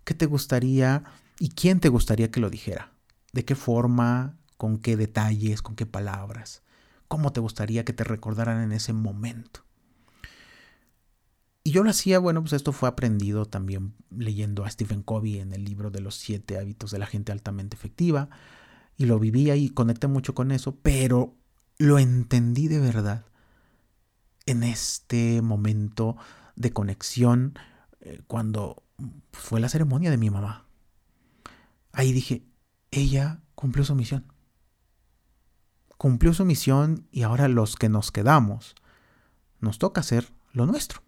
¿Qué 0.04 0.14
te 0.14 0.26
gustaría 0.26 1.04
y 1.38 1.50
quién 1.50 1.80
te 1.80 1.88
gustaría 1.88 2.30
que 2.30 2.40
lo 2.40 2.50
dijera? 2.50 2.97
¿De 3.32 3.44
qué 3.44 3.54
forma? 3.54 4.36
¿Con 4.56 4.78
qué 4.78 4.96
detalles? 4.96 5.62
¿Con 5.62 5.76
qué 5.76 5.86
palabras? 5.86 6.62
¿Cómo 7.08 7.32
te 7.32 7.40
gustaría 7.40 7.84
que 7.84 7.92
te 7.92 8.04
recordaran 8.04 8.62
en 8.62 8.72
ese 8.72 8.92
momento? 8.92 9.64
Y 11.64 11.72
yo 11.72 11.84
lo 11.84 11.90
hacía, 11.90 12.18
bueno, 12.18 12.40
pues 12.40 12.54
esto 12.54 12.72
fue 12.72 12.88
aprendido 12.88 13.44
también 13.44 13.94
leyendo 14.10 14.64
a 14.64 14.70
Stephen 14.70 15.02
Covey 15.02 15.38
en 15.38 15.52
el 15.52 15.64
libro 15.64 15.90
de 15.90 16.00
los 16.00 16.14
siete 16.14 16.58
hábitos 16.58 16.90
de 16.90 16.98
la 16.98 17.06
gente 17.06 17.30
altamente 17.30 17.76
efectiva. 17.76 18.30
Y 18.96 19.04
lo 19.04 19.18
vivía 19.18 19.54
y 19.54 19.68
conecté 19.68 20.06
mucho 20.06 20.34
con 20.34 20.50
eso, 20.50 20.76
pero 20.80 21.36
lo 21.78 21.98
entendí 21.98 22.68
de 22.68 22.80
verdad 22.80 23.26
en 24.46 24.62
este 24.62 25.42
momento 25.42 26.16
de 26.56 26.72
conexión 26.72 27.58
eh, 28.00 28.22
cuando 28.26 28.82
fue 29.32 29.60
la 29.60 29.68
ceremonia 29.68 30.10
de 30.10 30.16
mi 30.16 30.30
mamá. 30.30 30.64
Ahí 31.92 32.12
dije, 32.12 32.47
ella 32.90 33.40
cumplió 33.54 33.84
su 33.84 33.94
misión. 33.94 34.32
Cumplió 35.96 36.32
su 36.32 36.44
misión 36.44 37.08
y 37.10 37.22
ahora 37.22 37.48
los 37.48 37.76
que 37.76 37.88
nos 37.88 38.12
quedamos, 38.12 38.74
nos 39.60 39.78
toca 39.78 40.00
hacer 40.00 40.32
lo 40.52 40.66
nuestro. 40.66 41.02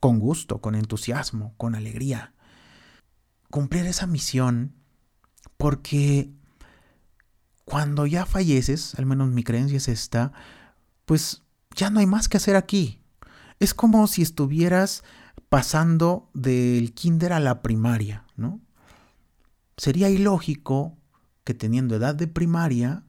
Con 0.00 0.18
gusto, 0.18 0.60
con 0.60 0.74
entusiasmo, 0.74 1.54
con 1.56 1.74
alegría. 1.74 2.34
Cumplir 3.50 3.86
esa 3.86 4.06
misión 4.06 4.74
porque 5.56 6.32
cuando 7.64 8.06
ya 8.06 8.26
falleces, 8.26 8.94
al 8.96 9.06
menos 9.06 9.30
mi 9.30 9.44
creencia 9.44 9.76
es 9.76 9.88
esta, 9.88 10.32
pues 11.04 11.42
ya 11.74 11.90
no 11.90 12.00
hay 12.00 12.06
más 12.06 12.28
que 12.28 12.36
hacer 12.36 12.56
aquí. 12.56 13.00
Es 13.60 13.74
como 13.74 14.06
si 14.06 14.22
estuvieras 14.22 15.04
pasando 15.48 16.30
del 16.34 16.94
kinder 16.94 17.32
a 17.32 17.40
la 17.40 17.62
primaria, 17.62 18.24
¿no? 18.36 18.60
Sería 19.76 20.10
ilógico 20.10 20.96
que 21.44 21.54
teniendo 21.54 21.96
edad 21.96 22.14
de 22.14 22.26
primaria 22.26 23.04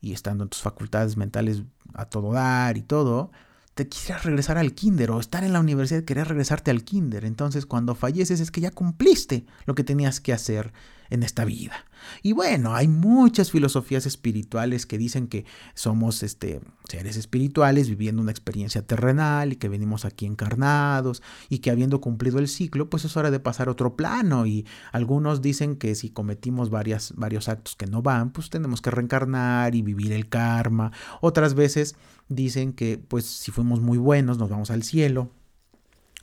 y 0.00 0.12
estando 0.12 0.44
en 0.44 0.50
tus 0.50 0.62
facultades 0.62 1.16
mentales 1.16 1.62
a 1.94 2.06
todo 2.06 2.32
dar 2.32 2.76
y 2.76 2.82
todo, 2.82 3.30
te 3.74 3.88
quisieras 3.88 4.24
regresar 4.24 4.58
al 4.58 4.74
kinder 4.74 5.10
o 5.10 5.20
estar 5.20 5.44
en 5.44 5.52
la 5.52 5.60
universidad 5.60 6.04
querer 6.04 6.28
regresarte 6.28 6.70
al 6.70 6.82
kinder. 6.82 7.24
Entonces 7.24 7.66
cuando 7.66 7.94
falleces 7.94 8.40
es 8.40 8.50
que 8.50 8.60
ya 8.60 8.70
cumpliste 8.70 9.46
lo 9.66 9.74
que 9.74 9.84
tenías 9.84 10.20
que 10.20 10.32
hacer 10.32 10.72
en 11.10 11.22
esta 11.22 11.44
vida. 11.44 11.84
Y 12.22 12.32
bueno, 12.32 12.74
hay 12.74 12.88
muchas 12.88 13.50
filosofías 13.50 14.06
espirituales 14.06 14.86
que 14.86 14.98
dicen 14.98 15.28
que 15.28 15.44
somos 15.74 16.22
este, 16.22 16.60
seres 16.88 17.16
espirituales 17.16 17.88
viviendo 17.88 18.22
una 18.22 18.30
experiencia 18.30 18.82
terrenal 18.82 19.52
y 19.52 19.56
que 19.56 19.68
venimos 19.68 20.04
aquí 20.04 20.26
encarnados 20.26 21.22
y 21.48 21.58
que 21.58 21.70
habiendo 21.70 22.00
cumplido 22.00 22.38
el 22.38 22.48
ciclo, 22.48 22.88
pues 22.88 23.04
es 23.04 23.16
hora 23.16 23.30
de 23.30 23.40
pasar 23.40 23.68
a 23.68 23.72
otro 23.72 23.96
plano. 23.96 24.46
Y 24.46 24.66
algunos 24.92 25.42
dicen 25.42 25.76
que 25.76 25.94
si 25.94 26.10
cometimos 26.10 26.70
varias, 26.70 27.12
varios 27.16 27.48
actos 27.48 27.76
que 27.76 27.86
no 27.86 28.02
van, 28.02 28.30
pues 28.30 28.50
tenemos 28.50 28.80
que 28.80 28.90
reencarnar 28.90 29.74
y 29.74 29.82
vivir 29.82 30.12
el 30.12 30.28
karma. 30.28 30.92
Otras 31.20 31.54
veces 31.54 31.96
dicen 32.28 32.72
que 32.72 32.98
pues 32.98 33.24
si 33.24 33.50
fuimos 33.50 33.80
muy 33.80 33.98
buenos 33.98 34.38
nos 34.38 34.50
vamos 34.50 34.70
al 34.70 34.82
cielo 34.82 35.30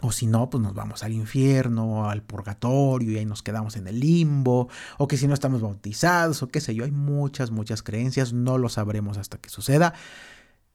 o 0.01 0.11
si 0.11 0.27
no, 0.27 0.49
pues 0.49 0.61
nos 0.61 0.73
vamos 0.73 1.03
al 1.03 1.13
infierno, 1.13 2.09
al 2.09 2.21
purgatorio 2.21 3.11
y 3.11 3.17
ahí 3.17 3.25
nos 3.25 3.41
quedamos 3.41 3.77
en 3.77 3.87
el 3.87 3.99
limbo. 3.99 4.67
O 4.97 5.07
que 5.07 5.17
si 5.17 5.27
no 5.27 5.33
estamos 5.33 5.61
bautizados 5.61 6.43
o 6.43 6.47
qué 6.47 6.59
sé 6.59 6.75
yo. 6.75 6.83
Hay 6.83 6.91
muchas, 6.91 7.51
muchas 7.51 7.81
creencias. 7.81 8.33
No 8.33 8.57
lo 8.57 8.67
sabremos 8.67 9.17
hasta 9.17 9.37
que 9.37 9.49
suceda. 9.49 9.93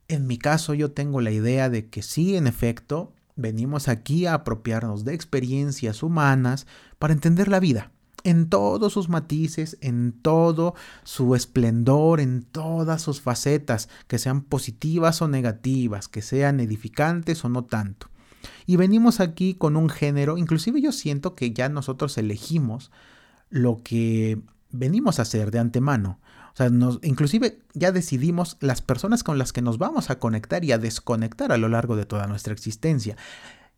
En 0.08 0.26
mi 0.26 0.38
caso 0.38 0.74
yo 0.74 0.92
tengo 0.92 1.20
la 1.20 1.30
idea 1.30 1.68
de 1.68 1.88
que 1.88 2.02
sí, 2.02 2.36
en 2.36 2.46
efecto, 2.46 3.12
venimos 3.36 3.88
aquí 3.88 4.26
a 4.26 4.34
apropiarnos 4.34 5.04
de 5.04 5.14
experiencias 5.14 6.02
humanas 6.02 6.66
para 6.98 7.12
entender 7.12 7.48
la 7.48 7.60
vida. 7.60 7.92
En 8.24 8.48
todos 8.48 8.92
sus 8.92 9.08
matices, 9.08 9.78
en 9.80 10.12
todo 10.12 10.74
su 11.04 11.34
esplendor, 11.34 12.20
en 12.20 12.42
todas 12.42 13.02
sus 13.02 13.20
facetas, 13.20 13.88
que 14.08 14.18
sean 14.18 14.42
positivas 14.42 15.22
o 15.22 15.28
negativas, 15.28 16.08
que 16.08 16.20
sean 16.20 16.60
edificantes 16.60 17.44
o 17.44 17.48
no 17.48 17.64
tanto. 17.64 18.09
Y 18.66 18.76
venimos 18.76 19.20
aquí 19.20 19.54
con 19.54 19.76
un 19.76 19.88
género, 19.88 20.38
inclusive 20.38 20.80
yo 20.80 20.92
siento 20.92 21.34
que 21.34 21.52
ya 21.52 21.68
nosotros 21.68 22.16
elegimos 22.18 22.90
lo 23.48 23.82
que 23.82 24.40
venimos 24.70 25.18
a 25.18 25.24
ser 25.24 25.50
de 25.50 25.58
antemano. 25.58 26.20
O 26.52 26.56
sea, 26.56 26.68
nos, 26.68 26.98
inclusive 27.02 27.60
ya 27.74 27.92
decidimos 27.92 28.56
las 28.60 28.82
personas 28.82 29.22
con 29.22 29.38
las 29.38 29.52
que 29.52 29.62
nos 29.62 29.78
vamos 29.78 30.10
a 30.10 30.18
conectar 30.18 30.64
y 30.64 30.72
a 30.72 30.78
desconectar 30.78 31.52
a 31.52 31.58
lo 31.58 31.68
largo 31.68 31.96
de 31.96 32.06
toda 32.06 32.26
nuestra 32.26 32.52
existencia. 32.52 33.16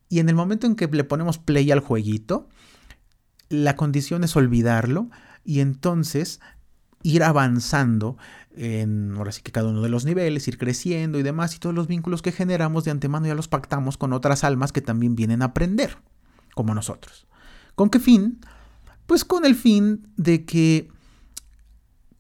Y 0.09 0.21
en 0.21 0.29
el 0.29 0.35
momento 0.35 0.67
en 0.67 0.77
que 0.77 0.87
le 0.87 1.05
ponemos 1.05 1.39
play 1.39 1.71
al 1.71 1.81
jueguito, 1.81 2.49
la 3.49 3.77
condición 3.77 4.25
es 4.25 4.37
olvidarlo 4.37 5.09
y 5.45 5.61
entonces 5.61 6.41
ir 7.03 7.23
avanzando 7.25 8.17
en, 8.57 9.15
ahora 9.17 9.33
sí 9.33 9.43
que 9.43 9.53
cada 9.53 9.69
uno 9.69 9.83
de 9.83 9.89
los 9.89 10.05
niveles, 10.05 10.47
ir 10.49 10.59
creciendo 10.59 11.19
y 11.19 11.23
demás, 11.23 11.55
y 11.57 11.59
todos 11.59 11.75
los 11.75 11.87
vínculos 11.87 12.23
que 12.23 12.33
generamos 12.33 12.85
de 12.85 12.91
antemano 12.91 13.27
ya 13.27 13.35
los 13.35 13.49
pactamos 13.49 13.97
con 13.97 14.13
otras 14.13 14.45
almas 14.45 14.73
que 14.73 14.81
también 14.81 15.17
vienen 15.17 15.43
a 15.43 15.47
aprender, 15.47 15.99
como 16.55 16.75
nosotros. 16.75 17.27
¿Con 17.75 17.91
qué 17.91 17.99
fin? 17.99 18.41
Pues 19.07 19.25
con 19.25 19.45
el 19.45 19.55
fin 19.55 20.07
de 20.17 20.45
que 20.45 20.89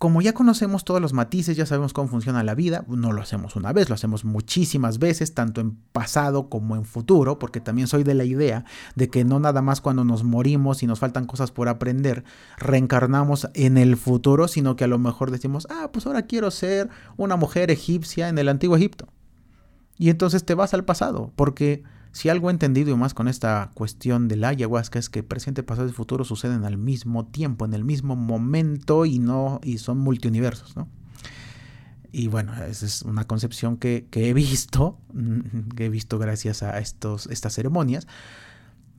como 0.03 0.21
ya 0.21 0.33
conocemos 0.33 0.85
todos 0.85 1.01
los 1.01 1.13
matices, 1.13 1.57
ya 1.57 1.65
sabemos 1.65 1.93
cómo 1.93 2.09
funciona 2.09 2.43
la 2.43 2.57
vida, 2.57 2.85
no 2.89 3.13
lo 3.13 3.23
hacemos 3.23 3.55
una 3.55 3.73
vez, 3.73 3.89
lo 3.89 3.95
hacemos 3.95 4.25
muchísimas 4.25 4.99
veces, 4.99 5.33
tanto 5.33 5.61
en 5.61 5.77
pasado 5.93 6.49
como 6.49 6.75
en 6.75 6.85
futuro, 6.85 7.39
porque 7.39 7.61
también 7.61 7.87
soy 7.87 8.03
de 8.03 8.15
la 8.15 8.25
idea 8.25 8.65
de 8.97 9.09
que 9.09 9.25
no 9.25 9.39
nada 9.39 9.63
más 9.63 9.81
cuando 9.81 10.03
nos 10.03 10.25
morimos 10.25 10.83
y 10.83 10.89
nos 10.89 10.99
faltan 10.99 11.25
cosas 11.25 11.53
por 11.53 11.69
aprender, 11.69 12.25
reencarnamos 12.59 13.49
en 13.55 13.79
el 13.79 13.97
futuro, 13.97 14.49
sino 14.49 14.75
que 14.75 14.83
a 14.83 14.89
lo 14.89 14.99
mejor 14.99 15.31
decimos, 15.31 15.69
ah, 15.71 15.91
pues 15.93 16.05
ahora 16.05 16.23
quiero 16.23 16.51
ser 16.51 16.91
una 17.17 17.37
mujer 17.37 17.71
egipcia 17.71 18.29
en 18.29 18.39
el 18.39 18.49
antiguo 18.49 18.77
Egipto. 18.77 19.07
Y 19.99 20.11
entonces 20.11 20.45
te 20.45 20.57
vas 20.57 20.75
al 20.75 20.85
pasado, 20.85 21.31
porque 21.37 21.85
si 22.13 22.29
algo 22.29 22.51
he 22.51 22.53
entendido 22.53 22.91
y 22.91 22.97
más 22.97 23.15
con 23.15 23.27
esta 23.27 23.71
cuestión 23.75 24.29
de 24.29 24.37
la 24.37 24.49
ayahuasca 24.49 24.99
es 24.99 25.09
que 25.09 25.23
presente, 25.23 25.63
pasado 25.63 25.89
y 25.89 25.93
futuro 25.93 26.25
suceden 26.25 26.65
al 26.65 26.77
mismo 26.77 27.27
tiempo, 27.27 27.65
en 27.65 27.73
el 27.73 27.85
mismo 27.85 28.17
momento 28.17 29.07
y 29.07 29.19
no 29.19 29.61
y 29.63 29.79
son 29.79 29.99
multiuniversos, 29.99 30.77
¿no? 30.77 30.89
Y 32.15 32.29
bueno, 32.29 32.53
esa 32.65 32.85
es 32.85 33.01
una 33.03 33.25
concepción 33.25 33.79
que, 33.79 34.07
que 34.11 34.29
he 34.29 34.35
visto, 34.35 34.99
que 35.77 35.87
he 35.87 35.89
visto 35.89 36.19
gracias 36.19 36.63
a 36.63 36.79
estos, 36.79 37.27
estas 37.29 37.55
ceremonias 37.55 38.07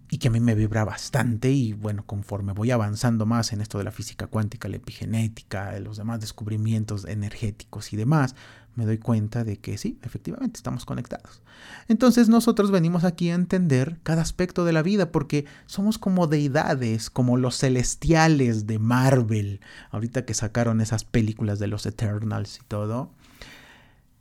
y 0.10 0.18
que 0.18 0.28
a 0.28 0.32
mí 0.32 0.40
me 0.40 0.54
vibra 0.56 0.84
bastante 0.84 1.52
y 1.52 1.74
bueno, 1.74 2.06
conforme 2.06 2.54
voy 2.54 2.70
avanzando 2.70 3.26
más 3.26 3.52
en 3.54 3.62
esto 3.62 3.80
de 3.80 3.84
la 3.84 3.92
física 3.92 4.28
cuántica, 4.28 4.68
la 4.68 4.78
epigenética, 4.78 5.80
los 5.80 5.98
demás 5.98 6.20
descubrimientos 6.20 7.06
energéticos 7.06 7.94
y 7.94 7.98
demás, 7.98 8.36
me 8.76 8.86
doy 8.86 8.98
cuenta 8.98 9.44
de 9.44 9.58
que 9.58 9.78
sí, 9.78 10.00
efectivamente 10.04 10.58
estamos 10.58 10.86
conectados. 10.86 11.42
Entonces 11.88 12.30
nosotros 12.30 12.72
venimos 12.72 13.04
aquí 13.04 13.30
a 13.30 13.36
entender 13.36 14.00
cada 14.04 14.22
aspecto 14.22 14.66
de 14.66 14.74
la 14.74 14.82
vida 14.82 15.12
porque 15.12 15.46
somos 15.66 15.98
como 15.98 16.28
deidades, 16.28 17.10
como 17.10 17.38
los 17.38 17.58
celestiales 17.58 18.66
de 18.66 18.80
Marvel, 18.80 19.62
ahorita 19.92 20.26
que 20.26 20.34
sacaron 20.34 20.82
esas 20.82 21.04
películas 21.04 21.60
de 21.60 21.68
los 21.68 21.86
Eternals 21.86 22.60
y 22.60 22.64
todo, 22.68 23.12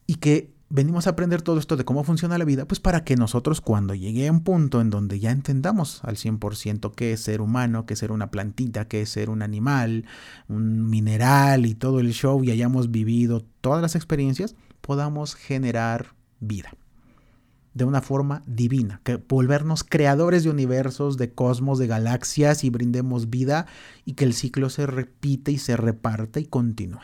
y 0.06 0.16
que 0.16 0.52
venimos 0.72 1.06
a 1.06 1.10
aprender 1.10 1.42
todo 1.42 1.58
esto 1.58 1.76
de 1.76 1.84
cómo 1.84 2.02
funciona 2.02 2.38
la 2.38 2.46
vida, 2.46 2.64
pues 2.64 2.80
para 2.80 3.04
que 3.04 3.14
nosotros 3.14 3.60
cuando 3.60 3.94
llegue 3.94 4.26
a 4.26 4.32
un 4.32 4.42
punto 4.42 4.80
en 4.80 4.88
donde 4.88 5.20
ya 5.20 5.30
entendamos 5.30 6.02
al 6.02 6.16
100% 6.16 6.94
qué 6.94 7.12
es 7.12 7.20
ser 7.20 7.42
humano, 7.42 7.84
qué 7.84 7.92
es 7.92 8.00
ser 8.00 8.10
una 8.10 8.30
plantita, 8.30 8.88
qué 8.88 9.02
es 9.02 9.10
ser 9.10 9.28
un 9.28 9.42
animal, 9.42 10.06
un 10.48 10.88
mineral 10.88 11.66
y 11.66 11.74
todo 11.74 12.00
el 12.00 12.12
show 12.14 12.42
y 12.42 12.50
hayamos 12.50 12.90
vivido 12.90 13.44
todas 13.60 13.82
las 13.82 13.94
experiencias, 13.96 14.56
podamos 14.80 15.34
generar 15.34 16.14
vida 16.40 16.72
de 17.74 17.84
una 17.84 18.00
forma 18.00 18.42
divina, 18.46 19.00
que 19.04 19.16
volvernos 19.16 19.84
creadores 19.84 20.44
de 20.44 20.50
universos, 20.50 21.18
de 21.18 21.32
cosmos, 21.32 21.78
de 21.78 21.86
galaxias 21.86 22.64
y 22.64 22.70
brindemos 22.70 23.28
vida 23.30 23.66
y 24.04 24.14
que 24.14 24.24
el 24.24 24.32
ciclo 24.32 24.70
se 24.70 24.86
repite 24.86 25.52
y 25.52 25.58
se 25.58 25.76
reparte 25.76 26.40
y 26.40 26.46
continúe. 26.46 27.00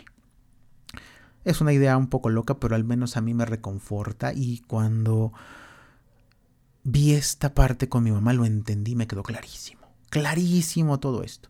Es 1.44 1.60
una 1.60 1.72
idea 1.72 1.96
un 1.96 2.08
poco 2.08 2.30
loca, 2.30 2.58
pero 2.58 2.74
al 2.74 2.84
menos 2.84 3.16
a 3.16 3.20
mí 3.20 3.34
me 3.34 3.44
reconforta 3.44 4.32
y 4.34 4.58
cuando 4.66 5.32
vi 6.84 7.12
esta 7.12 7.54
parte 7.54 7.88
con 7.88 8.04
mi 8.04 8.10
mamá 8.10 8.32
lo 8.32 8.44
entendí, 8.44 8.94
me 8.94 9.06
quedó 9.06 9.22
clarísimo, 9.22 9.82
clarísimo 10.10 10.98
todo 11.00 11.22
esto. 11.22 11.48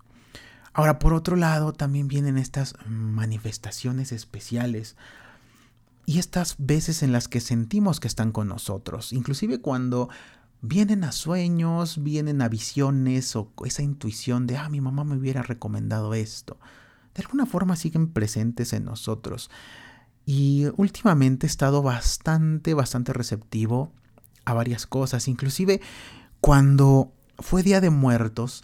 Ahora, 0.72 0.98
por 0.98 1.12
otro 1.12 1.36
lado, 1.36 1.72
también 1.72 2.06
vienen 2.06 2.38
estas 2.38 2.74
manifestaciones 2.86 4.12
especiales 4.12 4.96
y 6.06 6.18
estas 6.18 6.54
veces 6.58 7.02
en 7.02 7.12
las 7.12 7.28
que 7.28 7.40
sentimos 7.40 8.00
que 8.00 8.08
están 8.08 8.32
con 8.32 8.48
nosotros, 8.48 9.12
inclusive 9.12 9.60
cuando 9.60 10.08
vienen 10.60 11.04
a 11.04 11.12
sueños, 11.12 12.02
vienen 12.02 12.42
a 12.42 12.48
visiones 12.48 13.34
o 13.36 13.52
esa 13.64 13.82
intuición 13.82 14.46
de, 14.46 14.56
ah, 14.56 14.68
mi 14.68 14.80
mamá 14.80 15.04
me 15.04 15.16
hubiera 15.16 15.42
recomendado 15.42 16.14
esto. 16.14 16.58
De 17.18 17.24
alguna 17.24 17.46
forma 17.46 17.74
siguen 17.74 18.12
presentes 18.12 18.72
en 18.72 18.84
nosotros. 18.84 19.50
Y 20.24 20.66
últimamente 20.76 21.46
he 21.46 21.50
estado 21.50 21.82
bastante, 21.82 22.74
bastante 22.74 23.12
receptivo 23.12 23.92
a 24.44 24.54
varias 24.54 24.86
cosas. 24.86 25.26
Inclusive 25.26 25.80
cuando 26.40 27.12
fue 27.40 27.64
Día 27.64 27.80
de 27.80 27.90
Muertos, 27.90 28.62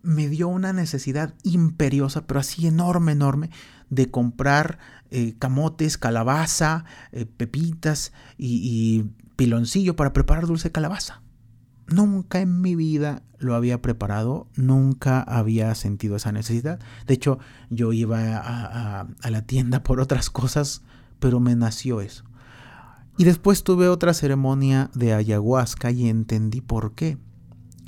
me 0.00 0.28
dio 0.28 0.48
una 0.48 0.72
necesidad 0.72 1.34
imperiosa, 1.42 2.26
pero 2.26 2.40
así 2.40 2.66
enorme, 2.66 3.12
enorme, 3.12 3.50
de 3.90 4.10
comprar 4.10 4.78
eh, 5.10 5.34
camotes, 5.38 5.98
calabaza, 5.98 6.86
eh, 7.12 7.26
pepitas 7.26 8.12
y, 8.38 8.60
y 8.62 9.10
piloncillo 9.36 9.96
para 9.96 10.14
preparar 10.14 10.46
dulce 10.46 10.72
calabaza. 10.72 11.21
Nunca 11.88 12.40
en 12.40 12.60
mi 12.60 12.74
vida 12.74 13.22
lo 13.38 13.54
había 13.54 13.82
preparado, 13.82 14.46
nunca 14.56 15.20
había 15.20 15.74
sentido 15.74 16.16
esa 16.16 16.32
necesidad. 16.32 16.80
De 17.06 17.14
hecho, 17.14 17.38
yo 17.70 17.92
iba 17.92 18.36
a, 18.36 19.30
la 19.30 19.42
tienda 19.42 19.82
por 19.82 20.00
otras 20.00 20.30
cosas, 20.30 20.82
pero 21.18 21.40
me 21.40 21.56
nació 21.56 22.00
eso. 22.00 22.24
Y 23.18 23.24
después 23.24 23.62
tuve 23.62 23.88
otra 23.88 24.14
ceremonia 24.14 24.90
de 24.94 25.12
ayahuasca 25.12 25.90
y 25.90 26.08
entendí 26.08 26.60
por 26.60 26.94
qué. 26.94 27.18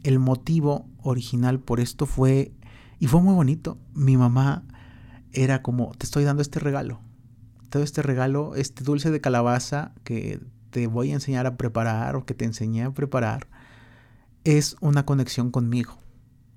El 0.02 0.18
motivo 0.18 0.86
original 1.02 1.60
por 1.60 1.80
esto 1.80 2.04
fue, 2.06 2.52
y 2.98 3.06
fue 3.06 3.22
muy 3.22 3.34
bonito, 3.34 3.78
mi 3.94 4.16
mamá 4.16 4.64
era 5.32 5.62
como, 5.62 5.92
te 5.96 6.04
estoy 6.04 6.24
dando 6.24 6.42
este 6.42 6.60
regalo, 6.60 7.00
todo 7.70 7.82
este 7.82 8.02
regalo, 8.02 8.54
este 8.54 8.84
dulce 8.84 9.10
de 9.10 9.20
calabaza 9.20 9.92
que 10.04 10.40
te 10.70 10.86
voy 10.88 11.10
a 11.10 11.14
enseñar 11.14 11.46
a 11.46 11.56
preparar 11.56 12.16
o 12.16 12.26
que 12.26 12.34
te 12.34 12.44
enseñé 12.44 12.84
a 12.84 12.90
preparar 12.90 13.48
es 14.44 14.76
una 14.80 15.04
conexión 15.04 15.50
conmigo 15.50 15.98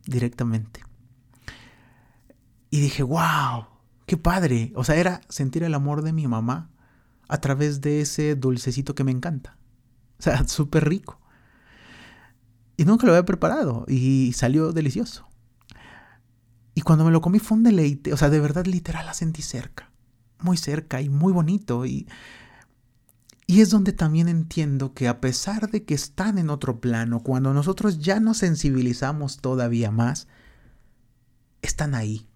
directamente. 0.05 0.81
Y 2.69 2.81
dije, 2.81 3.03
wow, 3.03 3.65
qué 4.05 4.17
padre. 4.17 4.71
O 4.75 4.83
sea, 4.83 4.95
era 4.95 5.21
sentir 5.29 5.63
el 5.63 5.73
amor 5.73 6.01
de 6.01 6.13
mi 6.13 6.27
mamá 6.27 6.69
a 7.27 7.39
través 7.39 7.81
de 7.81 8.01
ese 8.01 8.35
dulcecito 8.35 8.95
que 8.95 9.03
me 9.03 9.11
encanta. 9.11 9.57
O 10.19 10.23
sea, 10.23 10.43
súper 10.47 10.87
rico. 10.87 11.19
Y 12.75 12.85
nunca 12.85 13.07
lo 13.07 13.13
había 13.13 13.25
preparado 13.25 13.85
y 13.87 14.33
salió 14.33 14.71
delicioso. 14.71 15.27
Y 16.75 16.81
cuando 16.81 17.03
me 17.05 17.11
lo 17.11 17.21
comí 17.21 17.39
fue 17.39 17.57
un 17.57 17.63
deleite. 17.63 18.13
O 18.13 18.17
sea, 18.17 18.29
de 18.29 18.39
verdad 18.39 18.65
literal 18.65 19.05
la 19.05 19.13
sentí 19.13 19.41
cerca. 19.41 19.91
Muy 20.39 20.57
cerca 20.57 21.01
y 21.01 21.09
muy 21.09 21.33
bonito. 21.33 21.85
Y 21.87 22.07
y 23.49 23.61
es 23.61 23.69
donde 23.69 23.93
también 23.93 24.27
entiendo 24.27 24.93
que 24.93 25.07
a 25.07 25.21
pesar 25.21 25.71
de 25.71 25.85
que 25.85 25.93
están 25.93 26.37
en 26.37 26.49
otro 26.49 26.81
plano, 26.81 27.23
cuando 27.23 27.53
nosotros 27.53 27.99
ya 27.99 28.19
nos 28.19 28.39
sensibilizamos 28.39 29.37
todavía 29.37 29.89
más, 29.89 30.27
están 31.61 31.95
ahí. 31.95 32.27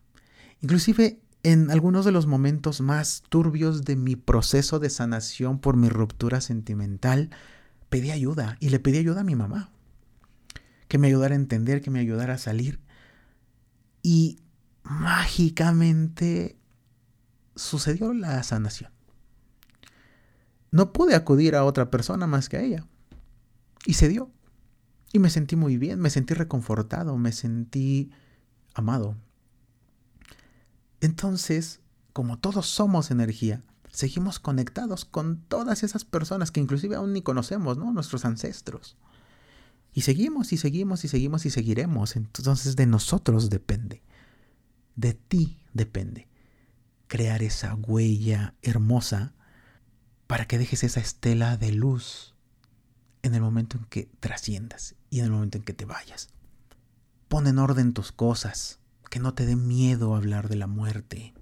Inclusive 0.61 1.19
en 1.43 1.69
algunos 1.69 2.05
de 2.05 2.13
los 2.13 2.27
momentos 2.27 2.79
más 2.79 3.23
turbios 3.27 3.83
de 3.83 3.97
mi 3.97 4.15
proceso 4.15 4.79
de 4.79 4.89
sanación 4.89 5.59
por 5.59 5.75
mi 5.75 5.89
ruptura 5.89 6.39
sentimental, 6.39 7.29
pedí 7.89 8.11
ayuda 8.11 8.55
y 8.61 8.69
le 8.69 8.79
pedí 8.79 8.97
ayuda 8.97 9.21
a 9.21 9.25
mi 9.25 9.35
mamá. 9.35 9.69
Que 10.87 10.97
me 10.97 11.07
ayudara 11.07 11.33
a 11.33 11.37
entender, 11.37 11.81
que 11.81 11.91
me 11.91 11.99
ayudara 11.99 12.35
a 12.35 12.37
salir. 12.37 12.79
Y 14.01 14.39
mágicamente 14.83 16.57
sucedió 17.55 18.13
la 18.13 18.41
sanación 18.43 18.91
no 20.71 20.93
pude 20.93 21.15
acudir 21.15 21.55
a 21.55 21.65
otra 21.65 21.91
persona 21.91 22.27
más 22.27 22.49
que 22.49 22.57
a 22.57 22.61
ella. 22.61 22.87
Y 23.85 23.93
se 23.93 24.07
dio. 24.07 24.31
Y 25.13 25.19
me 25.19 25.29
sentí 25.29 25.57
muy 25.57 25.77
bien, 25.77 25.99
me 25.99 26.09
sentí 26.09 26.33
reconfortado, 26.33 27.17
me 27.17 27.33
sentí 27.33 28.11
amado. 28.73 29.17
Entonces, 31.01 31.81
como 32.13 32.39
todos 32.39 32.67
somos 32.67 33.11
energía, 33.11 33.61
seguimos 33.91 34.39
conectados 34.39 35.03
con 35.03 35.41
todas 35.41 35.83
esas 35.83 36.05
personas 36.05 36.51
que 36.51 36.61
inclusive 36.61 36.95
aún 36.95 37.11
ni 37.11 37.21
conocemos, 37.21 37.77
¿no? 37.77 37.91
Nuestros 37.91 38.23
ancestros. 38.23 38.95
Y 39.93 40.01
seguimos 40.01 40.53
y 40.53 40.57
seguimos 40.57 41.03
y 41.03 41.09
seguimos 41.09 41.45
y 41.45 41.49
seguiremos. 41.49 42.15
Entonces 42.15 42.77
de 42.77 42.85
nosotros 42.85 43.49
depende. 43.49 44.01
De 44.95 45.13
ti 45.13 45.59
depende. 45.73 46.29
Crear 47.07 47.43
esa 47.43 47.75
huella 47.75 48.55
hermosa 48.61 49.33
para 50.31 50.45
que 50.45 50.57
dejes 50.57 50.85
esa 50.85 51.01
estela 51.01 51.57
de 51.57 51.73
luz 51.73 52.35
en 53.21 53.35
el 53.35 53.41
momento 53.41 53.75
en 53.75 53.83
que 53.83 54.09
trasciendas 54.21 54.95
y 55.09 55.19
en 55.19 55.25
el 55.25 55.31
momento 55.31 55.57
en 55.57 55.63
que 55.65 55.73
te 55.73 55.83
vayas. 55.83 56.29
Pon 57.27 57.47
en 57.47 57.59
orden 57.59 57.91
tus 57.91 58.13
cosas, 58.13 58.79
que 59.09 59.19
no 59.19 59.33
te 59.33 59.45
dé 59.45 59.57
miedo 59.57 60.15
hablar 60.15 60.47
de 60.47 60.55
la 60.55 60.67
muerte. 60.67 61.33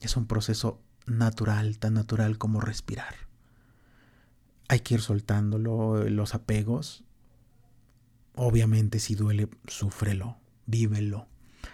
Es 0.00 0.18
un 0.18 0.26
proceso 0.26 0.82
natural, 1.06 1.78
tan 1.78 1.94
natural 1.94 2.36
como 2.36 2.60
respirar. 2.60 3.14
Hay 4.68 4.80
que 4.80 4.96
ir 4.96 5.00
soltándolo, 5.00 6.04
los 6.04 6.34
apegos. 6.34 7.04
Obviamente 8.34 8.98
si 8.98 9.14
duele, 9.14 9.48
súfrelo, 9.66 10.36
vívelo. 10.66 11.26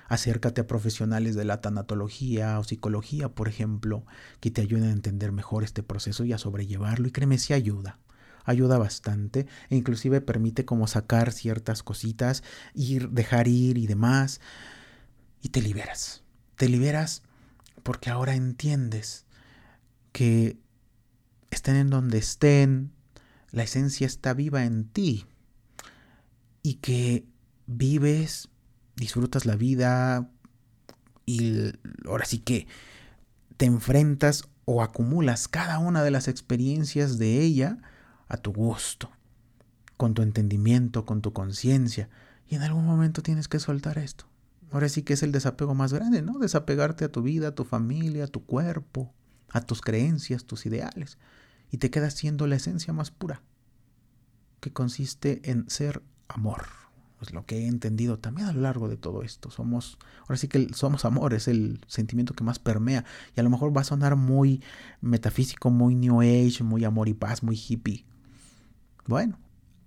Acércate 0.08 0.62
a 0.62 0.66
profesionales 0.66 1.34
de 1.34 1.44
la 1.44 1.60
tanatología 1.60 2.58
o 2.58 2.64
psicología, 2.64 3.28
por 3.28 3.48
ejemplo, 3.48 4.04
que 4.40 4.50
te 4.50 4.62
ayuden 4.62 4.84
a 4.84 4.92
entender 4.92 5.32
mejor 5.32 5.64
este 5.64 5.82
proceso 5.82 6.24
y 6.24 6.32
a 6.32 6.38
sobrellevarlo. 6.38 7.08
Y 7.08 7.12
créeme, 7.12 7.38
si 7.38 7.52
ayuda. 7.52 7.98
Ayuda 8.44 8.78
bastante 8.78 9.46
e 9.70 9.76
inclusive 9.76 10.20
permite 10.20 10.64
como 10.64 10.86
sacar 10.86 11.32
ciertas 11.32 11.82
cositas, 11.82 12.44
ir, 12.74 13.10
dejar 13.10 13.48
ir 13.48 13.76
y 13.76 13.86
demás. 13.86 14.40
Y 15.42 15.48
te 15.48 15.60
liberas. 15.60 16.22
Te 16.56 16.68
liberas 16.68 17.22
porque 17.82 18.10
ahora 18.10 18.34
entiendes 18.34 19.26
que 20.12 20.58
estén 21.50 21.76
en 21.76 21.90
donde 21.90 22.18
estén, 22.18 22.92
la 23.50 23.62
esencia 23.62 24.06
está 24.06 24.34
viva 24.34 24.64
en 24.64 24.88
ti 24.88 25.26
y 26.62 26.74
que 26.74 27.26
vives, 27.66 28.48
disfrutas 28.96 29.46
la 29.46 29.56
vida 29.56 30.30
y 31.26 31.72
ahora 32.06 32.24
sí 32.24 32.38
que 32.38 32.66
te 33.56 33.66
enfrentas 33.66 34.48
o 34.64 34.82
acumulas 34.82 35.48
cada 35.48 35.78
una 35.78 36.02
de 36.02 36.10
las 36.10 36.28
experiencias 36.28 37.18
de 37.18 37.40
ella 37.40 37.78
a 38.28 38.36
tu 38.36 38.52
gusto, 38.52 39.10
con 39.96 40.14
tu 40.14 40.22
entendimiento, 40.22 41.06
con 41.06 41.22
tu 41.22 41.32
conciencia. 41.32 42.08
Y 42.48 42.56
en 42.56 42.62
algún 42.62 42.84
momento 42.84 43.22
tienes 43.22 43.48
que 43.48 43.58
soltar 43.58 43.98
esto. 43.98 44.26
Ahora 44.72 44.88
sí 44.88 45.02
que 45.02 45.14
es 45.14 45.22
el 45.22 45.32
desapego 45.32 45.74
más 45.74 45.92
grande, 45.92 46.22
¿no? 46.22 46.38
Desapegarte 46.38 47.04
a 47.04 47.12
tu 47.12 47.22
vida, 47.22 47.48
a 47.48 47.54
tu 47.54 47.64
familia, 47.64 48.24
a 48.24 48.28
tu 48.28 48.44
cuerpo, 48.44 49.14
a 49.50 49.60
tus 49.60 49.80
creencias, 49.80 50.44
tus 50.44 50.66
ideales, 50.66 51.18
y 51.70 51.78
te 51.78 51.90
quedas 51.90 52.14
siendo 52.14 52.46
la 52.46 52.56
esencia 52.56 52.92
más 52.92 53.10
pura, 53.10 53.42
que 54.60 54.72
consiste 54.72 55.50
en 55.50 55.70
ser 55.70 56.02
amor. 56.28 56.85
Es 57.20 57.32
lo 57.32 57.46
que 57.46 57.58
he 57.58 57.66
entendido 57.66 58.18
también 58.18 58.48
a 58.48 58.52
lo 58.52 58.60
largo 58.60 58.88
de 58.88 58.96
todo 58.96 59.22
esto. 59.22 59.50
Somos, 59.50 59.98
ahora 60.22 60.36
sí 60.36 60.48
que 60.48 60.68
somos 60.74 61.04
amor, 61.04 61.32
es 61.32 61.48
el 61.48 61.80
sentimiento 61.86 62.34
que 62.34 62.44
más 62.44 62.58
permea. 62.58 63.04
Y 63.34 63.40
a 63.40 63.42
lo 63.42 63.50
mejor 63.50 63.74
va 63.74 63.80
a 63.80 63.84
sonar 63.84 64.16
muy 64.16 64.62
metafísico, 65.00 65.70
muy 65.70 65.94
new 65.94 66.20
age, 66.20 66.62
muy 66.62 66.84
amor 66.84 67.08
y 67.08 67.14
paz, 67.14 67.42
muy 67.42 67.56
hippie. 67.56 68.04
Bueno, 69.06 69.38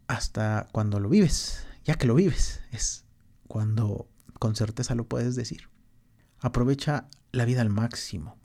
hasta 0.07 0.67
cuando 0.71 0.99
lo 0.99 1.09
vives, 1.09 1.67
ya 1.85 1.95
que 1.95 2.07
lo 2.07 2.15
vives, 2.15 2.61
es 2.71 3.05
cuando 3.47 4.07
con 4.39 4.55
certeza 4.55 4.95
lo 4.95 5.07
puedes 5.07 5.35
decir. 5.35 5.69
Aprovecha 6.39 7.07
la 7.31 7.45
vida 7.45 7.61
al 7.61 7.69
máximo 7.69 8.37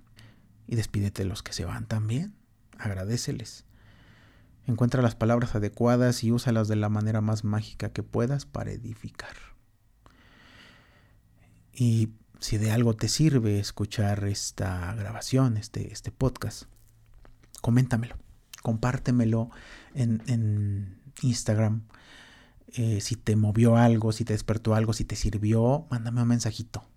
y 0.66 0.76
despídete 0.76 1.22
de 1.22 1.28
los 1.28 1.42
que 1.42 1.52
se 1.52 1.64
van 1.64 1.86
también. 1.86 2.34
Agradeceles. 2.78 3.64
Encuentra 4.66 5.02
las 5.02 5.14
palabras 5.14 5.54
adecuadas 5.54 6.24
y 6.24 6.30
úsalas 6.30 6.68
de 6.68 6.76
la 6.76 6.88
manera 6.88 7.20
más 7.20 7.44
mágica 7.44 7.92
que 7.92 8.02
puedas 8.02 8.46
para 8.46 8.72
edificar. 8.72 9.36
Y 11.72 12.10
si 12.40 12.56
de 12.56 12.70
algo 12.70 12.94
te 12.94 13.08
sirve 13.08 13.58
escuchar 13.58 14.24
esta 14.24 14.94
grabación, 14.94 15.56
este, 15.56 15.92
este 15.92 16.10
podcast, 16.10 16.64
coméntamelo, 17.60 18.16
compártemelo 18.62 19.50
en, 19.94 20.22
en 20.26 20.98
Instagram. 21.22 21.82
Eh, 22.68 23.00
si 23.00 23.16
te 23.16 23.36
movió 23.36 23.76
algo, 23.76 24.12
si 24.12 24.24
te 24.24 24.32
despertó 24.32 24.74
algo, 24.74 24.92
si 24.94 25.04
te 25.04 25.16
sirvió, 25.16 25.86
mándame 25.90 26.22
un 26.22 26.28
mensajito 26.28 26.88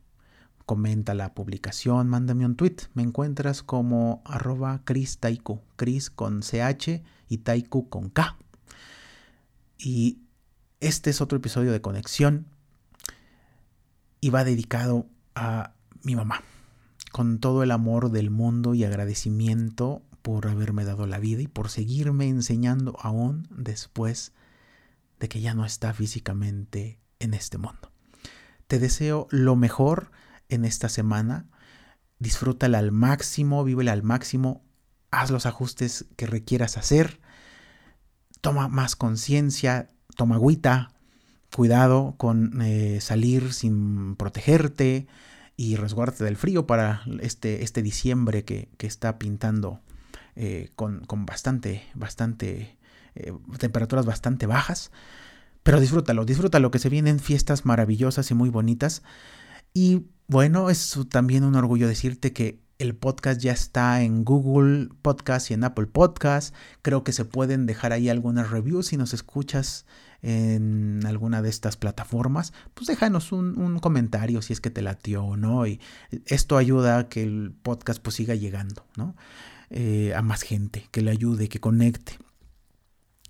comenta 0.67 1.13
la 1.13 1.33
publicación, 1.33 2.09
mándame 2.09 2.45
un 2.45 2.57
tweet. 2.57 2.75
Me 2.93 3.01
encuentras 3.01 3.63
como 3.63 4.21
arroba 4.25 4.81
Chris 4.83 5.17
Taiku, 5.17 5.61
Chris 5.77 6.09
con 6.09 6.41
CH 6.41 7.01
y 7.29 7.37
Taiku 7.37 7.87
con 7.87 8.09
K. 8.09 8.35
Y 9.77 10.19
este 10.81 11.09
es 11.09 11.21
otro 11.21 11.37
episodio 11.37 11.71
de 11.71 11.79
conexión 11.79 12.47
y 14.19 14.29
va 14.29 14.43
dedicado 14.43 15.07
a 15.35 15.71
mi 16.03 16.17
mamá, 16.17 16.43
con 17.13 17.39
todo 17.39 17.63
el 17.63 17.71
amor 17.71 18.11
del 18.11 18.29
mundo 18.29 18.73
y 18.73 18.83
agradecimiento 18.83 20.01
por 20.21 20.47
haberme 20.47 20.83
dado 20.83 21.07
la 21.07 21.19
vida 21.19 21.41
y 21.41 21.47
por 21.47 21.69
seguirme 21.69 22.27
enseñando 22.27 22.97
aún 22.99 23.47
después 23.51 24.33
de 25.21 25.29
que 25.29 25.39
ya 25.39 25.53
no 25.53 25.63
está 25.63 25.93
físicamente 25.93 26.99
en 27.19 27.33
este 27.33 27.57
mundo. 27.57 27.93
Te 28.67 28.79
deseo 28.79 29.27
lo 29.31 29.55
mejor 29.55 30.11
en 30.49 30.65
esta 30.65 30.89
semana. 30.89 31.45
Disfrútala 32.19 32.79
al 32.79 32.91
máximo, 32.91 33.63
vívela 33.63 33.91
al 33.91 34.03
máximo, 34.03 34.63
haz 35.11 35.31
los 35.31 35.45
ajustes 35.45 36.05
que 36.15 36.27
requieras 36.27 36.77
hacer. 36.77 37.19
Toma 38.41 38.67
más 38.67 38.95
conciencia, 38.95 39.89
toma 40.15 40.35
agüita, 40.35 40.93
cuidado 41.55 42.15
con 42.17 42.61
eh, 42.61 42.99
salir 43.01 43.53
sin 43.53 44.15
protegerte 44.15 45.07
y 45.55 45.75
resguardarte 45.75 46.23
del 46.23 46.37
frío 46.37 46.67
para 46.67 47.01
este, 47.19 47.63
este 47.63 47.81
diciembre 47.81 48.45
que, 48.45 48.69
está 48.79 49.17
pintando 49.17 49.81
eh, 50.35 50.69
con, 50.75 51.03
bastante, 51.25 51.83
bastante, 51.95 52.77
eh, 53.15 53.33
temperaturas 53.57 54.05
bastante 54.05 54.45
bajas. 54.45 54.91
Pero 55.63 55.79
disfrútalo, 55.79 56.25
disfrútalo, 56.25 56.71
que 56.71 56.79
se 56.79 56.89
vienen 56.89 57.19
fiestas 57.19 57.65
maravillosas 57.65 58.29
y 58.31 58.33
muy 58.35 58.49
bonitas. 58.49 59.03
Y 59.73 60.05
bueno, 60.27 60.69
es 60.69 60.97
también 61.09 61.43
un 61.43 61.55
orgullo 61.55 61.87
decirte 61.87 62.33
que 62.33 62.59
el 62.79 62.95
podcast 62.95 63.41
ya 63.41 63.53
está 63.53 64.01
en 64.03 64.23
Google 64.23 64.89
Podcast 65.01 65.49
y 65.49 65.55
en 65.55 65.63
Apple 65.63 65.87
Podcast. 65.87 66.53
Creo 66.81 67.03
que 67.03 67.11
se 67.11 67.25
pueden 67.25 67.65
dejar 67.65 67.91
ahí 67.91 68.09
algunas 68.09 68.51
reviews 68.51 68.87
si 68.87 68.97
nos 68.97 69.13
escuchas 69.13 69.85
en 70.21 71.03
alguna 71.05 71.41
de 71.41 71.49
estas 71.49 71.77
plataformas. 71.77 72.53
Pues 72.73 72.87
déjanos 72.87 73.31
un, 73.31 73.79
comentario 73.79 74.41
si 74.41 74.53
es 74.53 74.61
que 74.61 74.69
te 74.69 74.81
latió 74.81 75.23
o 75.23 75.37
no. 75.37 75.65
Y 75.65 75.79
esto 76.25 76.57
ayuda 76.57 76.99
a 76.99 77.09
que 77.09 77.23
el 77.23 77.53
podcast 77.63 78.01
pues 78.01 78.15
siga 78.15 78.35
llegando, 78.35 78.85
¿no? 78.95 79.15
Eh, 79.69 80.13
a 80.15 80.21
más 80.21 80.43
gente, 80.43 80.87
que 80.91 81.01
le 81.01 81.11
ayude, 81.11 81.49
que 81.49 81.59
conecte. 81.59 82.19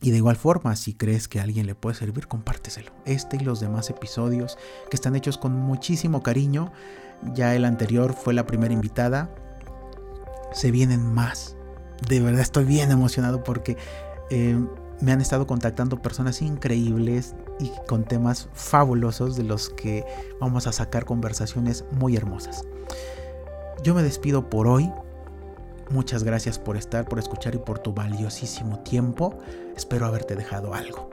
Y 0.01 0.11
de 0.11 0.17
igual 0.17 0.35
forma, 0.35 0.75
si 0.75 0.93
crees 0.93 1.27
que 1.27 1.39
alguien 1.39 1.65
le 1.65 1.75
puede 1.75 1.95
servir, 1.95 2.27
compárteselo. 2.27 2.91
Este 3.05 3.37
y 3.37 3.39
los 3.39 3.59
demás 3.59 3.89
episodios 3.89 4.57
que 4.89 4.95
están 4.95 5.15
hechos 5.15 5.37
con 5.37 5.53
muchísimo 5.53 6.21
cariño. 6.21 6.71
Ya 7.33 7.55
el 7.55 7.65
anterior 7.65 8.13
fue 8.13 8.33
la 8.33 8.45
primera 8.45 8.73
invitada. 8.73 9.33
Se 10.51 10.71
vienen 10.71 11.13
más. 11.13 11.55
De 12.07 12.19
verdad 12.19 12.41
estoy 12.41 12.65
bien 12.65 12.91
emocionado 12.91 13.43
porque 13.43 13.75
eh, 14.29 14.55
me 15.01 15.11
han 15.11 15.21
estado 15.21 15.47
contactando 15.47 16.01
personas 16.01 16.41
increíbles 16.41 17.35
y 17.59 17.71
con 17.87 18.03
temas 18.03 18.49
fabulosos 18.53 19.35
de 19.35 19.43
los 19.43 19.69
que 19.69 20.05
vamos 20.39 20.67
a 20.67 20.71
sacar 20.71 21.05
conversaciones 21.05 21.85
muy 21.91 22.15
hermosas. 22.15 22.63
Yo 23.83 23.93
me 23.93 24.03
despido 24.03 24.49
por 24.49 24.67
hoy. 24.67 24.91
Muchas 25.89 26.23
gracias 26.23 26.59
por 26.59 26.75
estar, 26.75 27.05
por 27.05 27.19
escuchar 27.19 27.55
y 27.55 27.59
por 27.59 27.79
tu 27.79 27.93
valiosísimo 27.93 28.79
tiempo. 28.79 29.37
Espero 29.75 30.05
haberte 30.05 30.35
dejado 30.35 30.73
algo. 30.73 31.09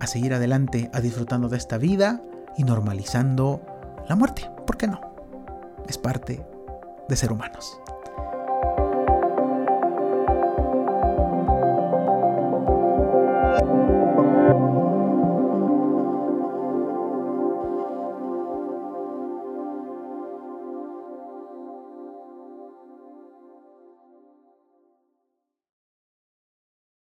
A 0.00 0.06
seguir 0.06 0.34
adelante, 0.34 0.90
a 0.92 1.00
disfrutando 1.00 1.48
de 1.48 1.56
esta 1.56 1.78
vida 1.78 2.22
y 2.56 2.64
normalizando 2.64 3.60
la 4.08 4.14
muerte. 4.14 4.48
¿Por 4.66 4.76
qué 4.76 4.86
no? 4.86 5.00
Es 5.88 5.98
parte 5.98 6.46
de 7.08 7.16
ser 7.16 7.32
humanos. 7.32 7.80